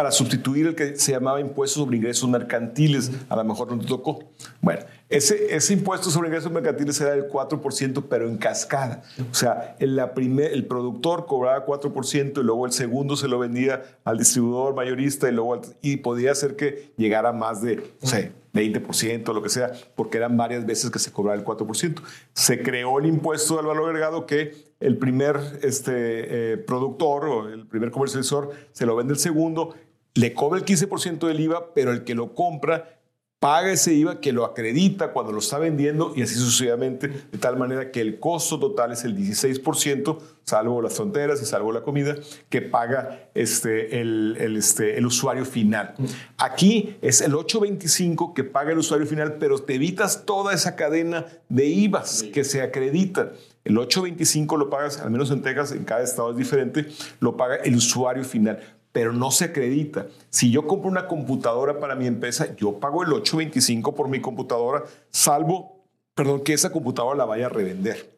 para 0.00 0.12
sustituir 0.12 0.66
el 0.66 0.74
que 0.74 0.96
se 0.96 1.12
llamaba 1.12 1.42
impuesto 1.42 1.80
sobre 1.80 1.98
ingresos 1.98 2.26
mercantiles. 2.26 3.12
A 3.28 3.36
lo 3.36 3.44
mejor 3.44 3.70
no 3.70 3.78
te 3.78 3.86
tocó. 3.86 4.20
Bueno, 4.62 4.80
ese, 5.10 5.54
ese 5.54 5.74
impuesto 5.74 6.08
sobre 6.08 6.28
ingresos 6.28 6.50
mercantiles 6.50 6.98
era 7.02 7.10
del 7.10 7.28
4%, 7.28 8.04
pero 8.08 8.26
en 8.26 8.38
cascada. 8.38 9.02
O 9.30 9.34
sea, 9.34 9.76
en 9.78 9.96
la 9.96 10.14
primer, 10.14 10.54
el 10.54 10.64
productor 10.64 11.26
cobraba 11.26 11.66
4% 11.66 12.40
y 12.40 12.42
luego 12.42 12.64
el 12.64 12.72
segundo 12.72 13.14
se 13.14 13.28
lo 13.28 13.38
vendía 13.38 13.82
al 14.04 14.16
distribuidor 14.16 14.74
mayorista 14.74 15.28
y 15.28 15.32
luego 15.32 15.60
y 15.82 15.98
podía 15.98 16.32
hacer 16.32 16.56
que 16.56 16.94
llegara 16.96 17.32
más 17.32 17.60
de, 17.60 17.76
no 18.00 18.08
sé, 18.08 18.32
20%, 18.54 19.34
lo 19.34 19.42
que 19.42 19.50
sea, 19.50 19.72
porque 19.94 20.16
eran 20.16 20.36
varias 20.36 20.64
veces 20.64 20.90
que 20.90 20.98
se 20.98 21.12
cobraba 21.12 21.38
el 21.38 21.44
4%. 21.44 22.00
Se 22.32 22.62
creó 22.62 22.98
el 22.98 23.04
impuesto 23.04 23.58
al 23.58 23.66
valor 23.66 23.90
agregado 23.90 24.24
que 24.24 24.70
el 24.80 24.96
primer 24.96 25.38
este, 25.62 26.52
eh, 26.52 26.56
productor 26.56 27.26
o 27.26 27.48
el 27.48 27.66
primer 27.66 27.90
comercializador 27.90 28.52
se 28.72 28.86
lo 28.86 28.96
vende 28.96 29.12
el 29.12 29.18
segundo, 29.18 29.74
le 30.14 30.34
cobra 30.34 30.58
el 30.58 30.64
15% 30.64 31.26
del 31.26 31.40
IVA, 31.40 31.72
pero 31.74 31.92
el 31.92 32.04
que 32.04 32.14
lo 32.14 32.34
compra 32.34 33.00
paga 33.40 33.72
ese 33.72 33.94
IVA 33.94 34.20
que 34.20 34.32
lo 34.32 34.44
acredita 34.44 35.12
cuando 35.12 35.32
lo 35.32 35.38
está 35.38 35.58
vendiendo 35.58 36.12
y 36.14 36.22
así 36.22 36.34
sucesivamente, 36.34 37.08
de 37.08 37.38
tal 37.38 37.56
manera 37.56 37.90
que 37.90 38.02
el 38.02 38.20
costo 38.20 38.60
total 38.60 38.92
es 38.92 39.02
el 39.04 39.16
16%, 39.16 40.18
salvo 40.44 40.82
las 40.82 40.92
fronteras 40.92 41.40
y 41.40 41.46
salvo 41.46 41.72
la 41.72 41.80
comida, 41.80 42.16
que 42.50 42.60
paga 42.60 43.30
este, 43.34 43.98
el, 44.02 44.36
este, 44.38 44.98
el 44.98 45.06
usuario 45.06 45.46
final. 45.46 45.94
Aquí 46.36 46.96
es 47.00 47.22
el 47.22 47.32
8.25 47.32 48.34
que 48.34 48.44
paga 48.44 48.72
el 48.72 48.78
usuario 48.78 49.06
final, 49.06 49.36
pero 49.40 49.58
te 49.58 49.74
evitas 49.76 50.26
toda 50.26 50.52
esa 50.52 50.76
cadena 50.76 51.24
de 51.48 51.64
IVAs 51.64 52.24
que 52.34 52.44
se 52.44 52.60
acreditan. 52.60 53.32
El 53.64 53.76
8.25 53.76 54.58
lo 54.58 54.68
pagas, 54.68 55.00
al 55.00 55.10
menos 55.10 55.30
en 55.30 55.40
Texas, 55.40 55.72
en 55.72 55.84
cada 55.84 56.02
estado 56.02 56.30
es 56.30 56.36
diferente, 56.36 56.88
lo 57.20 57.38
paga 57.38 57.56
el 57.56 57.74
usuario 57.74 58.24
final 58.24 58.60
pero 58.92 59.12
no 59.12 59.30
se 59.30 59.46
acredita. 59.46 60.06
Si 60.30 60.50
yo 60.50 60.66
compro 60.66 60.88
una 60.88 61.06
computadora 61.06 61.78
para 61.78 61.94
mi 61.94 62.06
empresa, 62.06 62.54
yo 62.56 62.78
pago 62.78 63.02
el 63.02 63.10
8.25 63.10 63.94
por 63.94 64.08
mi 64.08 64.20
computadora, 64.20 64.84
salvo, 65.10 65.84
perdón, 66.14 66.42
que 66.42 66.52
esa 66.52 66.70
computadora 66.70 67.16
la 67.16 67.24
vaya 67.24 67.46
a 67.46 67.50
revender. 67.50 68.10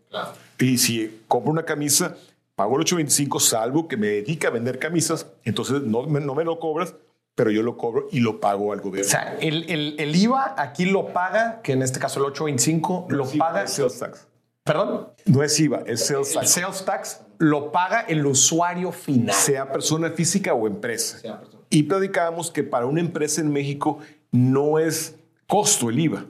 Y 0.59 0.79
si 0.79 1.23
compro 1.29 1.51
una 1.51 1.65
camisa, 1.65 2.17
pago 2.55 2.79
el 2.79 2.85
8.25, 2.85 3.41
salvo 3.41 3.89
que 3.89 3.97
me 3.97 4.09
dedique 4.09 4.47
a 4.47 4.51
vender 4.51 4.79
camisas, 4.79 5.27
entonces 5.45 5.83
no, 5.83 6.07
no 6.07 6.35
me 6.35 6.45
lo 6.45 6.59
cobras, 6.59 6.95
pero 7.35 7.51
yo 7.51 7.63
lo 7.63 7.77
cobro 7.77 8.09
y 8.13 8.21
lo 8.21 8.41
pago 8.41 8.73
al 8.73 8.81
gobierno. 8.81 9.07
O 9.07 9.11
sea, 9.11 9.37
el, 9.41 9.65
el, 9.99 10.17
IVA 10.17 10.55
aquí 10.59 10.85
lo 10.85 11.13
paga, 11.13 11.61
que 11.63 11.73
en 11.73 11.83
este 11.83 11.99
caso 11.99 12.21
el 12.21 12.27
825 12.27 13.07
lo 13.09 13.27
paga. 13.39 13.67
Sales 13.67 13.99
tax. 13.99 14.27
¿Perdón? 14.65 15.09
No 15.25 15.43
es 15.43 15.59
IVA, 15.59 15.83
es 15.87 16.07
sales 16.07 16.33
tax. 16.33 16.51
sales 16.51 16.85
tax 16.85 17.21
lo 17.43 17.73
paga 17.73 18.03
el 18.03 18.25
usuario 18.25 18.93
final. 18.93 19.35
Sea 19.35 19.73
persona 19.73 20.11
física 20.11 20.55
o 20.55 20.69
empresa. 20.69 21.41
Y 21.71 21.83
predicábamos 21.83 22.53
que 22.53 22.63
para 22.63 22.87
una 22.87 23.01
empresa 23.01 23.41
en 23.41 23.53
México 23.53 23.99
no 24.31 24.79
es 24.79 25.17
costo 25.49 25.91
el 25.91 25.99
IVA, 25.99 26.25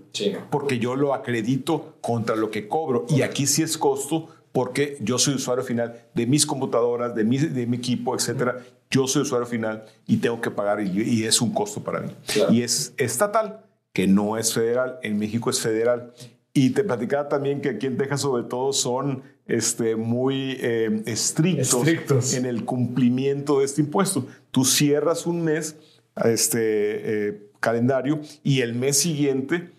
porque 0.51 0.79
yo 0.79 0.97
lo 0.97 1.13
acredito 1.13 1.97
contra 2.01 2.35
lo 2.35 2.51
que 2.51 2.67
cobro. 2.67 3.05
Y 3.11 3.21
aquí 3.21 3.47
sí 3.47 3.63
es 3.63 3.77
costo 3.77 4.31
porque 4.53 4.97
yo 5.01 5.19
soy 5.19 5.35
usuario 5.35 5.63
final 5.63 6.01
de 6.15 6.27
mis 6.27 6.47
computadoras, 6.47 7.15
de 7.15 7.25
mi, 7.25 7.37
de 7.37 7.67
mi 7.67 7.77
equipo, 7.77 8.15
etcétera. 8.15 8.65
Yo 8.91 9.07
soy 9.07 9.23
usuario 9.23 9.47
final 9.47 9.85
y 10.07 10.17
tengo 10.17 10.41
que 10.41 10.51
pagar 10.51 10.81
y, 10.81 11.25
es 11.25 11.43
un 11.43 11.53
costo 11.53 11.85
para 11.85 12.01
mí. 12.01 12.13
Y 12.51 12.63
es 12.63 12.95
estatal 12.97 13.61
que 13.93 14.07
no 14.07 14.39
es 14.39 14.55
federal, 14.55 14.99
en 15.03 15.19
México 15.19 15.51
es 15.51 15.61
federal. 15.61 16.15
Y 16.55 16.71
te 16.71 16.85
platicaba 16.85 17.29
también 17.29 17.61
que 17.61 17.69
aquí 17.69 17.87
en 17.87 17.99
Texas 17.99 18.23
sobre 18.23 18.45
todo 18.45 18.73
son 18.73 19.23
este, 19.47 19.97
muy 19.97 20.57
eh, 20.61 21.03
estrictos, 21.07 21.75
Estrictos. 21.75 22.35
en 22.35 22.47
el 22.47 22.65
cumplimiento 22.65 23.59
de 23.59 23.65
este 23.65 23.83
impuesto. 23.83 24.27
Tú 24.51 24.65
cierras 24.65 25.27
un 25.27 25.43
mes 25.43 25.77
este, 26.25 27.29
eh, 27.29 27.43
calendario 27.61 28.21
y 28.43 28.61
el 28.61 28.75
mes 28.75 28.99
siguiente, 28.99 29.71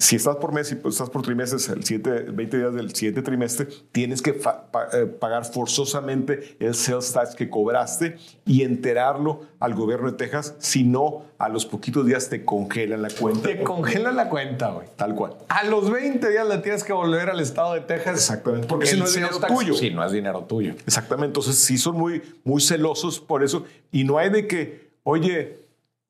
si 0.00 0.14
estás 0.14 0.36
por 0.36 0.52
mes 0.52 0.70
y 0.70 0.76
pues 0.76 0.94
estás 0.94 1.10
por 1.10 1.22
trimestres, 1.22 1.68
el 1.70 1.82
siete- 1.82 2.22
20 2.30 2.56
días 2.56 2.72
del 2.72 2.94
siguiente 2.94 3.20
trimestre, 3.20 3.66
tienes 3.90 4.22
que 4.22 4.32
fa- 4.32 4.70
pa- 4.70 4.86
eh, 4.92 5.06
pagar 5.06 5.44
forzosamente 5.44 6.56
el 6.60 6.76
sales 6.76 7.12
tax 7.12 7.34
que 7.34 7.50
cobraste 7.50 8.16
y 8.46 8.62
enterarlo 8.62 9.40
al 9.58 9.74
gobierno 9.74 10.08
de 10.12 10.16
Texas, 10.16 10.54
si 10.60 10.84
no, 10.84 11.24
a 11.38 11.48
los 11.48 11.66
poquitos 11.66 12.06
días 12.06 12.28
te 12.28 12.44
congelan 12.44 13.02
la 13.02 13.10
cuenta. 13.10 13.48
Te 13.48 13.64
congelan 13.64 14.14
la 14.14 14.28
cuenta, 14.28 14.70
güey. 14.70 14.86
Tal 14.94 15.16
cual. 15.16 15.34
A 15.48 15.64
los 15.64 15.90
20 15.90 16.30
días 16.30 16.46
la 16.46 16.62
tienes 16.62 16.84
que 16.84 16.92
volver 16.92 17.28
al 17.30 17.40
estado 17.40 17.74
de 17.74 17.80
Texas. 17.80 18.14
Exactamente, 18.14 18.68
porque 18.68 18.86
si 18.86 18.96
no 18.98 19.04
es 19.04 19.14
dinero 19.14 19.36
tax- 19.40 19.52
tuyo. 19.52 19.74
Sí, 19.74 19.90
no 19.90 20.04
es 20.04 20.12
dinero 20.12 20.44
tuyo. 20.44 20.74
Exactamente. 20.86 21.26
Entonces, 21.26 21.56
sí 21.56 21.76
son 21.76 21.96
muy, 21.96 22.22
muy 22.44 22.60
celosos 22.62 23.18
por 23.18 23.42
eso. 23.42 23.64
Y 23.90 24.04
no 24.04 24.16
hay 24.18 24.30
de 24.30 24.46
que, 24.46 24.90
oye, 25.02 25.58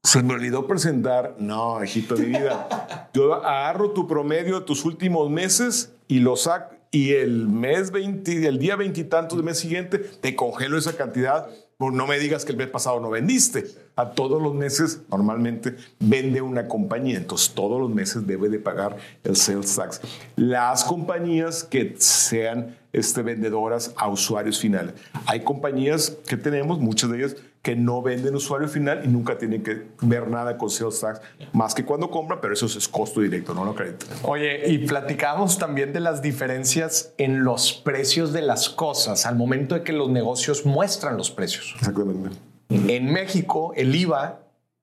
se 0.03 0.23
me 0.23 0.35
olvidó 0.35 0.67
presentar. 0.67 1.37
No, 1.39 1.83
hijito 1.83 2.15
de 2.15 2.25
vida. 2.25 3.11
Yo 3.15 3.35
agarro 3.35 3.91
tu 3.91 4.07
promedio 4.07 4.61
de 4.61 4.67
tus 4.67 4.85
últimos 4.85 5.31
meses 5.31 5.93
y 6.07 6.21
lo 6.21 6.37
saco. 6.37 6.75
Y 6.91 7.13
el 7.13 7.49
mes 7.49 7.91
20, 7.91 8.47
el 8.47 8.59
día 8.59 8.75
veintitantos 8.75 9.37
del 9.37 9.45
mes 9.45 9.59
siguiente, 9.59 9.99
te 9.99 10.35
congelo 10.35 10.79
esa 10.79 10.97
cantidad. 10.97 11.49
No 11.79 12.07
me 12.07 12.19
digas 12.19 12.45
que 12.45 12.53
el 12.53 12.59
mes 12.59 12.69
pasado 12.69 12.99
no 12.99 13.11
vendiste. 13.11 13.67
A 13.95 14.13
todos 14.13 14.41
los 14.43 14.55
meses, 14.55 15.03
normalmente, 15.11 15.77
vende 16.01 16.41
una 16.41 16.67
compañía. 16.67 17.19
Entonces, 17.19 17.55
todos 17.55 17.79
los 17.79 17.91
meses 17.91 18.27
debe 18.27 18.49
de 18.49 18.59
pagar 18.59 18.97
el 19.23 19.37
sales 19.37 19.77
tax. 19.77 20.01
Las 20.37 20.83
compañías 20.83 21.63
que 21.63 21.95
sean 21.99 22.79
este, 22.93 23.23
vendedoras 23.23 23.93
a 23.97 24.09
usuarios 24.09 24.59
finales. 24.59 24.95
Hay 25.27 25.41
compañías 25.41 26.17
que 26.27 26.37
tenemos, 26.37 26.79
muchas 26.79 27.11
de 27.11 27.19
ellas, 27.19 27.37
que 27.63 27.77
no 27.77 28.03
venden 28.03 28.35
usuario 28.35 28.69
final 28.69 29.03
y 29.05 29.09
nunca 29.09 29.37
tienen 29.37 29.63
que 29.63 29.89
ver 30.01 30.29
nada 30.29 30.57
con 30.57 30.71
sales 30.71 31.01
tax, 31.01 31.21
más 31.53 31.75
que 31.75 31.85
cuando 31.85 32.11
compran, 32.11 32.41
pero 32.41 32.55
eso 32.55 32.67
es 32.67 32.89
costo 32.89 33.21
directo, 33.21 33.53
no 33.53 33.65
lo 33.65 33.73
acreditan. 33.73 34.09
Oye, 34.23 34.69
y 34.69 34.87
platicamos 34.87 35.59
también 35.59 35.93
de 35.93 36.01
las 36.01 36.23
diferencias 36.23 37.13
en 37.19 37.45
los 37.45 37.73
precios 37.73 38.33
de 38.33 38.43
las 38.43 38.69
cosas 38.69 39.27
al 39.27 39.37
momento 39.37 39.75
de 39.75 39.83
que 39.83 39.93
los 39.93 40.09
negocios 40.09 40.65
muestran 40.65 41.17
los 41.17 41.31
precios. 41.31 41.75
Exactamente. 41.79 42.31
En 42.71 43.13
México, 43.13 43.73
el 43.77 43.95
IVA 43.95 44.41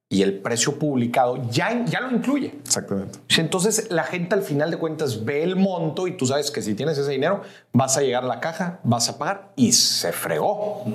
y 0.08 0.22
el 0.22 0.40
precio 0.40 0.78
publicado 0.78 1.50
ya, 1.50 1.84
ya 1.86 2.02
lo 2.02 2.12
incluye. 2.12 2.54
Exactamente. 2.64 3.20
Entonces 3.38 3.92
la 3.92 4.04
gente 4.04 4.36
al 4.36 4.44
final 4.44 4.70
de 4.70 4.78
cuentas 4.78 5.26
ve 5.26 5.44
el 5.44 5.56
monto 5.56 6.08
y 6.08 6.16
tú 6.16 6.28
sabes 6.28 6.52
que 6.52 6.62
si 6.62 6.76
tienes 6.76 6.98
ese 6.98 7.12
dinero 7.12 7.42
vas 7.74 7.98
a 7.98 8.02
llegar 8.02 8.24
a 8.24 8.28
la 8.28 8.40
caja, 8.40 8.80
vas 8.84 9.10
a 9.10 9.18
pagar 9.18 9.52
y 9.56 9.72
se 9.72 10.12
fregó. 10.12 10.86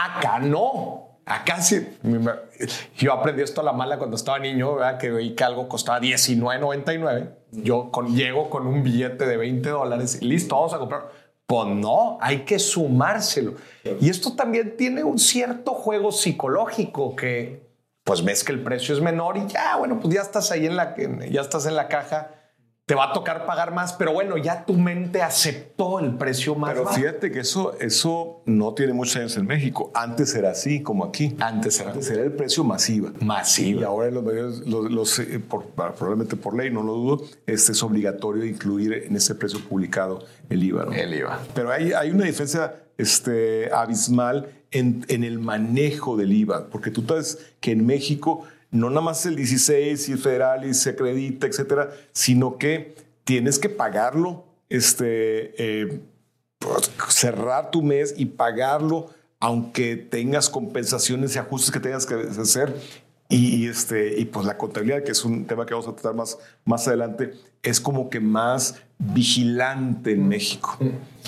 Acá 0.00 0.38
no. 0.38 1.06
Acá 1.26 1.60
sí. 1.60 1.86
Yo 2.96 3.12
aprendí 3.12 3.42
esto 3.42 3.60
a 3.60 3.64
la 3.64 3.72
mala 3.72 3.98
cuando 3.98 4.16
estaba 4.16 4.38
niño, 4.38 4.76
¿verdad? 4.76 4.98
que 4.98 5.10
veí 5.10 5.34
que 5.34 5.44
algo 5.44 5.68
costaba 5.68 6.00
19.99. 6.00 7.30
Yo 7.52 7.90
con, 7.90 8.16
llego 8.16 8.48
con 8.48 8.66
un 8.66 8.82
billete 8.82 9.26
de 9.26 9.36
20 9.36 9.68
dólares 9.68 10.18
y 10.20 10.24
listo, 10.24 10.56
vamos 10.56 10.72
a 10.72 10.78
comprar. 10.78 11.08
Pues 11.46 11.68
no, 11.68 12.16
hay 12.20 12.40
que 12.44 12.58
sumárselo. 12.58 13.54
Y 14.00 14.08
esto 14.08 14.34
también 14.34 14.76
tiene 14.76 15.04
un 15.04 15.18
cierto 15.18 15.74
juego 15.74 16.10
psicológico 16.10 17.14
que 17.14 17.69
pues 18.10 18.24
ves 18.24 18.42
que 18.42 18.50
el 18.50 18.60
precio 18.64 18.92
es 18.92 19.00
menor 19.00 19.36
y 19.36 19.46
ya, 19.46 19.76
bueno, 19.76 20.00
pues 20.00 20.12
ya 20.12 20.20
estás 20.22 20.50
ahí 20.50 20.66
en 20.66 20.74
la, 20.74 20.96
ya 21.30 21.40
estás 21.42 21.64
en 21.66 21.76
la 21.76 21.86
caja, 21.86 22.32
te 22.84 22.96
va 22.96 23.10
a 23.10 23.12
tocar 23.12 23.46
pagar 23.46 23.72
más, 23.72 23.92
pero 23.92 24.12
bueno, 24.12 24.36
ya 24.36 24.64
tu 24.66 24.74
mente 24.74 25.22
aceptó 25.22 26.00
el 26.00 26.16
precio 26.16 26.56
más 26.56 26.72
Pero 26.72 26.82
bajo. 26.86 26.96
fíjate 26.96 27.30
que 27.30 27.38
eso, 27.38 27.78
eso 27.78 28.42
no 28.46 28.74
tiene 28.74 28.94
muchos 28.94 29.14
años 29.14 29.36
en 29.36 29.46
México. 29.46 29.92
Antes 29.94 30.34
era 30.34 30.50
así, 30.50 30.82
como 30.82 31.04
aquí. 31.04 31.36
Antes 31.38 31.78
era 31.78 31.92
Antes 31.92 32.10
era 32.10 32.22
el 32.24 32.32
precio 32.32 32.64
masiva. 32.64 33.12
Y 33.20 33.24
masivo. 33.24 33.86
ahora 33.86 34.08
en 34.08 34.14
los 34.14 34.24
medios, 34.24 34.66
los, 34.66 34.90
los, 34.90 35.18
eh, 35.20 35.38
por- 35.38 35.66
probablemente 35.66 36.34
por 36.34 36.56
ley, 36.56 36.72
no 36.72 36.82
lo 36.82 36.94
dudo, 36.94 37.24
este 37.46 37.70
es 37.70 37.82
obligatorio 37.84 38.44
incluir 38.44 38.92
en 39.06 39.14
ese 39.14 39.36
precio 39.36 39.60
publicado 39.68 40.24
el 40.48 40.60
IVA. 40.64 40.86
¿no? 40.86 40.92
El 40.92 41.14
IVA. 41.14 41.38
Pero 41.54 41.70
hay, 41.70 41.92
hay 41.92 42.10
una 42.10 42.24
diferencia 42.24 42.74
este, 43.00 43.72
abismal 43.72 44.52
en, 44.70 45.04
el 45.08 45.38
manejo 45.38 46.16
del 46.16 46.32
IVA, 46.32 46.68
porque 46.68 46.90
tú 46.90 47.04
sabes 47.06 47.38
que 47.60 47.72
en 47.72 47.86
México 47.86 48.44
no 48.70 48.88
nada 48.88 49.00
más 49.00 49.26
el 49.26 49.36
16 49.36 50.08
y 50.08 50.12
el 50.12 50.18
federal 50.18 50.64
y 50.64 50.74
se 50.74 50.90
acredita, 50.90 51.46
etcétera, 51.46 51.90
sino 52.12 52.56
que 52.56 52.94
tienes 53.24 53.58
que 53.58 53.68
pagarlo, 53.68 54.44
este, 54.68 55.54
eh, 55.58 56.00
pues, 56.58 56.90
cerrar 57.08 57.70
tu 57.70 57.82
mes 57.82 58.14
y 58.16 58.26
pagarlo, 58.26 59.10
aunque 59.40 59.96
tengas 59.96 60.48
compensaciones 60.48 61.34
y 61.34 61.38
ajustes 61.38 61.70
que 61.70 61.80
tengas 61.80 62.06
que 62.06 62.14
hacer. 62.14 62.74
Y, 63.30 63.54
y, 63.64 63.66
este, 63.68 64.18
y 64.20 64.24
pues 64.26 64.44
la 64.44 64.58
contabilidad, 64.58 65.02
que 65.04 65.12
es 65.12 65.24
un 65.24 65.46
tema 65.46 65.64
que 65.64 65.72
vamos 65.72 65.88
a 65.88 65.92
tratar 65.94 66.14
más, 66.14 66.36
más 66.64 66.86
adelante, 66.88 67.32
es 67.62 67.80
como 67.80 68.10
que 68.10 68.20
más 68.20 68.74
vigilante 68.98 70.12
en 70.12 70.28
México. 70.28 70.76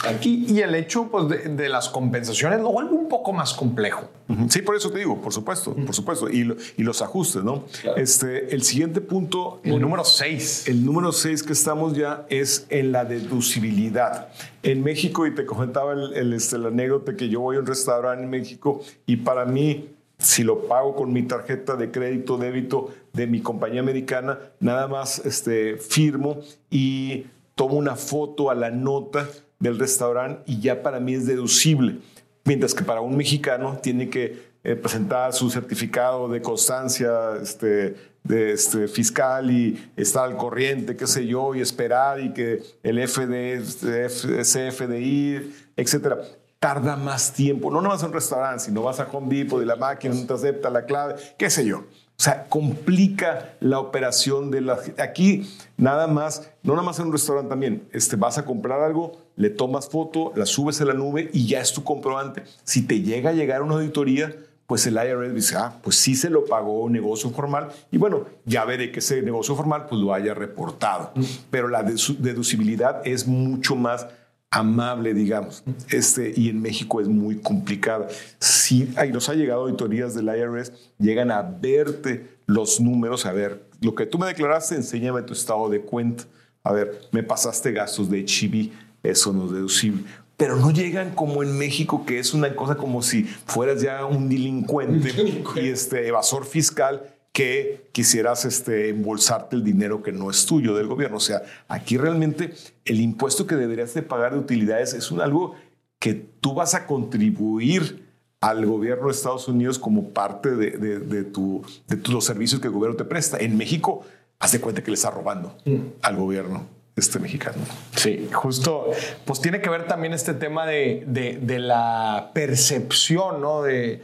Aquí, 0.06 0.46
y 0.48 0.60
el 0.60 0.74
hecho 0.74 1.08
pues, 1.08 1.28
de, 1.28 1.36
de 1.54 1.68
las 1.68 1.88
compensaciones 1.88 2.60
lo 2.60 2.72
vuelve 2.72 2.92
un 2.92 3.08
poco 3.08 3.32
más 3.32 3.54
complejo. 3.54 4.08
Sí, 4.48 4.62
por 4.62 4.74
eso 4.76 4.90
te 4.90 4.98
digo, 4.98 5.20
por 5.20 5.32
supuesto, 5.32 5.74
por 5.74 5.94
supuesto. 5.94 6.28
Y, 6.28 6.44
lo- 6.44 6.56
y 6.76 6.82
los 6.82 7.02
ajustes, 7.02 7.44
¿no? 7.44 7.64
Este, 7.96 8.54
el 8.54 8.62
siguiente 8.62 9.00
punto, 9.00 9.60
El 9.62 9.80
número 9.80 10.04
6. 10.04 10.68
el 10.68 10.84
número 10.84 11.12
6 11.12 11.42
que 11.42 11.52
estamos 11.52 11.94
ya 11.94 12.26
es 12.30 12.66
en 12.70 12.92
la 12.92 13.04
deducibilidad. 13.04 14.28
En 14.62 14.82
México, 14.82 15.26
y 15.26 15.34
te 15.34 15.44
comentaba 15.46 15.92
el, 15.92 16.14
el, 16.14 16.32
este, 16.32 16.58
la 16.58 16.68
anécdota 16.68 17.14
que 17.16 17.28
yo 17.28 17.40
voy 17.40 17.56
a 17.56 17.60
un 17.60 17.66
restaurante 17.66 18.24
en 18.24 18.30
México 18.30 18.80
y 19.06 19.16
para 19.18 19.44
mí, 19.44 19.90
si 20.22 20.42
lo 20.44 20.66
pago 20.68 20.94
con 20.94 21.12
mi 21.12 21.22
tarjeta 21.24 21.76
de 21.76 21.90
crédito, 21.90 22.36
débito 22.38 22.90
de 23.12 23.26
mi 23.26 23.40
compañía 23.40 23.80
americana, 23.80 24.38
nada 24.60 24.88
más 24.88 25.18
este, 25.24 25.76
firmo 25.76 26.38
y 26.70 27.26
tomo 27.54 27.74
una 27.76 27.96
foto 27.96 28.50
a 28.50 28.54
la 28.54 28.70
nota 28.70 29.28
del 29.58 29.78
restaurante 29.78 30.42
y 30.46 30.60
ya 30.60 30.82
para 30.82 31.00
mí 31.00 31.14
es 31.14 31.26
deducible. 31.26 31.98
Mientras 32.44 32.74
que 32.74 32.82
para 32.82 33.00
un 33.00 33.16
mexicano 33.16 33.78
tiene 33.82 34.08
que 34.08 34.52
eh, 34.64 34.74
presentar 34.76 35.32
su 35.32 35.50
certificado 35.50 36.28
de 36.28 36.40
constancia 36.40 37.36
este, 37.40 37.94
de, 38.24 38.52
este, 38.52 38.88
fiscal 38.88 39.50
y 39.50 39.90
estar 39.96 40.24
al 40.24 40.36
corriente, 40.36 40.96
qué 40.96 41.06
sé 41.06 41.26
yo, 41.26 41.54
y 41.54 41.60
esperar 41.60 42.20
y 42.20 42.32
que 42.32 42.62
el 42.82 42.98
FD, 43.06 44.04
F- 44.06 44.42
CFDI, 44.42 45.52
etcétera. 45.76 46.18
Tarda 46.62 46.94
más 46.94 47.32
tiempo. 47.32 47.72
No 47.72 47.80
nomás 47.80 48.04
a 48.04 48.06
un 48.06 48.12
restaurante, 48.12 48.66
sino 48.66 48.84
vas 48.84 49.00
a 49.00 49.08
Home 49.10 49.34
Depot 49.34 49.60
y 49.60 49.66
la 49.66 49.74
máquina 49.74 50.14
no 50.14 50.24
te 50.24 50.32
acepta 50.32 50.70
la 50.70 50.84
clave, 50.84 51.16
qué 51.36 51.50
sé 51.50 51.66
yo. 51.66 51.78
O 51.78 52.22
sea, 52.22 52.44
complica 52.48 53.56
la 53.58 53.80
operación 53.80 54.52
de 54.52 54.60
la... 54.60 54.78
Aquí 54.98 55.50
nada 55.76 56.06
más, 56.06 56.52
no 56.62 56.74
nada 56.74 56.84
más 56.84 57.00
en 57.00 57.06
un 57.06 57.12
restaurante 57.14 57.50
también, 57.50 57.88
este, 57.90 58.14
vas 58.14 58.38
a 58.38 58.44
comprar 58.44 58.80
algo, 58.80 59.10
le 59.34 59.50
tomas 59.50 59.88
foto, 59.88 60.30
la 60.36 60.46
subes 60.46 60.80
a 60.80 60.84
la 60.84 60.94
nube 60.94 61.30
y 61.32 61.48
ya 61.48 61.60
es 61.60 61.72
tu 61.72 61.82
comprobante. 61.82 62.44
Si 62.62 62.86
te 62.86 63.00
llega 63.00 63.30
a 63.30 63.32
llegar 63.32 63.62
una 63.62 63.74
auditoría, 63.74 64.32
pues 64.68 64.86
el 64.86 64.94
IRS 64.94 65.34
dice, 65.34 65.56
ah, 65.56 65.80
pues 65.82 65.96
sí 65.96 66.14
se 66.14 66.30
lo 66.30 66.44
pagó 66.44 66.84
un 66.84 66.92
negocio 66.92 67.30
formal 67.30 67.70
y 67.90 67.98
bueno, 67.98 68.26
ya 68.44 68.64
veré 68.64 68.92
que 68.92 69.00
ese 69.00 69.20
negocio 69.20 69.56
formal 69.56 69.86
pues 69.88 70.00
lo 70.00 70.14
haya 70.14 70.32
reportado. 70.32 71.10
Pero 71.50 71.66
la 71.66 71.82
deducibilidad 71.82 73.02
es 73.04 73.26
mucho 73.26 73.74
más 73.74 74.06
amable, 74.52 75.14
digamos. 75.14 75.64
Este, 75.90 76.32
y 76.36 76.50
en 76.50 76.60
México 76.60 77.00
es 77.00 77.08
muy 77.08 77.38
complicada. 77.38 78.06
Si 78.38 78.92
ahí 78.96 79.10
nos 79.10 79.28
ha 79.28 79.34
llegado 79.34 79.62
auditorías 79.62 80.14
del 80.14 80.26
IRS, 80.26 80.72
llegan 80.98 81.32
a 81.32 81.42
verte 81.42 82.36
los 82.46 82.80
números, 82.80 83.26
a 83.26 83.32
ver, 83.32 83.64
lo 83.80 83.94
que 83.94 84.06
tú 84.06 84.18
me 84.18 84.26
declaraste, 84.26 84.76
enséñame 84.76 85.22
tu 85.22 85.32
estado 85.32 85.68
de 85.68 85.80
cuenta. 85.80 86.24
A 86.62 86.72
ver, 86.72 87.00
me 87.10 87.22
pasaste 87.22 87.72
gastos 87.72 88.08
de 88.10 88.20
HIV, 88.20 88.70
eso 89.02 89.32
no 89.32 89.46
es 89.46 89.52
deducible. 89.52 90.04
Pero 90.36 90.56
no 90.56 90.70
llegan 90.70 91.14
como 91.14 91.42
en 91.42 91.56
México, 91.56 92.04
que 92.04 92.18
es 92.18 92.34
una 92.34 92.54
cosa 92.54 92.76
como 92.76 93.02
si 93.02 93.24
fueras 93.24 93.80
ya 93.80 94.04
un 94.04 94.28
delincuente, 94.28 95.12
y 95.56 95.68
este 95.68 96.06
evasor 96.06 96.44
fiscal 96.44 97.11
que 97.32 97.88
quisieras 97.92 98.44
este, 98.44 98.90
embolsarte 98.90 99.56
el 99.56 99.64
dinero 99.64 100.02
que 100.02 100.12
no 100.12 100.30
es 100.30 100.44
tuyo 100.44 100.74
del 100.76 100.86
gobierno. 100.86 101.16
O 101.16 101.20
sea, 101.20 101.42
aquí 101.66 101.96
realmente 101.96 102.52
el 102.84 103.00
impuesto 103.00 103.46
que 103.46 103.56
deberías 103.56 103.94
de 103.94 104.02
pagar 104.02 104.32
de 104.34 104.38
utilidades 104.38 104.92
es 104.92 105.10
un, 105.10 105.20
algo 105.22 105.54
que 105.98 106.12
tú 106.14 106.52
vas 106.54 106.74
a 106.74 106.86
contribuir 106.86 108.06
al 108.40 108.66
gobierno 108.66 109.06
de 109.06 109.12
Estados 109.12 109.48
Unidos 109.48 109.78
como 109.78 110.10
parte 110.10 110.50
de, 110.50 110.72
de- 110.72 110.98
de 110.98 111.24
tu, 111.24 111.64
de 111.88 111.96
tu- 111.96 112.12
los 112.12 112.24
servicios 112.24 112.60
que 112.60 112.66
el 112.66 112.72
gobierno 112.74 112.96
te 112.96 113.04
presta. 113.04 113.38
En 113.38 113.56
México, 113.56 114.04
haz 114.38 114.52
de 114.52 114.60
cuenta 114.60 114.82
que 114.82 114.90
le 114.90 114.96
está 114.96 115.10
robando 115.10 115.56
al 116.02 116.16
gobierno 116.16 116.66
este 116.96 117.18
mexicano. 117.18 117.56
Sí, 117.96 118.28
justo, 118.32 118.90
pues 119.24 119.40
tiene 119.40 119.60
que 119.62 119.70
ver 119.70 119.86
también 119.86 120.12
este 120.12 120.34
tema 120.34 120.66
de, 120.66 121.04
de- 121.06 121.38
de 121.40 121.58
la 121.60 122.32
percepción, 122.34 123.40
¿no? 123.40 123.62
De, 123.62 124.02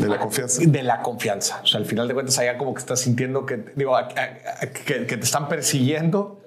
De 0.00 0.08
la 0.08 0.18
confianza. 0.18 0.62
De 0.64 0.82
la 0.82 1.02
confianza. 1.02 1.60
O 1.62 1.66
sea, 1.66 1.80
al 1.80 1.86
final 1.86 2.08
de 2.08 2.14
cuentas, 2.14 2.38
allá 2.38 2.58
como 2.58 2.74
que 2.74 2.80
estás 2.80 3.00
sintiendo 3.00 3.46
que, 3.46 3.72
digo, 3.74 3.96
que, 4.84 5.06
que 5.06 5.16
te 5.16 5.24
están 5.24 5.48
persiguiendo 5.48 6.38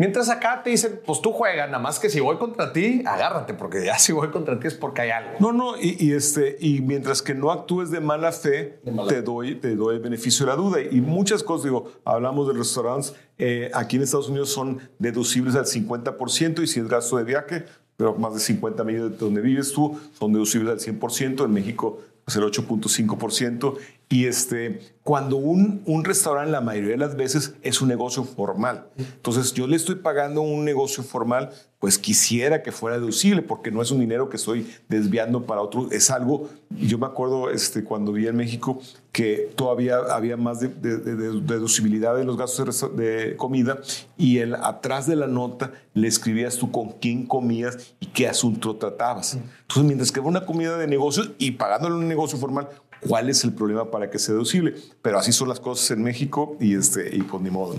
Mientras 0.00 0.30
acá 0.30 0.62
te 0.64 0.70
dicen, 0.70 0.98
pues 1.04 1.20
tú 1.20 1.30
juega, 1.30 1.66
nada 1.66 1.78
más 1.78 1.98
que 1.98 2.08
si 2.08 2.20
voy 2.20 2.38
contra 2.38 2.72
ti, 2.72 3.02
agárrate, 3.04 3.52
porque 3.52 3.84
ya 3.84 3.98
si 3.98 4.12
voy 4.12 4.30
contra 4.30 4.58
ti 4.58 4.66
es 4.66 4.72
porque 4.72 5.02
hay 5.02 5.10
algo. 5.10 5.32
No, 5.40 5.52
no, 5.52 5.74
y, 5.78 6.12
este, 6.12 6.56
y 6.58 6.80
mientras 6.80 7.20
que 7.20 7.34
no 7.34 7.50
actúes 7.50 7.90
de 7.90 8.00
mala 8.00 8.32
fe, 8.32 8.80
te, 9.10 9.20
doy, 9.20 9.56
te 9.56 9.76
doy 9.76 9.96
el 9.96 10.00
beneficio 10.00 10.46
de 10.46 10.52
la 10.52 10.56
duda. 10.56 10.80
Y 10.80 11.02
muchas 11.02 11.42
cosas, 11.42 11.64
digo, 11.64 11.92
hablamos 12.06 12.48
de 12.48 12.54
restaurantes, 12.54 13.14
eh, 13.36 13.70
aquí 13.74 13.96
en 13.96 14.04
Estados 14.04 14.30
Unidos 14.30 14.48
son 14.50 14.80
deducibles 14.98 15.54
al 15.54 15.66
50% 15.66 16.62
y 16.62 16.66
si 16.66 16.80
es 16.80 16.88
gasto 16.88 17.18
de 17.18 17.24
viaje, 17.24 17.66
pero 17.98 18.14
más 18.14 18.32
de 18.32 18.40
50 18.40 18.82
millones 18.84 19.10
de 19.10 19.16
donde 19.18 19.42
vives 19.42 19.70
tú, 19.70 20.00
son 20.18 20.32
deducibles 20.32 20.72
al 20.72 20.98
100%. 20.98 21.44
En 21.44 21.52
México 21.52 21.98
pues 22.30 22.36
el 22.36 22.44
8.5%. 22.44 23.76
Y 24.12 24.26
este, 24.26 24.80
cuando 25.04 25.36
un, 25.36 25.82
un 25.86 26.04
restaurante 26.04 26.50
la 26.50 26.60
mayoría 26.60 26.90
de 26.90 26.96
las 26.96 27.16
veces 27.16 27.54
es 27.62 27.80
un 27.80 27.86
negocio 27.86 28.24
formal. 28.24 28.88
Entonces 28.98 29.52
yo 29.54 29.68
le 29.68 29.76
estoy 29.76 29.94
pagando 29.94 30.42
un 30.42 30.64
negocio 30.64 31.04
formal, 31.04 31.50
pues 31.78 31.96
quisiera 31.96 32.60
que 32.64 32.72
fuera 32.72 32.98
deducible 32.98 33.40
porque 33.40 33.70
no 33.70 33.80
es 33.80 33.92
un 33.92 34.00
dinero 34.00 34.28
que 34.28 34.36
estoy 34.36 34.68
desviando 34.88 35.46
para 35.46 35.60
otro. 35.60 35.92
Es 35.92 36.10
algo, 36.10 36.48
yo 36.70 36.98
me 36.98 37.06
acuerdo 37.06 37.50
este, 37.50 37.84
cuando 37.84 38.10
vi 38.10 38.26
en 38.26 38.34
México 38.34 38.80
que 39.12 39.52
todavía 39.54 39.98
había 40.10 40.36
más 40.36 40.58
de, 40.58 40.68
deducibilidad 40.68 42.16
de 42.16 42.24
los 42.24 42.36
gastos 42.36 42.96
de, 42.96 43.36
comida 43.36 43.78
y 44.18 44.38
el, 44.38 44.56
atrás 44.56 45.06
de 45.06 45.14
la 45.14 45.28
nota 45.28 45.70
le 45.94 46.08
escribías 46.08 46.56
tú 46.56 46.72
con 46.72 46.94
quién 47.00 47.26
comías 47.26 47.94
y 48.00 48.06
qué 48.06 48.26
asunto 48.26 48.74
tratabas. 48.74 49.34
Entonces 49.34 49.84
mientras 49.84 50.10
que 50.10 50.18
era 50.18 50.28
una 50.28 50.46
comida 50.46 50.76
de 50.76 50.88
negocios 50.88 51.30
y 51.38 51.52
pagándole 51.52 51.94
un 51.94 52.08
negocio 52.08 52.36
formal, 52.36 52.68
cuál 53.06 53.28
es 53.28 53.44
el 53.44 53.52
problema 53.52 53.90
para 53.90 54.10
que 54.10 54.18
sea 54.18 54.34
deducible. 54.34 54.74
Pero 55.02 55.18
así 55.18 55.32
son 55.32 55.48
las 55.48 55.60
cosas 55.60 55.90
en 55.90 56.02
México 56.02 56.56
y, 56.60 56.74
este, 56.74 57.14
y 57.14 57.22
pues 57.22 57.42
ni 57.42 57.50
modo. 57.50 57.76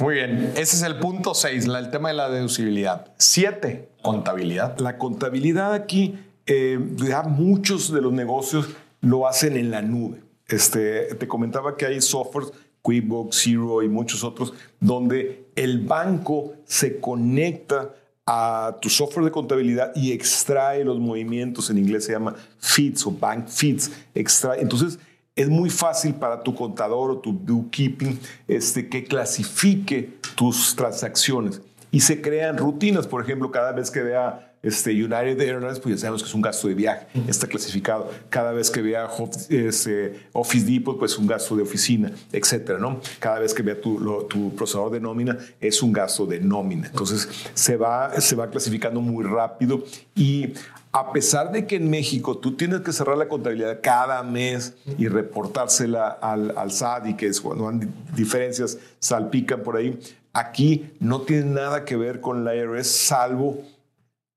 Muy 0.00 0.14
bien, 0.14 0.52
ese 0.54 0.76
es 0.76 0.82
el 0.82 0.98
punto 0.98 1.34
6, 1.34 1.66
el 1.66 1.90
tema 1.90 2.10
de 2.10 2.14
la 2.14 2.28
deducibilidad. 2.28 3.12
7, 3.18 3.88
contabilidad. 4.02 4.78
La 4.78 4.96
contabilidad 4.96 5.72
aquí, 5.72 6.18
eh, 6.46 6.78
ya 6.96 7.22
muchos 7.22 7.92
de 7.92 8.00
los 8.00 8.12
negocios 8.12 8.68
lo 9.00 9.26
hacen 9.26 9.56
en 9.56 9.70
la 9.70 9.82
nube. 9.82 10.22
Este, 10.46 11.14
te 11.16 11.26
comentaba 11.26 11.76
que 11.76 11.86
hay 11.86 12.00
softwares, 12.00 12.52
QuickBooks, 12.82 13.42
Zero 13.42 13.82
y 13.82 13.88
muchos 13.88 14.22
otros, 14.22 14.54
donde 14.80 15.48
el 15.56 15.80
banco 15.80 16.54
se 16.64 17.00
conecta 17.00 17.94
a 18.30 18.76
tu 18.82 18.90
software 18.90 19.24
de 19.24 19.30
contabilidad 19.30 19.90
y 19.94 20.12
extrae 20.12 20.84
los 20.84 20.98
movimientos, 20.98 21.70
en 21.70 21.78
inglés 21.78 22.04
se 22.04 22.12
llama 22.12 22.34
feeds 22.58 23.06
o 23.06 23.10
bank 23.10 23.48
feeds, 23.48 23.90
extrae. 24.14 24.60
Entonces, 24.60 24.98
es 25.34 25.48
muy 25.48 25.70
fácil 25.70 26.12
para 26.12 26.42
tu 26.42 26.54
contador 26.54 27.10
o 27.10 27.18
tu 27.20 27.32
bookkeeping 27.32 28.20
este, 28.46 28.86
que 28.90 29.04
clasifique 29.04 30.18
tus 30.34 30.76
transacciones 30.76 31.62
y 31.90 32.00
se 32.00 32.20
crean 32.20 32.58
rutinas. 32.58 33.06
Por 33.06 33.22
ejemplo, 33.22 33.50
cada 33.50 33.72
vez 33.72 33.90
que 33.90 34.02
vea 34.02 34.47
este, 34.62 34.90
United 34.90 35.40
Airlines, 35.40 35.78
pues 35.80 35.94
ya 35.94 36.00
sabemos 36.00 36.22
que 36.22 36.28
es 36.28 36.34
un 36.34 36.42
gasto 36.42 36.68
de 36.68 36.74
viaje, 36.74 37.06
está 37.26 37.46
clasificado. 37.46 38.10
Cada 38.28 38.52
vez 38.52 38.70
que 38.70 38.82
vea 38.82 39.08
este, 39.48 40.26
Office 40.32 40.66
Depot, 40.66 40.98
pues 40.98 41.16
un 41.18 41.26
gasto 41.26 41.56
de 41.56 41.62
oficina, 41.62 42.10
etcétera, 42.32 42.78
¿no? 42.78 43.00
Cada 43.18 43.38
vez 43.38 43.54
que 43.54 43.62
vea 43.62 43.80
tu, 43.80 44.26
tu, 44.28 44.54
procesador 44.54 44.90
de 44.92 45.00
nómina, 45.00 45.38
es 45.60 45.82
un 45.82 45.92
gasto 45.92 46.26
de 46.26 46.40
nómina. 46.40 46.88
Entonces, 46.88 47.28
se 47.54 47.76
va, 47.76 48.20
se 48.20 48.34
va 48.34 48.50
clasificando 48.50 49.00
muy 49.00 49.24
rápido 49.24 49.84
y 50.14 50.52
a 50.92 51.12
pesar 51.12 51.52
de 51.52 51.66
que 51.66 51.76
en 51.76 51.90
México 51.90 52.38
tú 52.38 52.56
tienes 52.56 52.80
que 52.80 52.92
cerrar 52.92 53.18
la 53.18 53.28
contabilidad 53.28 53.80
cada 53.82 54.22
mes 54.22 54.74
y 54.96 55.06
reportársela 55.06 56.08
al, 56.08 56.56
al 56.56 56.72
SAT 56.72 57.06
y 57.08 57.14
que 57.14 57.26
es 57.26 57.40
cuando 57.40 57.68
hay 57.68 57.80
diferencias 58.16 58.78
salpican 58.98 59.62
por 59.62 59.76
ahí, 59.76 59.98
aquí 60.32 60.90
no 60.98 61.22
tiene 61.22 61.44
nada 61.44 61.84
que 61.84 61.96
ver 61.96 62.20
con 62.20 62.44
la 62.44 62.56
IRS 62.56 62.88
salvo 62.88 63.62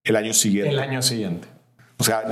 el 0.04 0.16
año 0.16 0.34
siguiente. 0.34 0.72
El 0.72 0.80
año 0.80 1.02
siguiente. 1.02 1.48
O 1.98 2.04
sea, 2.04 2.24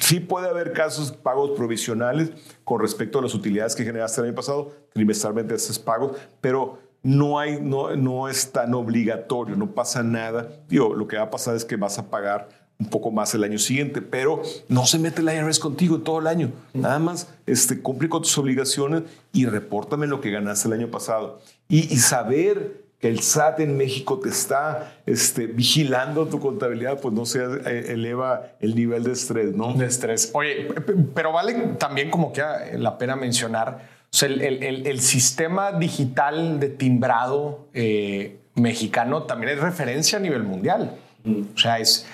sí 0.00 0.20
puede 0.20 0.48
haber 0.48 0.74
casos 0.74 1.10
pagos 1.10 1.52
provisionales 1.56 2.30
con 2.62 2.78
respecto 2.80 3.18
a 3.18 3.22
las 3.22 3.34
utilidades 3.34 3.74
que 3.74 3.82
generaste 3.82 4.20
el 4.20 4.26
año 4.26 4.36
pasado, 4.36 4.72
trimestralmente 4.92 5.54
haces 5.54 5.78
pagos, 5.78 6.18
pero 6.42 6.78
no, 7.02 7.38
hay, 7.38 7.58
no, 7.58 7.96
no 7.96 8.28
es 8.28 8.52
tan 8.52 8.74
obligatorio, 8.74 9.56
no 9.56 9.70
pasa 9.70 10.02
nada. 10.02 10.50
Digo, 10.68 10.94
lo 10.94 11.08
que 11.08 11.16
va 11.16 11.22
a 11.22 11.30
pasar 11.30 11.56
es 11.56 11.64
que 11.64 11.76
vas 11.76 11.98
a 11.98 12.10
pagar 12.10 12.50
un 12.78 12.90
poco 12.90 13.10
más 13.10 13.34
el 13.34 13.44
año 13.44 13.58
siguiente, 13.58 14.02
pero 14.02 14.42
no 14.68 14.84
se 14.84 14.98
mete 14.98 15.22
la 15.22 15.34
IRS 15.34 15.58
contigo 15.58 16.00
todo 16.00 16.18
el 16.18 16.26
año. 16.26 16.52
Nada 16.74 16.98
más 16.98 17.28
este, 17.46 17.80
cumple 17.80 18.10
con 18.10 18.20
tus 18.20 18.36
obligaciones 18.36 19.04
y 19.32 19.46
repórtame 19.46 20.06
lo 20.06 20.20
que 20.20 20.32
ganaste 20.32 20.68
el 20.68 20.74
año 20.74 20.90
pasado. 20.90 21.40
Y, 21.66 21.92
y 21.92 21.96
saber 21.96 22.83
el 23.08 23.20
SAT 23.20 23.60
en 23.60 23.76
México 23.76 24.18
te 24.18 24.28
está 24.28 24.94
este, 25.06 25.46
vigilando 25.46 26.26
tu 26.26 26.40
contabilidad, 26.40 27.00
pues 27.00 27.14
no 27.14 27.26
se 27.26 27.42
eh, 27.42 27.92
eleva 27.92 28.52
el 28.60 28.74
nivel 28.74 29.04
de 29.04 29.12
estrés, 29.12 29.54
¿no? 29.54 29.72
De 29.74 29.86
estrés. 29.86 30.30
Oye, 30.34 30.68
pero 31.14 31.32
vale 31.32 31.54
también 31.78 32.10
como 32.10 32.32
que 32.32 32.42
la 32.76 32.98
pena 32.98 33.16
mencionar, 33.16 33.88
el, 34.22 35.00
sistema 35.00 35.72
digital 35.72 36.60
de 36.60 36.68
timbrado 36.68 37.66
eh, 37.74 38.38
mexicano 38.54 39.24
también 39.24 39.52
es 39.52 39.60
referencia 39.60 40.18
a 40.18 40.20
nivel 40.20 40.44
mundial. 40.44 40.96
O 41.26 41.58
sea, 41.58 41.78
es... 41.78 42.06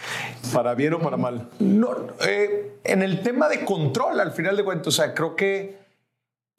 ¿Para 0.53 0.75
bien 0.75 0.95
o 0.95 1.01
para 1.01 1.17
mal? 1.17 1.49
No, 1.59 1.91
eh, 2.27 2.79
en 2.85 3.03
el 3.03 3.23
tema 3.23 3.49
de 3.49 3.65
control, 3.65 4.21
al 4.21 4.33
final 4.33 4.57
de 4.57 4.65
cuentas, 4.65 4.87
o 4.87 4.91
sea, 4.93 5.15
creo 5.15 5.35
que 5.35 5.80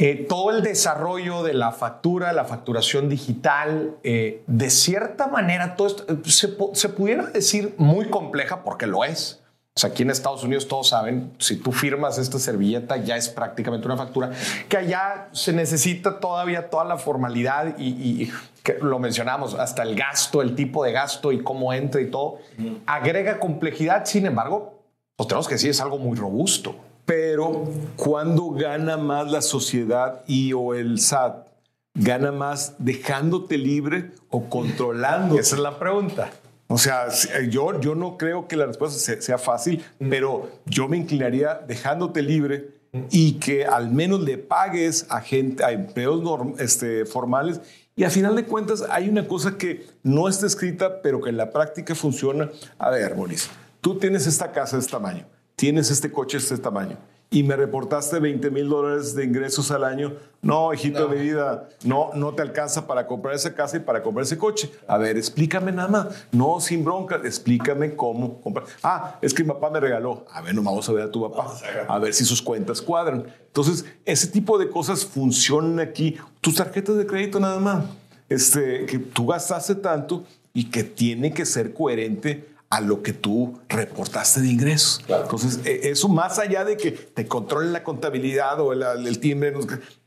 eh, 0.04 0.26
todo 0.28 0.50
el 0.50 0.64
desarrollo 0.64 1.44
de 1.44 1.54
la 1.54 1.72
factura, 1.72 2.34
la 2.34 2.44
facturación 2.46 3.08
digital, 3.08 3.98
eh, 4.02 4.42
de 4.48 4.72
cierta 4.72 5.28
manera, 5.28 5.76
todo 5.76 5.86
esto 5.86 6.06
eh, 6.12 6.18
se, 6.26 6.58
se, 6.74 6.90
pudiera 6.90 7.28
decir 7.28 7.76
muy 7.78 8.10
compleja 8.10 8.64
porque 8.64 8.88
lo 8.88 9.04
es. 9.04 9.44
O 9.76 9.80
sea, 9.80 9.92
aquí 9.92 10.02
en 10.02 10.10
Estados 10.10 10.44
Unidos 10.44 10.68
todos 10.68 10.90
saben, 10.90 11.32
si 11.38 11.58
tú 11.58 11.72
firmas 11.72 12.18
esta 12.18 12.40
servilleta 12.40 12.98
ya 12.98 13.16
es 13.16 13.30
prácticamente 13.30 13.86
una 13.86 13.96
factura, 13.96 14.32
que 14.68 14.78
allá 14.78 15.30
se 15.34 15.54
necesita 15.54 16.20
todavía 16.20 16.72
toda 16.72 16.84
la 16.84 16.98
formalidad 16.98 17.76
y, 17.78 18.32
que 18.64 18.80
lo 18.82 18.98
mencionamos, 18.98 19.54
hasta 19.54 19.84
el 19.84 19.96
gasto, 19.96 20.42
el 20.42 20.56
tipo 20.56 20.84
de 20.84 20.94
gasto 20.94 21.32
y 21.32 21.44
cómo 21.44 21.74
entra 21.74 22.02
y 22.02 22.10
todo, 22.10 22.40
agrega 22.88 23.40
complejidad, 23.40 24.06
sin 24.06 24.26
embargo, 24.26 24.82
pues 25.16 25.28
tenemos 25.28 25.48
que 25.48 25.56
decir, 25.56 25.70
es 25.70 25.80
algo 25.80 26.00
muy 26.00 26.18
robusto. 26.18 26.76
Pero 27.06 27.66
cuando 27.96 28.52
gana 28.52 28.98
más 28.98 29.30
la 29.32 29.42
sociedad 29.42 30.24
y 30.28 30.54
o 30.54 30.74
el 30.74 31.00
SAT? 31.00 31.48
¿Gana 31.94 32.32
más 32.32 32.76
dejándote 32.78 33.58
libre 33.58 34.12
o 34.30 34.50
controlando? 34.50 35.38
Esa 35.38 35.56
es 35.56 35.62
la 35.62 35.78
pregunta. 35.78 36.32
O 36.68 36.78
sea, 36.78 37.08
yo, 37.50 37.82
yo 37.82 37.96
no 37.96 38.18
creo 38.18 38.48
que 38.48 38.56
la 38.56 38.66
respuesta 38.66 38.98
sea, 39.22 39.38
fácil, 39.38 39.84
mm. 40.00 40.10
pero 40.10 40.50
yo 40.66 40.88
me 40.88 40.96
inclinaría 40.96 41.56
dejándote 41.68 42.22
libre 42.22 42.70
mm. 42.94 43.00
y 43.12 43.34
que 43.34 43.66
al 43.66 43.90
menos 43.90 44.22
le 44.22 44.38
pagues 44.38 45.06
a 45.10 45.20
gente, 45.20 45.66
a 45.66 45.72
empleos 45.72 46.22
este, 46.60 47.06
formales. 47.06 47.60
Y 47.98 48.06
a 48.06 48.10
final 48.10 48.38
de 48.38 48.46
cuentas 48.46 48.86
hay 48.90 49.10
una 49.10 49.28
cosa 49.28 49.58
que 49.58 49.86
no 50.02 50.30
está 50.30 50.48
escrita, 50.48 51.02
pero 51.02 51.20
que 51.20 51.30
en 51.30 51.36
la 51.36 51.52
práctica 51.52 51.94
funciona. 51.94 52.50
A 52.80 52.90
ver, 52.90 53.16
Boris, 53.16 53.50
tú 53.82 54.00
tienes 54.00 54.26
esta 54.26 54.54
casa 54.54 54.78
de 54.78 54.82
este 54.82 54.94
tamaño 54.94 55.26
tienes 55.56 55.92
este 55.92 56.12
coche 56.12 56.38
de 56.38 56.44
este 56.44 56.58
tamaño 56.58 56.98
y 57.34 57.44
me 57.44 57.56
reportaste 57.56 58.20
20 58.20 58.52
mil 58.52 58.68
dólares 58.68 59.16
de 59.16 59.24
ingresos 59.24 59.72
al 59.72 59.86
año. 59.86 60.18
No, 60.42 60.74
hijito 60.74 61.08
de 61.08 61.16
mi 61.16 61.22
vida, 61.22 61.70
no, 61.86 62.10
no 62.14 62.34
te 62.34 62.42
alcanza 62.42 62.86
para 62.86 63.08
comprar 63.08 63.34
esa 63.36 63.56
casa 63.56 63.78
y 63.78 63.80
para 63.80 64.04
comprar 64.04 64.26
ese 64.26 64.38
coche. 64.38 64.70
A 64.86 64.98
ver, 64.98 65.16
explícame 65.16 65.72
nada 65.72 65.88
más. 65.88 66.08
No, 66.34 66.60
sin 66.60 66.84
bronca, 66.84 67.22
explícame 67.24 67.96
cómo 67.96 68.42
comprar. 68.42 68.68
Ah, 68.84 69.18
es 69.22 69.34
que 69.34 69.44
mi 69.44 69.50
papá 69.50 69.70
me 69.70 69.80
regaló. 69.80 70.26
A 70.30 70.42
ver, 70.42 70.54
no 70.54 70.62
vamos 70.62 70.90
a 70.90 70.92
ver 70.92 71.06
a 71.06 71.12
tu 71.12 71.22
papá. 71.22 71.54
A 71.88 72.00
ver 72.00 72.14
si 72.14 72.26
sus 72.26 72.42
cuentas 72.42 72.82
cuadran. 72.82 73.26
Entonces, 73.48 73.86
ese 74.04 74.28
tipo 74.28 74.58
de 74.58 74.70
cosas 74.70 75.06
funcionan 75.06 75.80
aquí. 75.80 76.18
Tus 76.42 76.56
tarjetas 76.56 76.98
de 76.98 77.06
crédito 77.06 77.40
nada 77.40 77.62
más. 77.62 77.86
Este, 78.28 78.86
que 78.86 79.00
tú 79.00 79.28
gastaste 79.28 79.76
tanto 79.76 80.26
y 80.54 80.70
que 80.70 80.84
tiene 80.84 81.34
que 81.34 81.46
ser 81.46 81.74
coherente 81.74 82.52
a 82.72 82.80
lo 82.80 83.04
que 83.04 83.12
tú 83.12 83.60
reportaste 83.68 84.42
de 84.42 84.48
ingresos. 84.48 85.04
Entonces, 85.08 85.60
e, 85.66 85.92
eso 85.92 86.08
más 86.08 86.40
allá 86.40 86.64
de 86.64 86.78
que 86.78 86.92
te 86.92 87.28
controle 87.28 87.70
la 87.70 87.84
contabilidad 87.84 88.60
o 88.62 88.72
el, 88.72 89.20
timbre, 89.20 89.54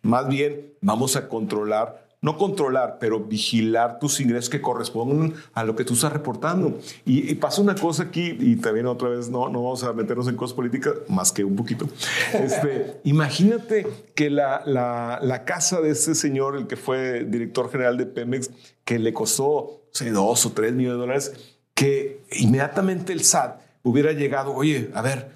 más 0.00 0.26
bien 0.26 0.72
vamos 0.80 1.14
a 1.14 1.28
controlar, 1.28 2.08
no 2.22 2.38
controlar, 2.38 2.96
pero 2.98 3.20
vigilar 3.20 3.98
tus 3.98 4.18
ingresos 4.18 4.48
que 4.48 4.62
corresponden 4.62 5.34
a 5.52 5.62
lo 5.62 5.76
que 5.76 5.84
tú 5.84 5.92
estás 5.92 6.10
reportando. 6.10 6.78
Y, 7.04 7.34
pasa 7.34 7.60
una 7.60 7.74
cosa 7.74 8.04
aquí, 8.04 8.34
y 8.40 8.56
también 8.56 8.86
otra 8.86 9.10
vez 9.10 9.28
no, 9.28 9.50
no 9.50 9.62
vamos 9.62 9.84
a 9.84 9.92
meternos 9.92 10.26
en 10.28 10.36
cosas 10.36 10.56
políticas, 10.56 10.94
más 11.08 11.32
que 11.32 11.44
un 11.44 11.56
poquito. 11.56 11.86
Este, 12.32 12.98
imagínate 13.04 13.86
que 14.14 14.30
la, 14.30 14.62
la, 14.64 15.18
la, 15.20 15.44
casa 15.44 15.82
de 15.82 15.90
este 15.90 16.14
señor, 16.14 16.56
el 16.56 16.66
que 16.66 16.76
fue 16.76 17.24
director 17.24 17.70
general 17.70 17.98
de 17.98 18.06
Pemex, 18.06 18.50
que 18.86 18.98
le 18.98 19.12
costó 19.12 19.82
dos 20.12 20.46
o 20.46 20.52
tres 20.52 20.72
millones 20.72 20.96
de 20.96 21.00
dólares, 21.00 21.53
que 21.74 22.22
inmediatamente 22.32 23.12
el 23.12 23.24
SAT 23.24 23.60
hubiera 23.82 24.12
llegado, 24.12 24.54
oye, 24.54 24.90
a 24.94 25.02
ver, 25.02 25.30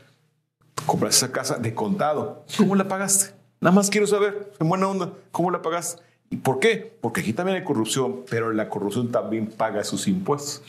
compras 0.86 1.16
esa 1.16 1.32
casa 1.32 1.57
de 1.57 1.74
contado. 1.74 2.45
¿Cómo 2.57 2.74
la 2.74 2.89
pagaste? 2.89 3.34
Nada 3.61 3.74
más 3.74 3.91
quiero 3.91 4.07
saber, 4.07 4.53
en 4.59 4.68
buena 4.68 4.89
onda, 4.89 5.12
¿cómo 5.32 5.51
la 5.51 5.61
pagaste? 5.62 6.03
¿Y 6.30 6.36
por 6.36 6.61
qué? 6.61 6.97
Porque 7.01 7.22
aquí 7.22 7.32
también 7.32 7.59
hay 7.59 7.64
corrupción, 7.64 8.24
pero 8.28 8.53
la 8.53 8.68
corrupción 8.68 9.11
también 9.11 9.47
paga 9.47 9.82
sus 9.82 10.07
impuestos. 10.09 10.62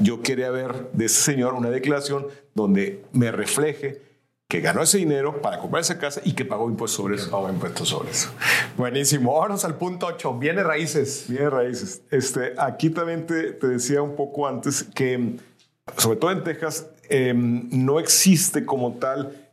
yo 0.00 0.20
quería 0.22 0.50
ver 0.50 0.90
de 0.92 1.06
ese 1.06 1.22
señor 1.22 1.54
una 1.54 1.70
declaración 1.70 2.26
donde 2.54 3.04
me 3.12 3.30
refleje 3.30 4.02
que 4.54 4.60
ganó 4.60 4.82
ese 4.82 4.98
dinero 4.98 5.42
para 5.42 5.58
comprar 5.58 5.80
esa 5.80 5.98
casa 5.98 6.20
y 6.24 6.30
que 6.30 6.44
pagó 6.44 6.70
impuestos 6.70 6.96
sobre 6.96 7.16
eso. 7.16 7.28
Pagó 7.28 7.48
impuestos 7.48 7.88
sobre 7.88 8.12
eso. 8.12 8.30
Buenísimo. 8.76 9.36
Vamos 9.36 9.64
al 9.64 9.74
punto 9.74 10.06
8. 10.06 10.38
Viene 10.38 10.62
raíces. 10.62 11.24
Viene 11.26 11.50
raíces. 11.50 12.02
Este, 12.12 12.54
aquí 12.56 12.90
también 12.90 13.26
te, 13.26 13.50
te 13.50 13.66
decía 13.66 14.00
un 14.00 14.14
poco 14.14 14.46
antes 14.46 14.84
que, 14.94 15.38
sobre 15.96 16.18
todo 16.18 16.30
en 16.30 16.44
Texas, 16.44 16.86
em, 17.08 17.68
no 17.72 17.98
existe 17.98 18.64
como 18.64 18.92
tal, 18.92 19.50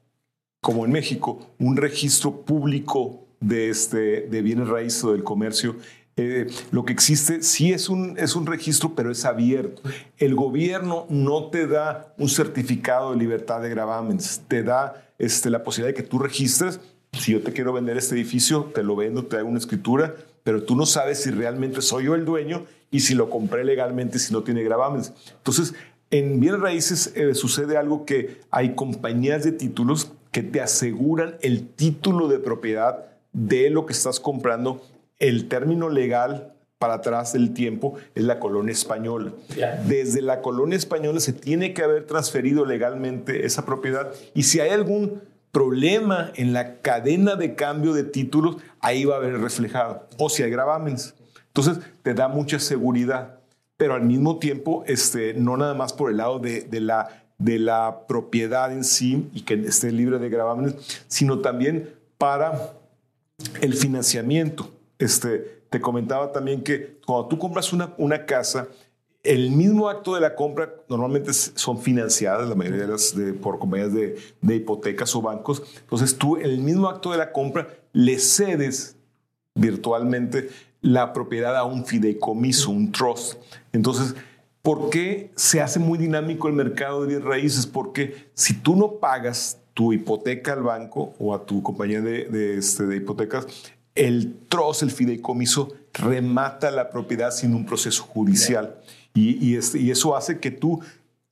como 0.62 0.86
en 0.86 0.92
México, 0.92 1.48
un 1.58 1.78
registro 1.78 2.42
público 2.42 3.26
de, 3.40 3.72
este, 3.72 4.28
de 4.28 4.42
bienes 4.44 4.68
raíces 4.68 5.04
o 5.04 5.14
del 5.14 5.24
comercio. 5.24 5.78
Eh, 6.18 6.48
lo 6.72 6.84
que 6.84 6.94
existe 6.94 7.42
sí 7.42 7.72
es 7.72 7.90
un, 7.90 8.18
es 8.18 8.36
un 8.36 8.46
registro, 8.46 8.94
pero 8.96 9.12
es 9.12 9.26
abierto. 9.26 9.82
El 10.18 10.36
gobierno 10.36 11.06
no 11.10 11.50
te 11.50 11.68
da 11.68 12.14
un 12.18 12.30
certificado 12.30 13.12
de 13.12 13.18
libertad 13.18 13.62
de 13.62 13.70
gravámenes, 13.70 14.42
te 14.48 14.64
da 14.64 15.08
este, 15.18 15.50
la 15.50 15.64
posibilidad 15.64 15.96
de 15.96 16.02
que 16.04 16.08
tú 16.08 16.20
registres. 16.20 16.80
Si 17.14 17.34
yo 17.34 17.42
te 17.42 17.54
quiero 17.54 17.74
vender 17.74 17.98
este 17.98 18.16
edificio, 18.16 18.72
te 18.74 18.84
lo 18.84 18.96
vendo, 18.96 19.26
te 19.26 19.38
hago 19.38 19.50
una 19.50 19.60
escritura, 19.60 20.16
pero 20.44 20.64
tú 20.64 20.76
no 20.76 20.86
sabes 20.86 21.24
si 21.24 21.32
realmente 21.32 21.82
soy 21.82 22.06
yo 22.06 22.16
el 22.16 22.26
dueño 22.26 22.66
y 22.90 23.02
si 23.02 23.16
lo 23.16 23.30
compré 23.30 23.64
legalmente, 23.64 24.20
si 24.20 24.34
no 24.34 24.44
tiene 24.44 24.64
gravámenes. 24.64 25.14
Entonces, 25.38 25.74
en 26.10 26.40
bienes 26.40 26.60
raíces 26.60 27.14
eh, 27.16 27.34
sucede 27.36 27.78
algo 27.78 28.06
que 28.06 28.42
hay 28.52 28.76
compañías 28.76 29.44
de 29.44 29.54
títulos 29.54 30.12
que 30.32 30.44
te 30.44 30.62
aseguran 30.62 31.36
el 31.42 31.68
título 31.68 32.28
de 32.28 32.40
propiedad 32.40 33.06
de 33.34 33.70
lo 33.70 33.86
que 33.86 33.94
estás 33.94 34.20
comprando, 34.20 34.82
el 35.22 35.48
término 35.48 35.88
legal 35.88 36.54
para 36.80 36.96
atrás 36.96 37.34
del 37.34 37.54
tiempo 37.54 37.94
es 38.16 38.24
la 38.24 38.40
colonia 38.40 38.74
española. 38.74 39.32
Desde 39.88 40.22
la 40.22 40.42
colonia 40.42 40.76
española 40.76 41.20
se 41.20 41.32
tiene 41.32 41.74
que 41.74 41.84
haber 41.84 42.08
transferido 42.08 42.66
legalmente 42.66 43.46
esa 43.46 43.66
propiedad 43.66 44.12
y 44.34 44.44
si 44.44 44.60
hay 44.60 44.72
algún 44.72 45.22
problema 45.52 46.32
en 46.36 46.54
la 46.54 46.82
cadena 46.82 47.36
de 47.36 47.56
cambio 47.56 47.94
de 47.94 48.04
títulos, 48.04 48.58
ahí 48.80 49.06
va 49.06 49.16
a 49.16 49.18
haber 49.18 49.40
reflejado. 49.40 50.08
O 50.18 50.28
si 50.30 50.42
hay 50.44 50.50
gravámenes. 50.50 51.14
Entonces, 51.48 51.80
te 52.02 52.14
da 52.14 52.28
mucha 52.28 52.58
seguridad, 52.60 53.40
pero 53.78 53.94
al 53.94 54.04
mismo 54.04 54.40
tiempo, 54.40 54.84
este, 54.88 55.34
no 55.34 55.58
nada 55.58 55.76
más 55.76 55.94
por 55.94 56.10
el 56.10 56.18
lado 56.18 56.40
de, 56.40 56.62
de 56.62 56.80
la, 56.80 57.10
de 57.38 57.60
la 57.60 58.08
propiedad 58.08 58.72
en 58.72 58.84
sí 58.84 59.30
y 59.34 59.42
que 59.42 59.54
esté 59.54 59.92
libre 59.92 60.18
de 60.18 60.30
gravámenes, 60.30 60.76
sino 61.08 61.40
también 61.40 61.94
para 62.18 62.74
el 63.62 63.76
financiamiento. 63.76 64.72
Este, 65.02 65.64
te 65.70 65.82
comentaba 65.82 66.32
también 66.32 66.62
que 66.62 67.00
cuando 67.06 67.28
tú 67.28 67.40
compras 67.40 67.74
una, 67.74 67.94
una 67.98 68.26
casa, 68.26 68.68
el 69.24 69.52
mismo 69.52 69.90
acto 69.90 70.16
de 70.16 70.22
la 70.22 70.36
compra 70.36 70.74
normalmente 70.90 71.34
son 71.34 71.80
financiadas, 71.80 72.48
la 72.48 72.56
mayoría 72.56 72.82
de 72.82 72.88
las 72.88 73.16
por 73.42 73.60
compañías 73.60 73.94
de, 73.94 74.18
de, 74.42 74.56
hipotecas 74.56 75.16
o 75.16 75.22
bancos. 75.22 75.64
Entonces 75.82 76.18
tú, 76.18 76.38
el 76.38 76.60
mismo 76.60 76.88
acto 76.88 77.12
de 77.12 77.18
la 77.18 77.32
compra, 77.32 77.68
le 77.94 78.20
cedes 78.20 78.96
virtualmente 79.56 80.50
la 80.82 81.14
propiedad 81.14 81.56
a 81.56 81.64
un 81.64 81.86
fideicomiso, 81.86 82.72
un 82.72 82.92
trust. 82.92 83.40
Entonces, 83.74 84.16
¿por 84.62 84.90
qué 84.90 85.32
se 85.36 85.62
hace 85.62 85.80
muy 85.80 85.98
dinámico 85.98 86.48
el 86.48 86.54
mercado 86.54 87.02
de 87.02 87.08
bienes 87.08 87.26
raíces? 87.26 87.66
Porque 87.66 88.30
si 88.34 88.54
tú 88.54 88.76
no 88.76 88.94
pagas 88.94 89.60
tu 89.74 89.94
hipoteca 89.94 90.54
al 90.54 90.64
banco 90.64 91.14
o 91.20 91.34
a 91.34 91.46
tu 91.46 91.64
compañía 91.64 92.02
de, 92.02 92.58
este, 92.58 92.86
de 92.86 92.98
hipotecas, 92.98 93.48
el 93.96 94.38
trozo, 94.48 94.86
el 94.86 94.92
fideicomiso, 94.92 95.74
remata 95.94 96.72
la 96.72 96.90
propiedad 96.90 97.32
sin 97.32 97.54
un 97.54 97.66
proceso 97.66 98.04
judicial. 98.04 98.78
Y, 99.14 99.58
este, 99.58 99.80
y 99.80 99.92
eso 99.92 100.16
hace 100.16 100.40
que 100.40 100.52
tú 100.52 100.82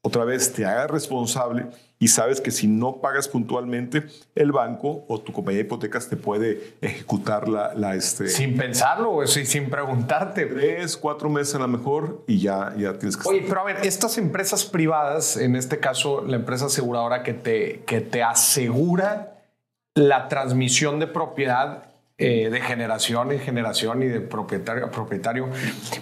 otra 0.01 0.25
vez 0.25 0.53
te 0.53 0.65
hagas 0.65 0.89
responsable 0.91 1.67
y 1.97 2.07
sabes 2.07 2.39
que 2.39 2.51
si 2.51 2.67
no 2.67 2.97
pagas 3.01 3.27
puntualmente, 3.27 4.05
el 4.35 4.53
banco 4.53 5.05
o 5.09 5.19
tu 5.19 5.33
compañía 5.33 5.59
de 5.59 5.65
hipotecas 5.65 6.07
te 6.07 6.15
puede 6.15 6.75
ejecutar 6.79 7.49
la... 7.49 7.73
la 7.73 7.95
este, 7.95 8.29
sin 8.29 8.55
pensarlo, 8.57 9.13
o 9.13 9.27
sin 9.27 9.69
preguntarte. 9.69 10.45
Tres, 10.45 10.95
cuatro 10.95 11.29
meses 11.29 11.55
a 11.55 11.59
lo 11.59 11.67
mejor 11.67 12.23
y 12.27 12.39
ya, 12.39 12.73
ya 12.77 12.97
tienes 12.97 13.17
que... 13.17 13.27
Oye, 13.27 13.45
pero 13.47 13.61
a 13.61 13.63
ver, 13.65 13.85
estas 13.85 14.17
empresas 14.17 14.65
privadas, 14.65 15.35
en 15.35 15.57
este 15.57 15.79
caso 15.79 16.23
la 16.25 16.37
empresa 16.37 16.67
aseguradora 16.67 17.21
que 17.23 17.33
te, 17.33 17.81
que 17.85 17.99
te 17.99 18.23
asegura 18.23 19.41
la 19.93 20.29
transmisión 20.29 20.99
de 20.99 21.07
propiedad 21.07 21.88
eh, 22.21 22.49
de 22.49 22.59
generación 22.59 23.31
en 23.31 23.39
generación 23.39 24.03
y 24.03 24.07
de 24.07 24.19
propietario 24.19 24.85
a 24.85 24.91
propietario, 24.91 25.47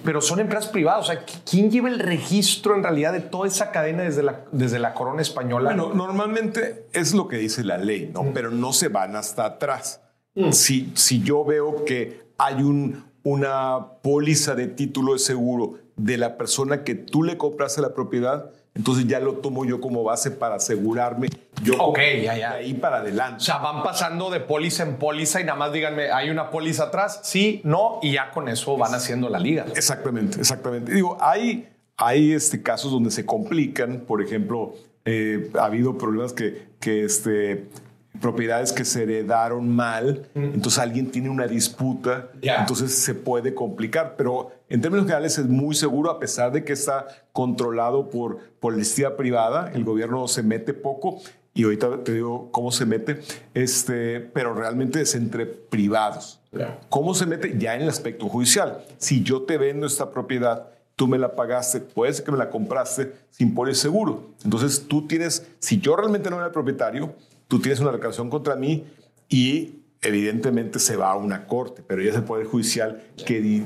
pero 0.03 0.19
son 0.19 0.39
empresas 0.39 0.71
privadas. 0.71 1.07
O 1.07 1.11
sea, 1.13 1.23
¿quién 1.47 1.69
lleva 1.69 1.89
el 1.89 1.99
registro 1.99 2.75
en 2.75 2.81
realidad 2.81 3.13
de 3.13 3.19
toda 3.19 3.47
esa 3.47 3.69
cadena 3.69 4.01
desde 4.01 4.23
la, 4.23 4.41
desde 4.51 4.79
la 4.79 4.95
corona 4.95 5.21
española? 5.21 5.75
Bueno, 5.75 5.93
normalmente 5.93 6.87
es 6.91 7.13
lo 7.13 7.27
que 7.27 7.37
dice 7.37 7.63
la 7.63 7.77
ley, 7.77 8.09
¿no? 8.11 8.31
Pero 8.33 8.49
no 8.49 8.73
se 8.73 8.87
van 8.87 9.15
hasta 9.15 9.45
atrás. 9.45 10.01
Mm. 10.33 10.53
Si, 10.53 10.91
si 10.95 11.21
yo 11.21 11.45
veo 11.45 11.85
que 11.85 12.31
hay 12.39 12.63
un, 12.63 13.05
una 13.21 13.99
póliza 14.01 14.55
de 14.55 14.65
título 14.65 15.13
de 15.13 15.19
seguro 15.19 15.75
de 15.97 16.17
la 16.17 16.35
persona 16.35 16.83
que 16.83 16.95
tú 16.95 17.21
le 17.21 17.37
compraste 17.37 17.79
la 17.81 17.93
propiedad, 17.93 18.51
entonces 18.77 19.07
ya 19.07 19.19
lo 19.19 19.33
tomo 19.33 19.65
yo 19.65 19.81
como 19.81 20.03
base 20.03 20.29
para 20.29 20.55
asegurarme. 20.55 21.29
Yo 21.63 21.73
ok, 21.79 21.97
ya, 22.23 22.37
ya. 22.37 22.53
De 22.53 22.59
ahí 22.59 22.73
para 22.75 22.97
adelante. 22.97 23.37
O 23.37 23.39
sea, 23.39 23.57
van 23.57 23.81
pasando 23.81 24.29
de 24.29 24.39
póliza 24.39 24.83
en 24.83 24.97
póliza 24.97 25.41
y 25.41 25.45
nada 25.45 25.57
más 25.57 25.73
díganme, 25.73 26.11
¿hay 26.11 26.29
una 26.29 26.51
póliza 26.51 26.83
atrás? 26.83 27.21
Sí, 27.23 27.59
no, 27.63 27.97
y 28.03 28.13
ya 28.13 28.29
con 28.29 28.47
eso 28.47 28.77
van 28.77 28.93
haciendo 28.93 29.29
la 29.29 29.39
liga. 29.39 29.65
Exactamente, 29.75 30.39
exactamente. 30.39 30.93
Digo, 30.93 31.17
hay, 31.19 31.67
hay 31.97 32.33
este, 32.33 32.61
casos 32.61 32.91
donde 32.91 33.09
se 33.09 33.25
complican, 33.25 34.01
por 34.01 34.21
ejemplo, 34.21 34.75
eh, 35.05 35.49
ha 35.59 35.65
habido 35.65 35.97
problemas 35.97 36.33
que, 36.33 36.67
que 36.79 37.03
este, 37.03 37.65
propiedades 38.21 38.73
que 38.73 38.85
se 38.85 39.03
heredaron 39.03 39.75
mal, 39.75 40.27
entonces 40.35 40.79
alguien 40.79 41.09
tiene 41.09 41.29
una 41.29 41.47
disputa, 41.47 42.29
entonces 42.41 42.93
se 42.93 43.15
puede 43.15 43.55
complicar, 43.55 44.15
pero 44.17 44.51
en 44.69 44.81
términos 44.81 45.05
generales 45.05 45.37
es 45.37 45.47
muy 45.47 45.75
seguro 45.75 46.11
a 46.11 46.19
pesar 46.19 46.51
de 46.51 46.63
que 46.63 46.73
está 46.73 47.07
controlado 47.31 48.09
por 48.09 48.39
policía 48.59 49.15
privada, 49.15 49.71
el 49.73 49.83
gobierno 49.83 50.27
se 50.27 50.43
mete 50.43 50.73
poco 50.73 51.21
y 51.53 51.63
ahorita 51.63 52.03
te 52.03 52.13
digo 52.13 52.51
cómo 52.51 52.71
se 52.71 52.85
mete, 52.85 53.21
este, 53.55 54.19
pero 54.19 54.53
realmente 54.53 55.01
es 55.01 55.15
entre 55.15 55.47
privados. 55.47 56.39
¿Cómo 56.89 57.13
se 57.13 57.25
mete? 57.25 57.57
Ya 57.57 57.75
en 57.75 57.81
el 57.81 57.89
aspecto 57.89 58.27
judicial. 58.27 58.83
Si 58.97 59.23
yo 59.23 59.43
te 59.43 59.57
vendo 59.57 59.87
esta 59.87 60.11
propiedad, 60.11 60.69
tú 60.95 61.07
me 61.07 61.17
la 61.17 61.35
pagaste, 61.35 61.79
puede 61.79 62.13
ser 62.13 62.25
que 62.25 62.31
me 62.31 62.37
la 62.37 62.49
compraste 62.49 63.13
sin 63.31 63.55
poner 63.55 63.75
seguro. 63.75 64.31
Entonces 64.43 64.87
tú 64.87 65.07
tienes, 65.07 65.47
si 65.59 65.79
yo 65.79 65.95
realmente 65.95 66.29
no 66.29 66.37
era 66.37 66.47
el 66.47 66.51
propietario, 66.51 67.15
tú 67.47 67.59
tienes 67.59 67.79
una 67.79 67.91
reclamación 67.91 68.29
contra 68.29 68.55
mí 68.55 68.85
y 69.29 69.76
evidentemente 70.01 70.79
se 70.79 70.95
va 70.95 71.11
a 71.11 71.15
una 71.15 71.47
corte, 71.47 71.83
pero 71.85 72.01
ya 72.01 72.11
es 72.11 72.15
el 72.15 72.23
Poder 72.23 72.45
Judicial 72.45 73.03
que 73.25 73.65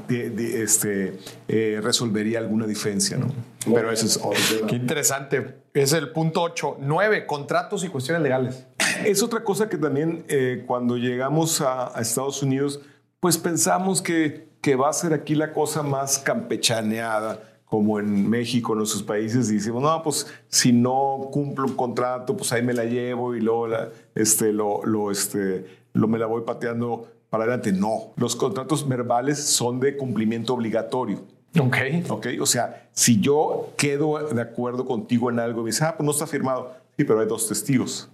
este, 0.55 1.17
eh, 1.47 1.79
resolvería 1.84 2.39
alguna 2.39 2.65
diferencia, 2.65 3.17
¿no? 3.17 3.27
Pero 3.65 3.91
eso 3.91 4.05
es 4.05 4.19
Qué 4.67 4.75
interesante. 4.75 5.61
Es 5.73 5.93
el 5.93 6.11
punto 6.11 6.41
8. 6.41 6.77
9. 6.79 7.25
Contratos 7.25 7.84
y 7.84 7.89
cuestiones 7.89 8.23
legales. 8.23 8.65
Es 9.05 9.21
otra 9.21 9.43
cosa 9.43 9.69
que 9.69 9.77
también 9.77 10.25
eh, 10.27 10.63
cuando 10.65 10.97
llegamos 10.97 11.61
a, 11.61 11.95
a, 11.97 12.01
Estados 12.01 12.41
Unidos, 12.41 12.79
pues 13.19 13.38
pensamos 13.38 14.01
que, 14.01 14.47
que 14.61 14.75
va 14.75 14.89
a 14.89 14.93
ser 14.93 15.13
aquí 15.13 15.36
la 15.36 15.53
cosa 15.53 15.84
más 15.84 16.19
campechaneada 16.19 17.51
como 17.71 17.99
en 17.99 18.29
México, 18.29 18.73
en 18.73 18.79
nuestros 18.79 19.01
países, 19.01 19.49
y 19.49 19.53
decimos, 19.53 19.82
no, 19.82 20.03
pues 20.03 20.27
si 20.49 20.73
no 20.73 21.29
cumplo 21.32 21.65
un 21.65 21.75
contrato, 21.77 22.36
pues 22.36 22.51
ahí 22.51 22.61
me 22.61 22.73
la 22.73 22.84
llevo 22.84 23.34
y 23.34 23.39
luego 23.39 23.67
la, 23.67 23.88
este, 24.13 24.51
lo, 24.51 24.86
lo, 24.86 25.09
este, 25.09 25.80
lo 25.93 26.07
me 26.07 26.17
la 26.19 26.25
voy 26.25 26.41
pateando 26.41 27.07
para 27.29 27.45
adelante. 27.45 27.71
No, 27.71 28.11
los 28.17 28.35
contratos 28.35 28.87
verbales 28.87 29.43
son 29.43 29.79
de 29.79 29.97
cumplimiento 29.97 30.53
obligatorio. 30.53 31.23
Ok. 31.59 31.77
Ok, 32.09 32.27
o 32.39 32.45
sea, 32.45 32.89
si 32.93 33.19
yo 33.19 33.73
quedo 33.77 34.19
de 34.29 34.41
acuerdo 34.41 34.85
contigo 34.85 35.29
en 35.29 35.39
algo 35.39 35.61
y 35.61 35.63
me 35.63 35.69
dices, 35.69 35.83
ah, 35.83 35.95
pues 35.97 36.05
no 36.05 36.11
está 36.11 36.27
firmado, 36.27 36.73
sí, 36.97 37.03
pero 37.03 37.19
hay 37.19 37.27
dos 37.27 37.47
testigos. 37.47 38.09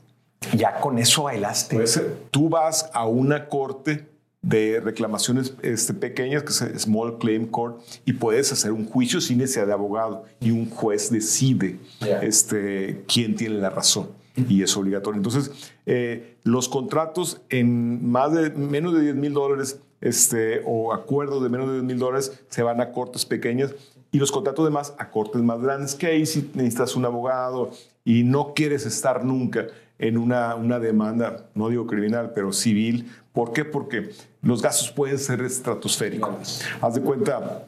Ya 0.56 0.80
con 0.80 0.98
eso 1.00 1.24
bailaste. 1.24 1.76
Pues, 1.76 2.02
tú 2.32 2.50
vas 2.50 2.90
a 2.94 3.06
una 3.08 3.48
corte 3.48 4.08
de 4.42 4.80
reclamaciones 4.80 5.54
este, 5.62 5.94
pequeñas, 5.94 6.44
que 6.44 6.50
es 6.50 6.82
Small 6.82 7.18
Claim 7.18 7.48
Court, 7.48 7.82
y 8.06 8.14
puedes 8.14 8.52
hacer 8.52 8.72
un 8.72 8.86
juicio 8.86 9.20
sin 9.20 9.40
necesidad 9.40 9.68
de 9.68 9.74
abogado 9.74 10.26
y 10.40 10.52
un 10.52 10.70
juez 10.70 11.12
decide 11.12 11.80
este, 12.22 13.04
quién 13.08 13.36
tiene 13.36 13.56
la 13.56 13.72
razón 13.72 14.10
y 14.48 14.62
es 14.62 14.76
obligatorio. 14.78 15.18
Entonces, 15.18 15.74
eh, 15.86 16.38
los 16.44 16.70
contratos 16.70 17.42
en 17.50 18.10
más 18.10 18.34
de 18.34 18.52
menos 18.52 18.94
de 18.94 19.02
10 19.02 19.16
mil 19.16 19.34
dólares 19.34 19.80
este, 20.00 20.62
o 20.66 20.94
acuerdos 20.94 21.42
de 21.42 21.50
menos 21.50 21.68
de 21.68 21.74
10 21.74 21.84
mil 21.86 22.00
dólares 22.00 22.44
se 22.50 22.62
van 22.62 22.80
a 22.82 22.92
cortes 22.92 23.26
pequeñas 23.26 23.74
y 24.12 24.20
los 24.20 24.32
contratos 24.32 24.66
de 24.66 24.72
más 24.72 24.94
a 25.00 25.10
cortes 25.10 25.42
más 25.42 25.62
grandes, 25.62 25.96
que 25.96 26.08
ahí 26.08 26.26
si 26.26 26.50
necesitas 26.54 26.96
un 26.96 27.06
abogado 27.06 27.72
y 28.06 28.24
no 28.24 28.54
quieres 28.54 28.86
estar 28.86 29.26
nunca 29.26 29.68
en 30.00 30.18
una, 30.18 30.56
una 30.56 30.80
demanda, 30.80 31.50
no 31.56 31.70
digo 31.70 31.88
criminal, 31.88 32.32
pero 32.34 32.54
civil. 32.54 33.12
¿Por 33.34 33.52
qué? 33.52 33.66
Porque 33.66 34.12
los 34.42 34.62
gastos 34.62 34.92
pueden 34.92 35.18
ser 35.18 35.42
estratosféricos. 35.42 36.62
Haz 36.82 36.96
de 36.96 37.02
cuenta, 37.02 37.68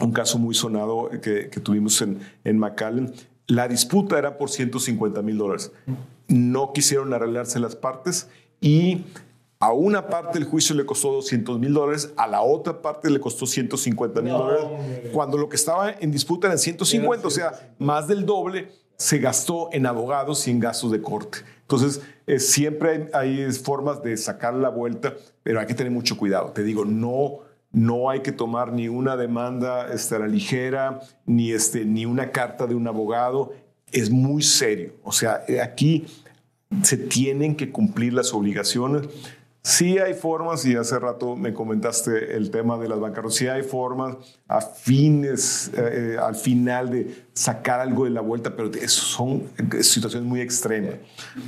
un 0.00 0.12
caso 0.12 0.38
muy 0.38 0.54
sonado 0.54 1.10
que, 1.22 1.48
que 1.48 1.60
tuvimos 1.60 2.00
en, 2.02 2.20
en 2.44 2.58
McAllen, 2.58 3.12
la 3.46 3.68
disputa 3.68 4.18
era 4.18 4.38
por 4.38 4.50
150 4.50 5.22
mil 5.22 5.38
dólares. 5.38 5.72
No 6.28 6.72
quisieron 6.72 7.12
arreglarse 7.12 7.60
las 7.60 7.76
partes 7.76 8.28
y 8.60 9.04
a 9.58 9.72
una 9.72 10.08
parte 10.08 10.38
el 10.38 10.44
juicio 10.44 10.74
le 10.74 10.84
costó 10.84 11.12
200 11.12 11.58
mil 11.58 11.72
dólares, 11.72 12.12
a 12.16 12.26
la 12.26 12.42
otra 12.42 12.82
parte 12.82 13.08
le 13.08 13.20
costó 13.20 13.46
150 13.46 14.20
mil 14.20 14.32
dólares, 14.32 14.64
cuando 15.12 15.38
lo 15.38 15.48
que 15.48 15.56
estaba 15.56 15.90
en 15.92 16.10
disputa 16.10 16.48
eran 16.48 16.58
150, 16.58 17.26
o 17.26 17.30
sea, 17.30 17.74
más 17.78 18.06
del 18.06 18.26
doble 18.26 18.68
se 18.96 19.18
gastó 19.18 19.68
en 19.72 19.86
abogados 19.86 20.46
y 20.46 20.50
en 20.50 20.60
gastos 20.60 20.90
de 20.90 21.00
corte. 21.00 21.38
Entonces, 21.62 22.00
eh, 22.26 22.38
siempre 22.38 23.08
hay, 23.12 23.44
hay, 23.46 23.52
formas 23.52 24.02
de 24.02 24.16
sacar 24.16 24.54
la 24.54 24.68
vuelta, 24.68 25.14
pero 25.42 25.60
hay 25.60 25.66
que 25.66 25.74
tener 25.74 25.92
mucho 25.92 26.16
cuidado. 26.16 26.52
Te 26.52 26.62
digo, 26.62 26.84
no, 26.84 27.40
no 27.76 28.08
hay 28.08 28.20
que 28.20 28.32
tomar 28.32 28.72
ni 28.72 28.88
una 28.88 29.18
demanda 29.18 29.92
este, 29.92 30.14
a 30.14 30.20
la 30.20 30.26
ligera, 30.26 31.00
ni, 31.26 31.52
este, 31.52 31.84
ni 31.84 32.06
una 32.06 32.30
carta 32.30 32.66
de 32.66 32.74
un 32.74 32.88
abogado. 32.88 33.52
Es 33.92 34.08
muy 34.08 34.42
serio. 34.42 34.94
O 35.04 35.12
sea, 35.12 35.42
aquí 35.62 36.06
se 36.82 36.96
tienen 36.96 37.54
que 37.54 37.70
cumplir 37.70 38.14
las 38.14 38.32
obligaciones. 38.32 39.02
Sí 39.66 39.98
hay 39.98 40.14
formas, 40.14 40.64
y 40.64 40.76
hace 40.76 40.96
rato 40.96 41.34
me 41.34 41.52
comentaste 41.52 42.36
el 42.36 42.52
tema 42.52 42.78
de 42.78 42.88
las 42.88 43.00
bancarrotas, 43.00 43.34
sí 43.34 43.48
hay 43.48 43.64
formas 43.64 44.14
a 44.46 44.60
fines, 44.60 45.72
eh, 45.76 46.16
al 46.22 46.36
final 46.36 46.88
de 46.88 47.26
sacar 47.32 47.80
algo 47.80 48.04
de 48.04 48.10
la 48.10 48.20
vuelta, 48.20 48.54
pero 48.54 48.70
son 48.86 49.42
situaciones 49.80 50.28
muy 50.28 50.40
extremas. 50.40 50.94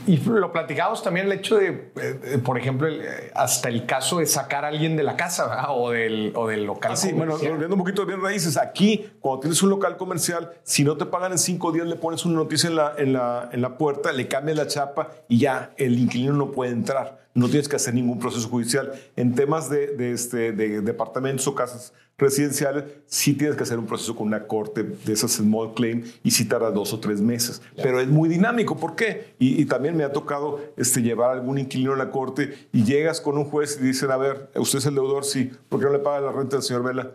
Y 0.08 0.16
lo 0.16 0.52
platicamos 0.52 1.00
también 1.00 1.26
el 1.26 1.32
hecho 1.32 1.58
de, 1.58 1.92
eh, 1.94 2.40
por 2.44 2.58
ejemplo, 2.58 2.88
eh, 2.88 3.30
hasta 3.36 3.68
el 3.68 3.86
caso 3.86 4.18
de 4.18 4.26
sacar 4.26 4.64
a 4.64 4.68
alguien 4.68 4.96
de 4.96 5.04
la 5.04 5.16
casa 5.16 5.70
o 5.70 5.92
del, 5.92 6.32
o 6.34 6.48
del 6.48 6.64
local. 6.64 6.94
Ah, 6.94 6.96
sí, 6.96 7.12
bueno, 7.12 7.38
volviendo 7.38 7.76
un 7.76 7.78
poquito 7.78 8.02
de 8.04 8.08
bien 8.08 8.20
raíces, 8.20 8.56
aquí, 8.56 9.08
cuando 9.20 9.42
tienes 9.42 9.62
un 9.62 9.70
local 9.70 9.96
comercial, 9.96 10.54
si 10.64 10.82
no 10.82 10.96
te 10.96 11.06
pagan 11.06 11.30
en 11.30 11.38
cinco 11.38 11.70
días, 11.70 11.86
le 11.86 11.94
pones 11.94 12.24
una 12.24 12.34
noticia 12.34 12.68
en 12.68 12.74
la, 12.74 12.94
en 12.98 13.12
la, 13.12 13.48
en 13.52 13.62
la 13.62 13.78
puerta, 13.78 14.10
le 14.10 14.26
cambias 14.26 14.58
la 14.58 14.66
chapa 14.66 15.12
y 15.28 15.38
ya 15.38 15.70
el 15.76 15.96
inquilino 15.96 16.32
no 16.32 16.50
puede 16.50 16.72
entrar 16.72 17.27
no 17.38 17.48
tienes 17.48 17.68
que 17.68 17.76
hacer 17.76 17.94
ningún 17.94 18.18
proceso 18.18 18.48
judicial. 18.48 18.92
En 19.16 19.34
temas 19.34 19.70
de, 19.70 19.88
de, 19.88 20.12
este, 20.12 20.52
de 20.52 20.80
departamentos 20.80 21.46
o 21.46 21.54
casas 21.54 21.92
residenciales, 22.18 22.84
sí 23.06 23.34
tienes 23.34 23.56
que 23.56 23.62
hacer 23.62 23.78
un 23.78 23.86
proceso 23.86 24.16
con 24.16 24.26
una 24.26 24.46
corte 24.46 24.82
de 24.82 25.12
esas 25.12 25.32
small 25.32 25.72
claim 25.72 26.04
y 26.24 26.32
sí 26.32 26.46
tarda 26.46 26.70
dos 26.70 26.92
o 26.92 26.98
tres 26.98 27.20
meses. 27.20 27.62
Pero 27.76 28.00
es 28.00 28.08
muy 28.08 28.28
dinámico. 28.28 28.76
¿Por 28.76 28.96
qué? 28.96 29.34
Y, 29.38 29.64
también 29.66 29.96
me 29.96 30.02
ha 30.02 30.12
tocado 30.12 30.60
este, 30.76 31.00
llevar 31.00 31.30
a 31.30 31.34
algún 31.34 31.58
inquilino 31.58 31.92
a 31.92 31.96
la 31.96 32.10
corte 32.10 32.68
y 32.72 32.84
llegas 32.84 33.20
con 33.20 33.38
un 33.38 33.44
juez 33.44 33.78
y 33.80 33.84
dicen, 33.84 34.10
a 34.10 34.16
ver, 34.16 34.50
¿usted 34.56 34.78
es 34.78 34.86
el 34.86 34.94
deudor? 34.94 35.24
Sí. 35.24 35.52
¿Por 35.68 35.78
qué 35.78 35.86
no 35.86 35.92
le 35.92 36.00
paga 36.00 36.20
la 36.20 36.32
renta 36.32 36.56
al 36.56 36.62
señor 36.62 36.82
Vela? 36.82 37.12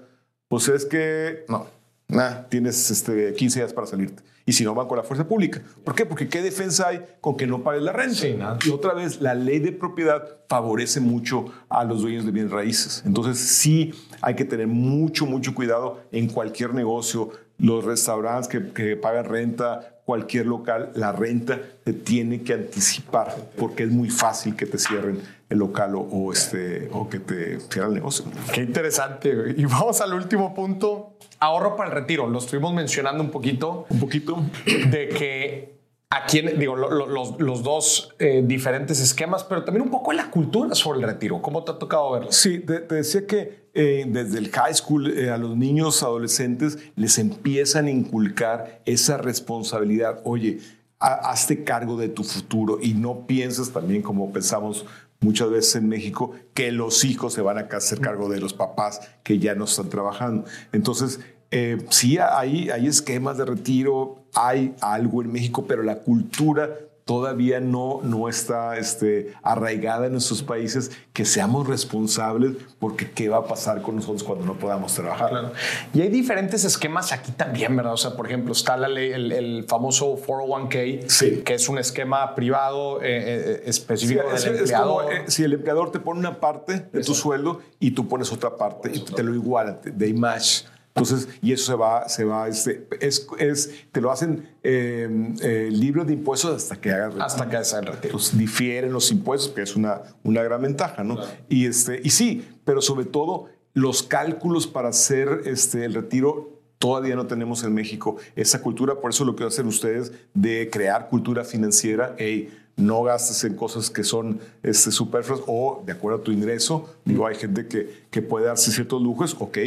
Pues 0.47 0.69
es 0.69 0.86
que, 0.86 1.45
no, 1.49 1.67
nada, 2.07 2.47
tienes 2.47 2.89
este, 2.89 3.34
15 3.34 3.59
días 3.59 3.74
para 3.74 3.88
salirte 3.88 4.24
y 4.46 4.54
si 4.54 4.64
no 4.64 4.76
van 4.76 4.88
con 4.88 4.98
la 4.98 5.04
fuerza 5.04 5.28
pública. 5.28 5.62
¿Por 5.84 5.96
qué? 5.96 6.06
Porque 6.06 6.28
¿qué 6.28 6.41
defensa 6.41 6.89
hay 6.89 7.02
con 7.22 7.38
que 7.38 7.48
no 7.48 7.64
pagues 7.64 7.84
la 7.84 7.94
renta? 7.94 8.58
Y 8.66 8.70
otra 8.70 8.94
vez, 8.94 9.22
la 9.22 9.36
ley 9.36 9.60
de 9.60 9.72
propiedad 9.72 10.39
favorece 10.50 11.00
mucho 11.00 11.46
a 11.70 11.84
los 11.84 12.02
dueños 12.02 12.26
de 12.26 12.32
bienes 12.32 12.52
raíces. 12.52 13.04
Entonces 13.06 13.39
sí 13.39 13.94
hay 14.22 14.36
que 14.36 14.46
tener 14.46 14.68
mucho, 14.68 15.26
mucho 15.26 15.56
cuidado 15.56 16.02
en 16.12 16.28
cualquier 16.28 16.74
negocio. 16.74 17.30
Los 17.58 17.86
restaurantes 17.86 18.48
que, 18.48 18.74
que 18.74 18.98
pagan 18.98 19.26
renta, 19.26 19.93
cualquier 20.06 20.45
local, 20.45 20.91
la 20.95 21.12
renta 21.12 21.60
te 21.84 21.93
tiene 21.93 22.43
que 22.43 22.54
anticipar 22.54 23.36
porque 23.58 23.84
es 23.84 23.89
muy 23.89 24.10
fácil 24.10 24.56
que 24.56 24.66
te 24.66 24.78
cierren 24.78 25.22
el 25.49 25.60
local 25.60 25.93
o, 25.95 26.34
este, 26.34 26.89
o 26.91 27.10
que 27.10 27.20
te 27.20 27.60
cierren 27.60 27.89
el 27.89 27.95
negocio. 27.95 28.26
Qué 28.54 28.62
interesante. 28.62 29.54
Y 29.56 29.66
vamos 29.66 30.01
al 30.01 30.14
último 30.14 30.54
punto. 30.54 31.18
Ahorro 31.39 31.76
para 31.76 31.89
el 31.89 31.95
retiro. 31.95 32.28
Lo 32.28 32.39
estuvimos 32.39 32.74
mencionando 32.74 33.24
un 33.24 33.32
poquito. 33.32 33.86
Un 33.89 33.99
poquito. 33.99 34.43
De 34.66 35.10
que 35.10 35.74
aquí, 36.10 36.41
digo, 36.41 36.76
los, 36.76 37.39
los, 37.39 37.64
dos 37.64 38.16
eh, 38.20 38.43
diferentes 38.45 38.99
esquemas, 38.99 39.43
pero 39.43 39.64
también 39.64 39.84
un 39.84 39.91
poco 39.91 40.12
en 40.12 40.18
la 40.18 40.30
cultura 40.30 40.76
sobre 40.76 40.99
el 40.99 41.06
retiro. 41.06 41.41
¿Cómo 41.41 41.64
te 41.64 41.72
ha 41.72 41.80
tocado 41.80 42.12
verlo? 42.12 42.32
Sí, 42.32 42.60
te, 42.60 42.82
decía 42.82 43.26
que 43.26 43.62
eh, 43.74 44.05
desde 44.07 44.38
el 44.38 44.51
high 44.51 44.74
school 44.74 45.17
eh, 45.17 45.32
a 45.32 45.38
los 45.38 45.57
niños, 45.57 46.03
adolescentes, 46.03 46.78
les 46.95 47.17
empiezan 47.17 47.88
a 47.88 47.91
inculcar 47.91 48.82
esa 48.86 49.17
responsabilidad. 49.17 50.21
Oye, 50.24 50.59
hazte 50.99 51.63
cargo 51.63 51.97
de 51.97 52.07
tu 52.07 52.24
futuro 52.24 52.78
y 52.82 52.93
no 52.93 53.26
pienses 53.26 53.71
también 53.71 54.01
como 54.01 54.32
pensamos 54.32 54.86
muchas 55.19 55.49
veces 55.49 55.76
en 55.76 55.89
México 55.89 56.34
que 56.53 56.71
los 56.71 57.03
hijos 57.03 57.34
se 57.34 57.41
van 57.41 57.57
a 57.57 57.61
hacer 57.61 57.99
cargo 57.99 58.30
de 58.30 58.39
los 58.39 58.53
papás 58.53 59.01
que 59.24 59.39
ya 59.39 59.55
no 59.55 59.65
están 59.65 59.89
trabajando. 59.89 60.45
Entonces, 60.71 61.19
eh, 61.49 61.78
sí 61.89 62.17
hay, 62.17 62.69
hay 62.69 62.88
esquemas 62.88 63.38
de 63.38 63.45
retiro, 63.45 64.26
hay 64.34 64.76
algo 64.82 65.21
en 65.21 65.32
México, 65.32 65.65
pero 65.67 65.84
la 65.84 65.99
cultura 65.99 66.69
todavía 67.06 67.60
no, 67.60 67.99
no 68.04 68.30
está 68.30 68.78
este, 68.78 69.34
arraigada 69.43 70.08
en 70.08 70.14
nuestros 70.14 70.41
países, 70.41 70.91
que 71.12 71.26
seamos 71.26 71.68
responsables 71.68 72.56
porque 72.80 73.12
qué 73.12 73.30
va 73.30 73.38
a 73.38 73.45
pasar 73.45 73.82
con 73.82 73.97
nosotros 73.97 74.24
cuando 74.24 74.45
no 74.45 74.54
podamos 74.56 74.93
trabajar. 74.93 75.54
Y 75.93 76.01
hay 76.01 76.10
diferentes 76.10 76.64
esquemas 76.64 77.12
aquí 77.12 77.32
también, 77.32 77.76
¿verdad? 77.76 77.93
O 77.93 77.97
sea, 77.97 78.16
por 78.16 78.28
ejemplo, 78.28 78.54
está 78.54 78.78
la 78.78 78.88
ley, 78.88 79.12
el, 79.12 79.66
famoso 79.68 80.18
401k, 80.18 81.43
que 81.43 81.54
es 81.54 81.70
un 81.70 81.78
esquema 81.78 82.36
privado 82.36 83.01
eh, 83.01 83.06
eh, 83.06 83.64
específico 83.66 84.24
del 84.30 84.58
empleador. 84.58 85.14
Eh, 85.14 85.24
si 85.28 85.43
el 85.43 85.54
empleador 85.54 85.91
te 85.91 85.99
pone 85.99 86.20
una 86.20 86.39
parte 86.39 86.88
de 86.91 87.04
tu 87.04 87.14
sueldo 87.14 87.62
y 87.80 87.91
tú 87.91 88.08
pones 88.08 88.32
otra 88.32 88.56
parte 88.56 88.91
y 88.93 88.99
te 88.99 89.24
lo 89.24 89.34
igualan, 89.34 89.80
de 89.84 90.14
match. 90.14 90.64
Entonces, 90.96 91.28
y 91.41 91.54
eso 91.54 91.72
se 91.72 91.76
va, 91.76 92.08
se 92.08 92.24
va, 92.24 92.48
este, 92.48 92.88
es, 93.00 93.28
es, 93.39 93.86
te 93.91 94.00
lo 94.00 94.12
hacen 94.12 94.48
eh, 94.62 95.34
eh, 95.41 95.70
libre 95.72 96.06
de 96.06 96.14
impuestos 96.14 96.56
hasta 96.56 96.76
que 96.80 96.91
hagas 96.91 97.16
Hasta 97.20 97.50
que 97.50 97.56
hagas 97.56 97.74
el 97.74 97.88
retiro. 97.88 98.12
Pues 98.12 98.38
difieren 98.38 98.94
los 98.94 99.12
impuestos, 99.12 99.52
que 99.52 99.64
es 99.64 99.76
una, 99.76 100.02
una 100.24 100.44
gran 100.44 100.62
ventaja, 100.62 101.04
¿no? 101.04 101.18
Y, 101.50 101.66
este, 101.66 102.00
y 102.04 102.12
sí, 102.12 102.48
pero 102.64 102.82
sobre 102.82 103.06
todo 103.06 103.50
los 103.74 104.04
cálculos 104.04 104.68
para 104.68 104.89
hacer 104.89 105.41
este, 105.46 105.86
el 105.86 105.96
retiro 105.96 106.62
todavía 106.78 107.16
no 107.16 107.26
tenemos 107.26 107.64
en 107.64 107.74
México 107.74 108.18
esa 108.36 108.62
cultura, 108.62 109.00
por 109.00 109.10
eso 109.10 109.26
lo 109.26 109.36
que 109.36 109.46
hacen 109.46 109.66
ustedes 109.68 110.12
de 110.34 110.70
crear 110.72 111.08
cultura 111.10 111.44
financiera, 111.44 112.14
hey, 112.20 112.54
no 112.76 113.04
gastes 113.04 113.44
en 113.46 113.56
cosas 113.56 113.89
que 113.89 114.04
son 114.04 114.39
este, 114.64 114.91
superfluas 114.91 115.41
o 115.48 115.82
de 115.86 115.94
acuerdo 115.94 116.20
a 116.20 116.24
tu 116.24 116.32
ingreso. 116.32 116.94
Digo, 117.06 117.26
hay 117.26 117.36
gente 117.36 117.68
que, 117.68 118.04
que 118.10 118.22
puede 118.22 118.48
darse 118.48 118.72
ciertos 118.72 119.02
lujos, 119.02 119.36
ok, 119.39 119.58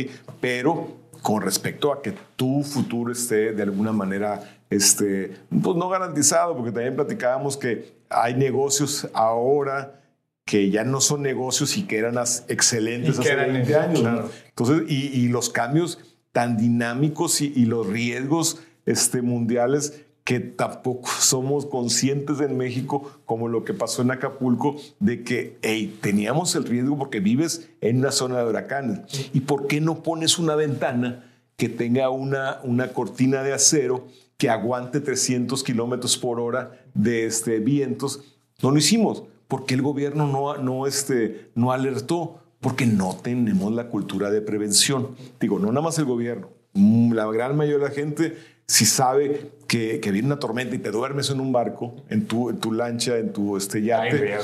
pero 0.41 1.06
con 1.27 1.43
respecto 1.43 1.93
a 1.93 2.03
que 2.03 2.15
tu 2.37 2.63
futuro 2.63 3.11
esté 3.11 3.53
de 3.53 3.65
alguna 3.65 3.91
manera, 3.91 4.61
este, 4.71 5.37
pues 5.51 5.77
no 5.77 5.89
garantizado, 5.89 6.55
porque 6.55 6.71
también 6.71 6.95
platicábamos 6.95 7.57
que 7.57 7.97
hay 8.09 8.35
negocios 8.35 9.09
ahora 9.13 10.05
que 10.45 10.71
ya 10.71 10.85
no 10.85 11.01
son 11.01 11.23
negocios 11.23 11.77
y 11.79 11.83
que 11.83 11.99
eran 11.99 12.15
excelentes 12.47 13.19
hace 13.19 13.35
20 13.35 13.75
años. 13.75 14.31
Entonces, 14.51 14.89
y, 14.89 15.27
los 15.27 15.51
cambios 15.51 15.99
tan 16.31 16.57
dinámicos 16.57 17.41
y, 17.41 17.65
los 17.65 17.89
riesgos 17.89 18.63
este, 18.85 19.21
mundiales 19.21 20.06
que 20.27 20.41
tampoco 20.41 21.09
somos 21.21 21.65
conscientes 21.65 22.41
en 22.41 22.59
México, 22.59 23.11
como 23.25 23.49
lo 23.49 23.65
que 23.65 23.73
pasó 23.73 24.03
en 24.03 24.11
Acapulco, 24.11 24.77
de 24.99 25.23
que 25.23 25.57
hey, 25.63 25.99
teníamos 26.03 26.55
el 26.57 26.65
riesgo 26.65 26.99
porque 26.99 27.21
vives 27.21 27.71
en 27.81 27.99
una 27.99 28.11
zona 28.11 28.39
de 28.39 28.45
huracanes. 28.45 29.31
¿Y 29.33 29.41
por 29.41 29.69
qué 29.69 29.81
no 29.81 30.03
pones 30.03 30.39
una 30.39 30.57
ventana 30.57 31.25
que 31.57 31.69
tenga 31.71 32.11
una, 32.11 32.59
una 32.65 32.89
cortina 32.89 33.43
de 33.45 33.55
acero 33.55 34.09
que 34.37 34.51
aguante 34.51 35.01
300 35.01 35.63
kilómetros 35.63 36.19
por 36.19 36.41
hora 36.41 36.73
de 36.93 37.25
este, 37.25 37.61
vientos? 37.61 38.21
No 38.61 38.73
lo 38.73 38.79
hicimos. 38.79 39.23
porque 39.47 39.75
el 39.75 39.83
gobierno 39.83 40.27
no, 40.27 40.57
no, 40.57 40.89
este, 40.89 41.53
no 41.55 41.71
alertó? 41.71 42.41
Porque 42.59 42.85
no 42.85 43.15
tenemos 43.15 43.73
la 43.73 43.91
cultura 43.91 44.33
de 44.33 44.41
prevención. 44.41 45.15
Digo, 45.39 45.61
no 45.61 45.69
nada 45.69 45.83
más 45.83 46.01
el 46.01 46.05
gobierno, 46.05 46.49
la 46.75 47.27
gran 47.27 47.57
mayoría 47.57 47.85
de 47.85 47.91
la 47.91 47.95
gente 47.95 48.56
si 48.67 48.85
sabe 48.85 49.51
que, 49.69 50.01
que, 50.01 50.11
viene 50.11 50.27
una 50.27 50.39
tormenta 50.39 50.75
y 50.75 50.79
te 50.79 50.91
duermes 50.91 51.31
en 51.31 51.41
un 51.41 51.53
barco, 51.53 51.95
en 52.09 52.27
tu, 52.27 52.51
en 52.51 52.59
tu 52.59 52.73
lancha, 52.73 53.17
en 53.17 53.33
tu 53.33 53.57
este, 53.57 53.83
yate, 53.83 54.39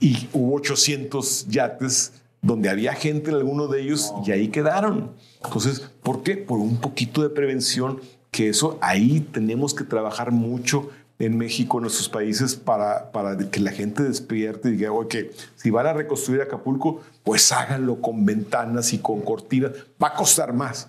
y 0.00 0.28
hubo 0.32 0.56
800 0.56 1.46
yates 1.48 2.12
donde 2.40 2.68
había 2.68 2.94
gente 2.94 3.30
en 3.30 3.36
alguno 3.36 3.66
de 3.66 3.82
ellos 3.82 4.14
y 4.24 4.30
ahí 4.30 4.48
quedaron. 4.48 5.12
Entonces, 5.44 5.90
¿por 6.02 6.22
qué? 6.22 6.36
Por 6.36 6.58
un 6.58 6.78
poquito 6.78 7.22
de 7.22 7.28
prevención, 7.28 8.00
que 8.30 8.48
eso 8.48 8.78
ahí 8.80 9.20
tenemos 9.20 9.74
que 9.74 9.84
trabajar 9.84 10.30
mucho 10.30 10.90
en 11.18 11.38
México, 11.38 11.78
en 11.78 11.82
nuestros 11.82 12.08
países, 12.08 12.54
para, 12.54 13.10
para 13.10 13.36
que 13.36 13.60
la 13.60 13.72
gente 13.72 14.02
despierte 14.02 14.68
y 14.68 14.72
diga, 14.72 14.92
oye, 14.92 15.30
si 15.56 15.70
van 15.70 15.86
a 15.86 15.92
reconstruir 15.94 16.42
Acapulco, 16.42 17.00
pues 17.24 17.50
háganlo 17.52 18.00
con 18.00 18.26
ventanas 18.26 18.92
y 18.92 18.98
con 18.98 19.22
cortinas. 19.22 19.72
Va 20.02 20.08
a 20.08 20.14
costar 20.14 20.52
más, 20.52 20.88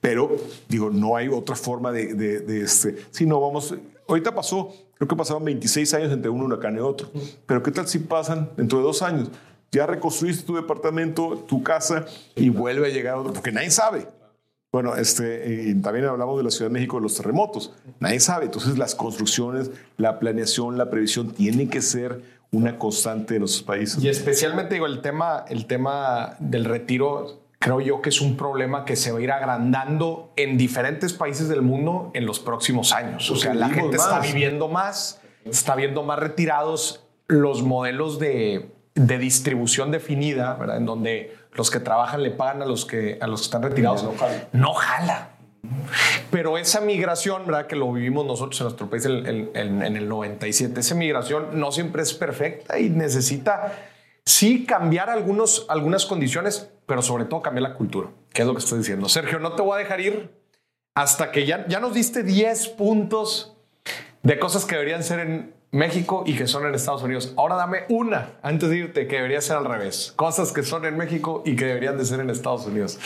pero 0.00 0.36
digo, 0.68 0.90
no 0.90 1.16
hay 1.16 1.28
otra 1.28 1.54
forma 1.54 1.92
de, 1.92 2.14
de, 2.14 2.60
este. 2.62 2.96
Si 3.10 3.26
no, 3.26 3.40
vamos. 3.40 3.74
Ahorita 4.08 4.34
pasó 4.34 4.72
creo 5.00 5.08
que 5.08 5.16
pasaron 5.16 5.42
26 5.46 5.94
años 5.94 6.12
entre 6.12 6.28
uno 6.28 6.44
huracán 6.44 6.76
y 6.76 6.80
otro. 6.80 7.10
Pero 7.46 7.62
¿qué 7.62 7.70
tal 7.70 7.88
si 7.88 8.00
pasan 8.00 8.50
dentro 8.54 8.78
de 8.78 8.84
dos 8.84 9.00
años? 9.00 9.30
Ya 9.72 9.86
reconstruiste 9.86 10.44
tu 10.44 10.56
departamento, 10.56 11.42
tu 11.48 11.62
casa 11.62 12.04
y 12.36 12.50
vuelve 12.50 12.88
a 12.88 12.90
llegar 12.90 13.14
otro, 13.14 13.32
porque 13.32 13.50
nadie 13.50 13.70
sabe. 13.70 14.06
Bueno, 14.70 14.94
este, 14.96 15.68
y 15.68 15.74
también 15.80 16.04
hablamos 16.04 16.36
de 16.36 16.44
la 16.44 16.50
Ciudad 16.50 16.70
de 16.70 16.74
México, 16.74 16.98
de 16.98 17.04
los 17.04 17.16
terremotos. 17.16 17.72
Nadie 17.98 18.20
sabe. 18.20 18.44
Entonces, 18.44 18.76
las 18.76 18.94
construcciones, 18.94 19.70
la 19.96 20.18
planeación, 20.18 20.76
la 20.76 20.90
previsión 20.90 21.32
tienen 21.32 21.70
que 21.70 21.80
ser 21.80 22.22
una 22.52 22.78
constante 22.78 23.36
en 23.36 23.40
nuestros 23.40 23.62
países. 23.62 24.04
Y 24.04 24.08
especialmente, 24.08 24.74
digo, 24.74 24.84
el 24.84 25.00
tema, 25.00 25.46
el 25.48 25.64
tema 25.64 26.36
del 26.40 26.66
retiro, 26.66 27.39
creo 27.60 27.80
yo 27.80 28.00
que 28.00 28.08
es 28.08 28.20
un 28.20 28.36
problema 28.36 28.84
que 28.84 28.96
se 28.96 29.12
va 29.12 29.18
a 29.18 29.22
ir 29.22 29.30
agrandando 29.30 30.32
en 30.36 30.56
diferentes 30.56 31.12
países 31.12 31.48
del 31.48 31.60
mundo 31.60 32.10
en 32.14 32.24
los 32.24 32.40
próximos 32.40 32.92
años. 32.92 33.30
O 33.30 33.36
sea, 33.36 33.54
la 33.54 33.68
gente 33.68 33.96
está 33.96 34.18
viviendo 34.18 34.66
más, 34.66 35.20
está 35.44 35.76
viendo 35.76 36.02
más 36.02 36.18
retirados 36.18 37.04
los 37.28 37.62
modelos 37.62 38.18
de, 38.18 38.74
de 38.94 39.18
distribución 39.18 39.90
definida, 39.90 40.54
¿verdad? 40.54 40.78
En 40.78 40.86
donde 40.86 41.36
los 41.52 41.70
que 41.70 41.80
trabajan 41.80 42.22
le 42.22 42.30
pagan 42.30 42.62
a 42.62 42.66
los 42.66 42.86
que, 42.86 43.18
a 43.20 43.26
los 43.26 43.42
que 43.42 43.44
están 43.44 43.62
retirados. 43.62 44.06
No 44.52 44.72
jala. 44.72 45.32
Pero 46.30 46.56
esa 46.56 46.80
migración, 46.80 47.44
¿verdad? 47.44 47.66
Que 47.66 47.76
lo 47.76 47.92
vivimos 47.92 48.24
nosotros 48.24 48.58
en 48.60 48.64
nuestro 48.64 48.88
país 48.88 49.04
en, 49.04 49.50
en, 49.54 49.96
el 49.96 50.08
97, 50.08 50.80
esa 50.80 50.94
migración 50.94 51.60
no 51.60 51.70
siempre 51.72 52.02
es 52.02 52.14
perfecta 52.14 52.78
y 52.78 52.88
necesita, 52.88 53.72
sí, 54.24 54.64
cambiar 54.64 55.10
algunos, 55.10 55.66
algunas 55.68 56.06
condiciones, 56.06 56.70
pero 56.90 57.02
sobre 57.02 57.24
todo 57.24 57.40
cambiar 57.40 57.62
la 57.62 57.74
cultura, 57.74 58.08
que 58.32 58.42
es 58.42 58.48
lo 58.48 58.52
que 58.52 58.58
estoy 58.58 58.78
diciendo. 58.78 59.08
Sergio, 59.08 59.38
no 59.38 59.52
te 59.52 59.62
voy 59.62 59.76
a 59.76 59.78
dejar 59.78 60.00
ir 60.00 60.28
hasta 60.96 61.30
que 61.30 61.46
ya, 61.46 61.64
ya 61.68 61.78
nos 61.78 61.94
diste 61.94 62.24
10 62.24 62.66
puntos 62.70 63.56
de 64.24 64.40
cosas 64.40 64.64
que 64.64 64.74
deberían 64.74 65.04
ser 65.04 65.20
en, 65.20 65.54
México 65.72 66.24
y 66.26 66.34
que 66.34 66.48
son 66.48 66.66
en 66.66 66.74
Estados 66.74 67.02
Unidos. 67.04 67.32
Ahora 67.36 67.54
dame 67.54 67.84
una 67.88 68.32
antes 68.42 68.68
de 68.70 68.76
irte 68.78 69.06
que 69.06 69.16
debería 69.16 69.40
ser 69.40 69.56
al 69.56 69.64
revés. 69.64 70.12
Cosas 70.16 70.52
que 70.52 70.64
son 70.64 70.84
en 70.84 70.96
México 70.96 71.44
y 71.46 71.54
que 71.54 71.64
deberían 71.64 71.96
de 71.96 72.04
ser 72.04 72.18
en 72.18 72.28
Estados 72.28 72.66
Unidos. 72.66 72.98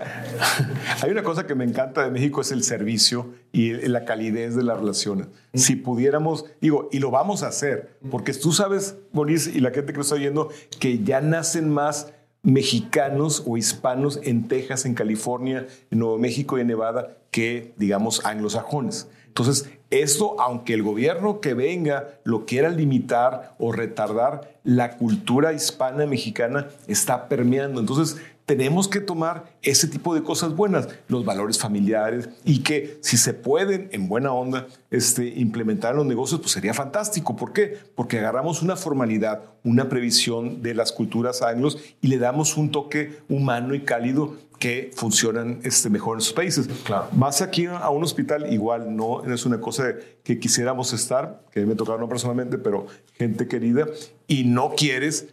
Hay 1.02 1.10
una 1.10 1.22
cosa 1.22 1.46
que 1.46 1.54
me 1.54 1.64
encanta 1.64 2.02
de 2.02 2.10
México 2.10 2.40
es 2.40 2.50
el 2.50 2.62
servicio 2.62 3.34
y 3.52 3.72
la 3.72 4.06
calidez 4.06 4.56
de 4.56 4.62
las 4.62 4.78
relaciones. 4.78 5.26
Si 5.52 5.76
pudiéramos, 5.76 6.46
digo, 6.62 6.88
y 6.92 6.98
lo 6.98 7.10
vamos 7.10 7.42
a 7.42 7.48
hacer, 7.48 7.98
porque 8.10 8.32
tú 8.32 8.52
sabes, 8.52 8.96
Boris, 9.12 9.46
y 9.46 9.60
la 9.60 9.70
gente 9.70 9.92
que 9.92 9.98
nos 9.98 10.06
está 10.06 10.16
oyendo, 10.16 10.48
que 10.78 11.00
ya 11.00 11.20
nacen 11.20 11.68
más 11.68 12.14
mexicanos 12.42 13.42
o 13.46 13.56
hispanos 13.56 14.20
en 14.22 14.48
Texas, 14.48 14.86
en 14.86 14.94
California, 14.94 15.66
en 15.90 15.98
Nuevo 15.98 16.18
México 16.18 16.58
y 16.58 16.62
en 16.62 16.68
Nevada 16.68 17.16
que, 17.30 17.74
digamos, 17.76 18.24
anglosajones. 18.24 19.08
Entonces, 19.26 19.70
esto, 19.90 20.40
aunque 20.40 20.74
el 20.74 20.82
gobierno 20.82 21.40
que 21.40 21.54
venga 21.54 22.20
lo 22.24 22.46
quiera 22.46 22.68
limitar 22.68 23.54
o 23.58 23.72
retardar, 23.72 24.58
la 24.64 24.96
cultura 24.96 25.52
hispana 25.52 26.06
mexicana 26.06 26.68
está 26.86 27.28
permeando. 27.28 27.80
Entonces, 27.80 28.20
tenemos 28.50 28.88
que 28.88 28.98
tomar 28.98 29.56
ese 29.62 29.86
tipo 29.86 30.12
de 30.12 30.24
cosas 30.24 30.56
buenas, 30.56 30.88
los 31.06 31.24
valores 31.24 31.56
familiares 31.56 32.28
y 32.44 32.64
que 32.64 32.98
si 33.00 33.16
se 33.16 33.32
pueden 33.32 33.88
en 33.92 34.08
buena 34.08 34.32
onda 34.32 34.66
este, 34.90 35.24
implementar 35.24 35.92
en 35.92 35.98
los 35.98 36.06
negocios, 36.06 36.40
pues 36.40 36.50
sería 36.50 36.74
fantástico. 36.74 37.36
¿Por 37.36 37.52
qué? 37.52 37.78
Porque 37.94 38.18
agarramos 38.18 38.60
una 38.60 38.74
formalidad, 38.74 39.42
una 39.62 39.88
previsión 39.88 40.62
de 40.62 40.74
las 40.74 40.90
culturas 40.90 41.42
anglos 41.42 41.78
y 42.00 42.08
le 42.08 42.18
damos 42.18 42.56
un 42.56 42.72
toque 42.72 43.20
humano 43.28 43.72
y 43.72 43.82
cálido 43.82 44.36
que 44.58 44.90
funcionan 44.96 45.60
este, 45.62 45.88
mejor 45.88 46.16
en 46.16 46.22
sus 46.22 46.32
países. 46.32 46.68
Claro. 46.82 47.06
Vas 47.12 47.42
aquí 47.42 47.66
a 47.66 47.88
un 47.90 48.02
hospital, 48.02 48.52
igual 48.52 48.96
no 48.96 49.22
es 49.32 49.46
una 49.46 49.60
cosa 49.60 49.94
que 50.24 50.40
quisiéramos 50.40 50.92
estar, 50.92 51.44
que 51.52 51.64
me 51.66 51.76
tocaron 51.76 52.00
no 52.00 52.08
personalmente, 52.08 52.58
pero 52.58 52.88
gente 53.14 53.46
querida, 53.46 53.86
y 54.26 54.42
no 54.42 54.74
quieres 54.76 55.28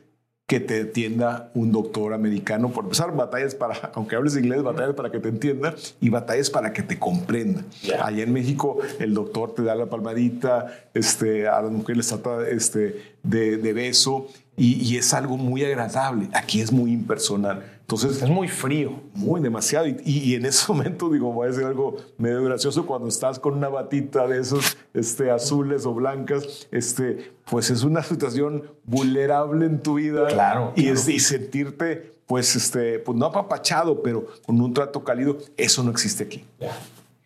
que 0.48 0.62
te 0.62 0.82
atienda 0.84 1.52
un 1.54 1.74
doctor 1.74 2.14
americano. 2.14 2.70
Por 2.70 2.86
empezar, 2.86 3.14
batallas 3.14 3.54
para, 3.54 3.92
aunque 3.94 4.16
hables 4.16 4.38
inglés, 4.38 4.64
batallas 4.64 4.96
para 4.96 5.12
que 5.12 5.20
te 5.20 5.28
entienda 5.28 5.76
y 6.00 6.10
batallas 6.10 6.50
para 6.50 6.72
que 6.72 6.84
te 6.84 6.98
comprenda. 6.98 7.64
Allá 8.02 8.24
en 8.24 8.32
México, 8.32 8.78
el 9.00 9.14
doctor 9.14 9.54
te 9.54 9.64
da 9.64 9.76
la 9.76 9.88
palmadita, 9.88 10.74
este, 10.94 11.50
a 11.50 11.62
las 11.62 11.72
mujeres 11.72 11.98
les 11.98 12.08
trata 12.08 12.48
este, 12.48 13.16
de, 13.24 13.58
de 13.58 13.74
beso 13.74 14.28
y, 14.60 14.98
es 14.98 15.14
algo 15.14 15.38
muy 15.38 15.64
agradable. 15.64 16.30
Aquí 16.34 16.62
es 16.62 16.72
muy 16.72 16.92
impersonal. 16.92 17.77
Entonces, 17.90 18.22
es 18.22 18.30
muy 18.30 18.50
frío. 18.50 19.00
Muy 19.14 19.40
demasiado. 19.40 19.88
Y, 19.88 20.36
en 20.36 20.46
ese 20.46 20.66
momento, 20.74 21.10
digo, 21.10 21.32
voy 21.32 21.48
a 21.48 21.52
decir 21.52 21.64
algo 21.66 21.96
medio 22.18 22.44
gracioso, 22.44 22.86
cuando 22.86 23.08
estás 23.08 23.40
con 23.40 23.54
una 23.54 23.70
batita 23.70 24.28
de 24.28 24.42
esos 24.42 24.78
este, 24.94 25.32
azules 25.32 25.86
o 25.86 25.94
blancas, 25.94 26.68
este, 26.72 27.32
pues 27.50 27.70
es 27.70 27.84
una 27.84 28.04
situación 28.04 28.64
vulnerable 28.84 29.66
en 29.66 29.82
tu 29.82 29.94
vida. 29.94 30.28
Claro. 30.28 30.74
Y, 30.76 30.90
y 30.90 31.20
sentirte, 31.20 32.12
pues, 32.26 32.58
este, 32.58 33.00
pues 33.00 33.18
no 33.18 33.28
apapachado, 33.28 34.04
pero 34.04 34.28
con 34.46 34.60
un 34.60 34.74
trato 34.74 35.06
cálido, 35.06 35.38
eso 35.56 35.82
no 35.82 35.92
existe 35.92 36.26
aquí. 36.26 36.44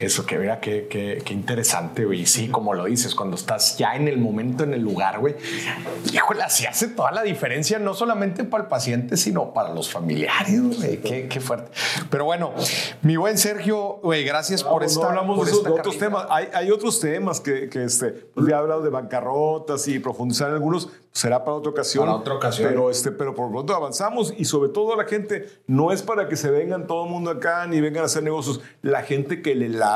Eso, 0.01 0.25
que 0.25 0.35
vea 0.39 0.59
qué, 0.59 0.87
qué, 0.89 1.31
interesante, 1.31 2.05
güey. 2.05 2.25
Sí, 2.25 2.49
como 2.49 2.73
lo 2.73 2.85
dices, 2.85 3.13
cuando 3.13 3.35
estás 3.35 3.77
ya 3.77 3.95
en 3.95 4.07
el 4.07 4.17
momento, 4.17 4.63
en 4.63 4.73
el 4.73 4.81
lugar, 4.81 5.19
güey. 5.19 5.35
Híjole, 6.11 6.41
así 6.41 6.65
hace 6.65 6.87
toda 6.87 7.11
la 7.11 7.21
diferencia, 7.21 7.77
no 7.77 7.93
solamente 7.93 8.43
para 8.43 8.63
el 8.63 8.67
paciente, 8.67 9.15
sino 9.15 9.53
para 9.53 9.75
los 9.75 9.91
familiares, 9.91 10.59
güey. 10.79 10.97
Qué, 11.01 11.27
qué, 11.27 11.39
fuerte. 11.39 11.69
Pero 12.09 12.25
bueno, 12.25 12.51
mi 13.03 13.15
buen 13.15 13.37
Sergio, 13.37 13.99
güey, 14.01 14.23
gracias 14.23 14.63
por 14.63 14.83
esta. 14.83 15.01
No 15.01 15.09
hablamos 15.09 15.63
de, 15.63 15.69
otros 15.69 15.99
temas. 15.99 16.25
Hay, 16.31 16.47
hay, 16.51 16.71
otros 16.71 16.99
temas 16.99 17.39
que, 17.39 17.69
que 17.69 17.83
este, 17.83 18.09
pues, 18.09 18.47
ya 18.47 18.55
he 18.55 18.57
hablado 18.57 18.81
de 18.81 18.89
bancarrotas 18.89 19.87
y 19.87 19.99
profundizar 19.99 20.49
en 20.49 20.55
algunos. 20.55 20.89
Será 21.11 21.43
para 21.43 21.57
otra 21.57 21.71
ocasión. 21.71 22.05
Para 22.05 22.17
otra 22.17 22.33
ocasión. 22.35 22.69
Pero, 22.69 22.89
este, 22.89 23.11
pero 23.11 23.35
por 23.35 23.51
pronto 23.51 23.75
avanzamos 23.75 24.33
y 24.35 24.45
sobre 24.45 24.69
todo 24.69 24.95
la 24.95 25.03
gente, 25.03 25.47
no 25.67 25.91
es 25.91 26.01
para 26.01 26.27
que 26.27 26.37
se 26.37 26.49
vengan 26.49 26.87
todo 26.87 27.03
el 27.03 27.11
mundo 27.11 27.29
acá 27.29 27.67
ni 27.67 27.81
vengan 27.81 28.03
a 28.03 28.05
hacer 28.05 28.23
negocios. 28.23 28.61
La 28.81 29.03
gente 29.03 29.41
que 29.41 29.53
le 29.53 29.69
la 29.69 29.90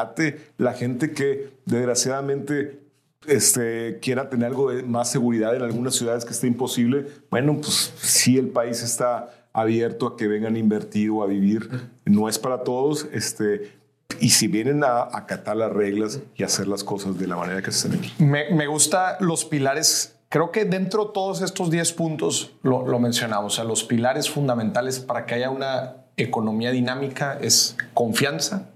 la 0.57 0.73
gente 0.73 1.11
que 1.11 1.49
desgraciadamente 1.65 2.79
este, 3.27 3.99
quiera 4.01 4.29
tener 4.29 4.47
algo 4.47 4.71
de 4.71 4.83
más 4.83 5.11
seguridad 5.11 5.55
en 5.55 5.61
algunas 5.61 5.95
ciudades 5.95 6.25
que 6.25 6.31
esté 6.31 6.47
imposible, 6.47 7.07
bueno, 7.29 7.57
pues 7.61 7.93
sí 7.97 8.37
el 8.37 8.49
país 8.49 8.83
está 8.83 9.33
abierto 9.53 10.07
a 10.07 10.17
que 10.17 10.27
vengan 10.27 10.55
a 10.55 10.59
invertir 10.59 11.09
o 11.11 11.23
a 11.23 11.27
vivir. 11.27 11.69
No 12.05 12.27
es 12.27 12.37
para 12.37 12.63
todos, 12.63 13.07
este, 13.13 13.71
y 14.19 14.29
si 14.29 14.47
vienen 14.47 14.83
a 14.83 15.03
acatar 15.03 15.55
las 15.55 15.71
reglas 15.71 16.19
y 16.35 16.43
hacer 16.43 16.67
las 16.67 16.83
cosas 16.83 17.17
de 17.17 17.27
la 17.27 17.37
manera 17.37 17.61
que 17.61 17.71
se 17.71 17.87
hacen 17.87 17.99
aquí. 17.99 18.13
Me, 18.19 18.51
me 18.51 18.67
gusta 18.67 19.17
los 19.19 19.45
pilares. 19.45 20.15
Creo 20.29 20.51
que 20.51 20.65
dentro 20.65 21.05
de 21.05 21.11
todos 21.13 21.41
estos 21.41 21.69
10 21.71 21.93
puntos 21.93 22.51
lo, 22.63 22.85
lo 22.85 22.99
mencionamos. 22.99 23.53
O 23.53 23.55
sea, 23.55 23.63
los 23.63 23.83
pilares 23.83 24.29
fundamentales 24.29 24.99
para 24.99 25.25
que 25.25 25.35
haya 25.35 25.49
una 25.49 25.95
economía 26.17 26.71
dinámica 26.71 27.37
es 27.39 27.77
confianza, 27.93 28.69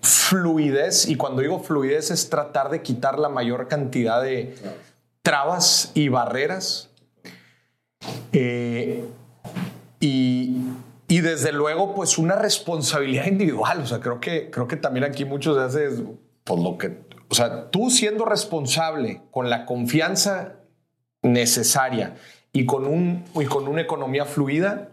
fluidez, 0.00 1.08
y 1.08 1.16
cuando 1.16 1.42
digo 1.42 1.60
fluidez 1.60 2.10
es 2.10 2.28
tratar 2.30 2.70
de 2.70 2.82
quitar 2.82 3.18
la 3.18 3.28
mayor 3.28 3.68
cantidad 3.68 4.22
de 4.22 4.54
trabas 5.22 5.92
y 5.94 6.08
barreras. 6.08 6.90
Eh, 8.32 9.04
y, 10.00 10.56
y, 11.06 11.20
desde 11.20 11.52
luego, 11.52 11.94
pues 11.94 12.18
una 12.18 12.34
responsabilidad 12.34 13.26
individual. 13.26 13.80
O 13.80 13.86
sea, 13.86 14.00
creo 14.00 14.20
que, 14.20 14.50
creo 14.50 14.66
que 14.66 14.76
también 14.76 15.04
aquí 15.04 15.24
muchos 15.24 15.56
haces, 15.58 16.02
pues 16.42 16.60
lo 16.60 16.78
que, 16.78 16.98
o 17.28 17.34
sea, 17.34 17.70
tú 17.70 17.90
siendo 17.90 18.24
responsable 18.24 19.22
con 19.30 19.48
la 19.48 19.64
confianza 19.64 20.54
necesaria 21.22 22.16
y 22.52 22.66
con, 22.66 22.86
un, 22.86 23.24
y 23.34 23.46
con 23.46 23.68
una 23.68 23.80
economía 23.80 24.24
fluida, 24.24 24.90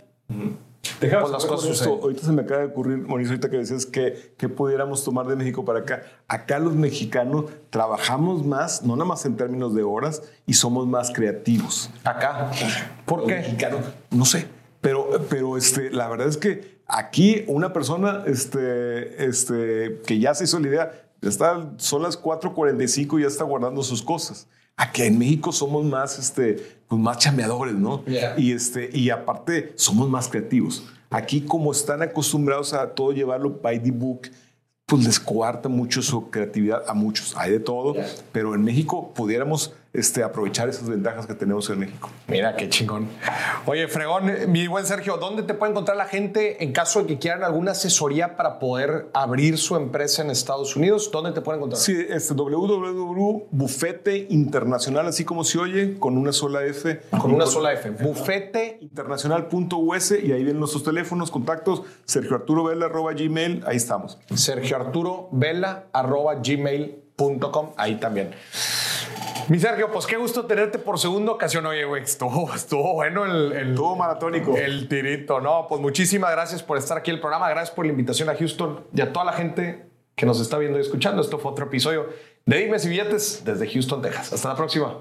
Déjame 1.00 1.30
las 1.30 1.46
cosas 1.46 1.88
Ahorita 1.88 2.26
se 2.26 2.32
me 2.32 2.42
acaba 2.42 2.62
de 2.62 2.68
ocurrir, 2.68 2.98
Mauricio, 2.98 3.32
ahorita 3.32 3.50
que 3.50 3.58
decías 3.58 3.86
que, 3.86 4.34
que 4.38 4.50
pudiéramos 4.50 5.04
tomar 5.04 5.28
de 5.28 5.36
México 5.36 5.64
para 5.66 5.80
acá. 5.80 6.04
Acá 6.28 6.60
los 6.60 6.76
mexicanos 6.76 7.46
trabajamos 7.70 8.46
más, 8.46 8.84
no 8.84 8.96
nada 8.96 9.06
más 9.08 9.26
en 9.26 9.38
términos 9.38 9.74
de 9.74 9.84
horas, 9.84 10.24
y 10.46 10.54
somos 10.54 10.88
más 10.88 11.12
creativos. 11.12 11.90
Acá. 12.04 12.52
¿Por 13.06 13.26
qué? 13.26 13.36
Mexicanos, 13.36 13.82
no 14.10 14.26
sé. 14.26 14.48
Pero, 14.82 15.26
pero 15.30 15.58
este, 15.58 15.90
la 15.92 16.08
verdad 16.08 16.28
es 16.28 16.38
que 16.38 16.80
aquí 16.88 17.44
una 17.48 17.74
persona 17.74 18.24
este, 18.26 19.26
este, 19.26 20.02
que 20.06 20.20
ya 20.20 20.34
se 20.34 20.46
hizo 20.46 20.60
la 20.60 20.68
idea, 20.68 20.92
está, 21.22 21.72
son 21.78 22.04
las 22.04 22.22
4.45 22.22 23.20
y 23.20 23.22
ya 23.24 23.28
está 23.28 23.44
guardando 23.44 23.84
sus 23.84 24.02
cosas. 24.02 24.48
Aquí 24.80 25.02
en 25.02 25.20
México 25.20 25.52
somos 25.52 25.84
más, 25.84 26.18
este, 26.18 26.56
pues 26.88 27.02
más 27.02 27.18
chambeadores, 27.18 27.76
¿no? 27.76 28.02
Y, 28.38 28.54
este, 28.54 28.90
y 28.94 29.10
aparte 29.10 29.74
somos 29.76 30.08
más 30.10 30.30
creativos. 30.30 30.86
Aquí 31.10 31.42
como 31.42 31.74
están 31.74 32.02
acostumbrados 32.02 32.74
a 32.74 32.96
todo 32.96 33.12
llevarlo 33.12 33.60
by 33.62 33.84
the 33.84 33.92
book, 33.92 34.30
pues 34.86 35.04
les 35.04 35.20
coarta 35.20 35.68
mucho 35.68 36.02
su 36.02 36.30
creatividad 36.30 36.84
a 36.88 36.94
muchos. 36.94 37.36
Hay 37.36 37.52
de 37.52 37.60
todo, 37.60 37.94
pero 38.32 38.56
en 38.56 38.64
México 38.64 39.14
pudiéramos 39.14 39.74
este, 39.94 40.24
aprovechar 40.24 40.70
esas 40.70 40.88
ventajas 40.88 41.26
que 41.26 41.34
tenemos 41.34 41.70
en 41.70 41.80
México. 41.80 42.10
Mira, 42.28 42.56
qué 42.56 42.70
chingón. 42.70 43.08
Oye, 43.66 43.88
Fregón, 43.88 44.32
mi 44.48 44.68
buen 44.68 44.86
Sergio, 44.86 45.18
¿dónde 45.18 45.44
te 45.44 45.54
puede 45.54 45.72
encontrar 45.72 45.98
la 45.98 46.06
gente 46.06 46.64
en 46.64 46.72
caso 46.74 47.02
de 47.02 47.08
que 47.08 47.18
quieran 47.18 47.44
alguna 47.44 47.72
asesoría 47.72 48.38
para 48.38 48.60
poder 48.60 49.10
abrir 49.14 49.58
su 49.58 49.76
empresa 49.76 50.22
en 50.22 50.30
Estados 50.30 50.76
Unidos? 50.76 51.10
¿Dónde 51.12 51.32
te 51.32 51.42
pueden 51.42 51.60
encontrar? 51.60 51.82
Sí, 51.82 52.06
este 52.10 52.34
www.bufete 52.34 54.28
internacional, 54.30 55.08
así 55.08 55.26
como 55.26 55.44
se 55.44 55.58
oye, 55.58 55.98
con 55.98 56.18
una 56.18 56.34
sola 56.34 56.64
F. 56.66 57.02
Con 57.20 57.34
una 57.34 57.48
sola 57.48 57.74
F. 57.74 57.90
Bufete 57.90 58.78
internacional.us 58.82 60.12
y 60.12 60.32
ahí 60.32 60.44
vienen 60.44 60.60
nuestros 60.60 60.84
teléfonos, 60.84 61.32
contactos, 61.32 61.82
Sergio 62.06 62.36
Arturo 62.36 62.64
Vela, 62.66 62.86
arroba 62.86 63.14
gmail, 63.14 63.64
ahí 63.66 63.78
estamos. 63.78 64.20
Sergio 64.36 64.78
Arturo 64.78 65.30
Vela, 65.32 65.88
arroba 65.94 66.36
gmail.com, 67.20 67.74
ahí 67.78 67.96
también. 67.96 68.32
Mi 69.50 69.60
Sergio, 69.60 69.92
pues 69.92 70.06
qué 70.06 70.16
gusto 70.16 70.46
tenerte 70.46 70.78
por 70.78 71.00
segunda 71.00 71.32
ocasión. 71.32 71.66
Oye, 71.66 71.84
güey, 71.86 72.04
estuvo, 72.04 72.54
estuvo 72.54 72.94
bueno 72.94 73.26
el, 73.26 73.52
el, 73.52 73.70
Estuvo 73.70 73.96
maratónico. 73.96 74.56
el 74.56 74.88
tirito. 74.88 75.42
No, 75.42 75.66
pues 75.68 75.82
muchísimas 75.82 76.32
gracias 76.32 76.62
por 76.62 76.78
estar 76.78 76.98
aquí 76.98 77.10
en 77.10 77.16
el 77.16 77.22
programa. 77.22 77.50
Gracias 77.50 77.76
por 77.76 77.86
la 77.86 77.92
invitación 77.92 78.30
a 78.30 78.36
Houston 78.36 78.86
y 78.94 79.02
a 79.02 79.12
toda 79.12 79.26
la 79.26 79.34
gente 79.34 79.90
que 80.16 80.26
nos 80.26 80.40
está 80.40 80.58
viendo 80.60 80.78
y 80.78 80.82
escuchando. 80.82 81.22
Esto 81.22 81.40
fue 81.40 81.52
otro 81.52 81.66
episodio 81.66 82.10
de 82.46 82.58
Dime 82.58 82.78
y 82.84 82.88
Billetes 82.88 83.44
desde 83.44 83.68
Houston, 83.68 84.02
Texas. 84.02 84.34
Hasta 84.34 84.50
la 84.50 84.56
próxima. 84.56 85.00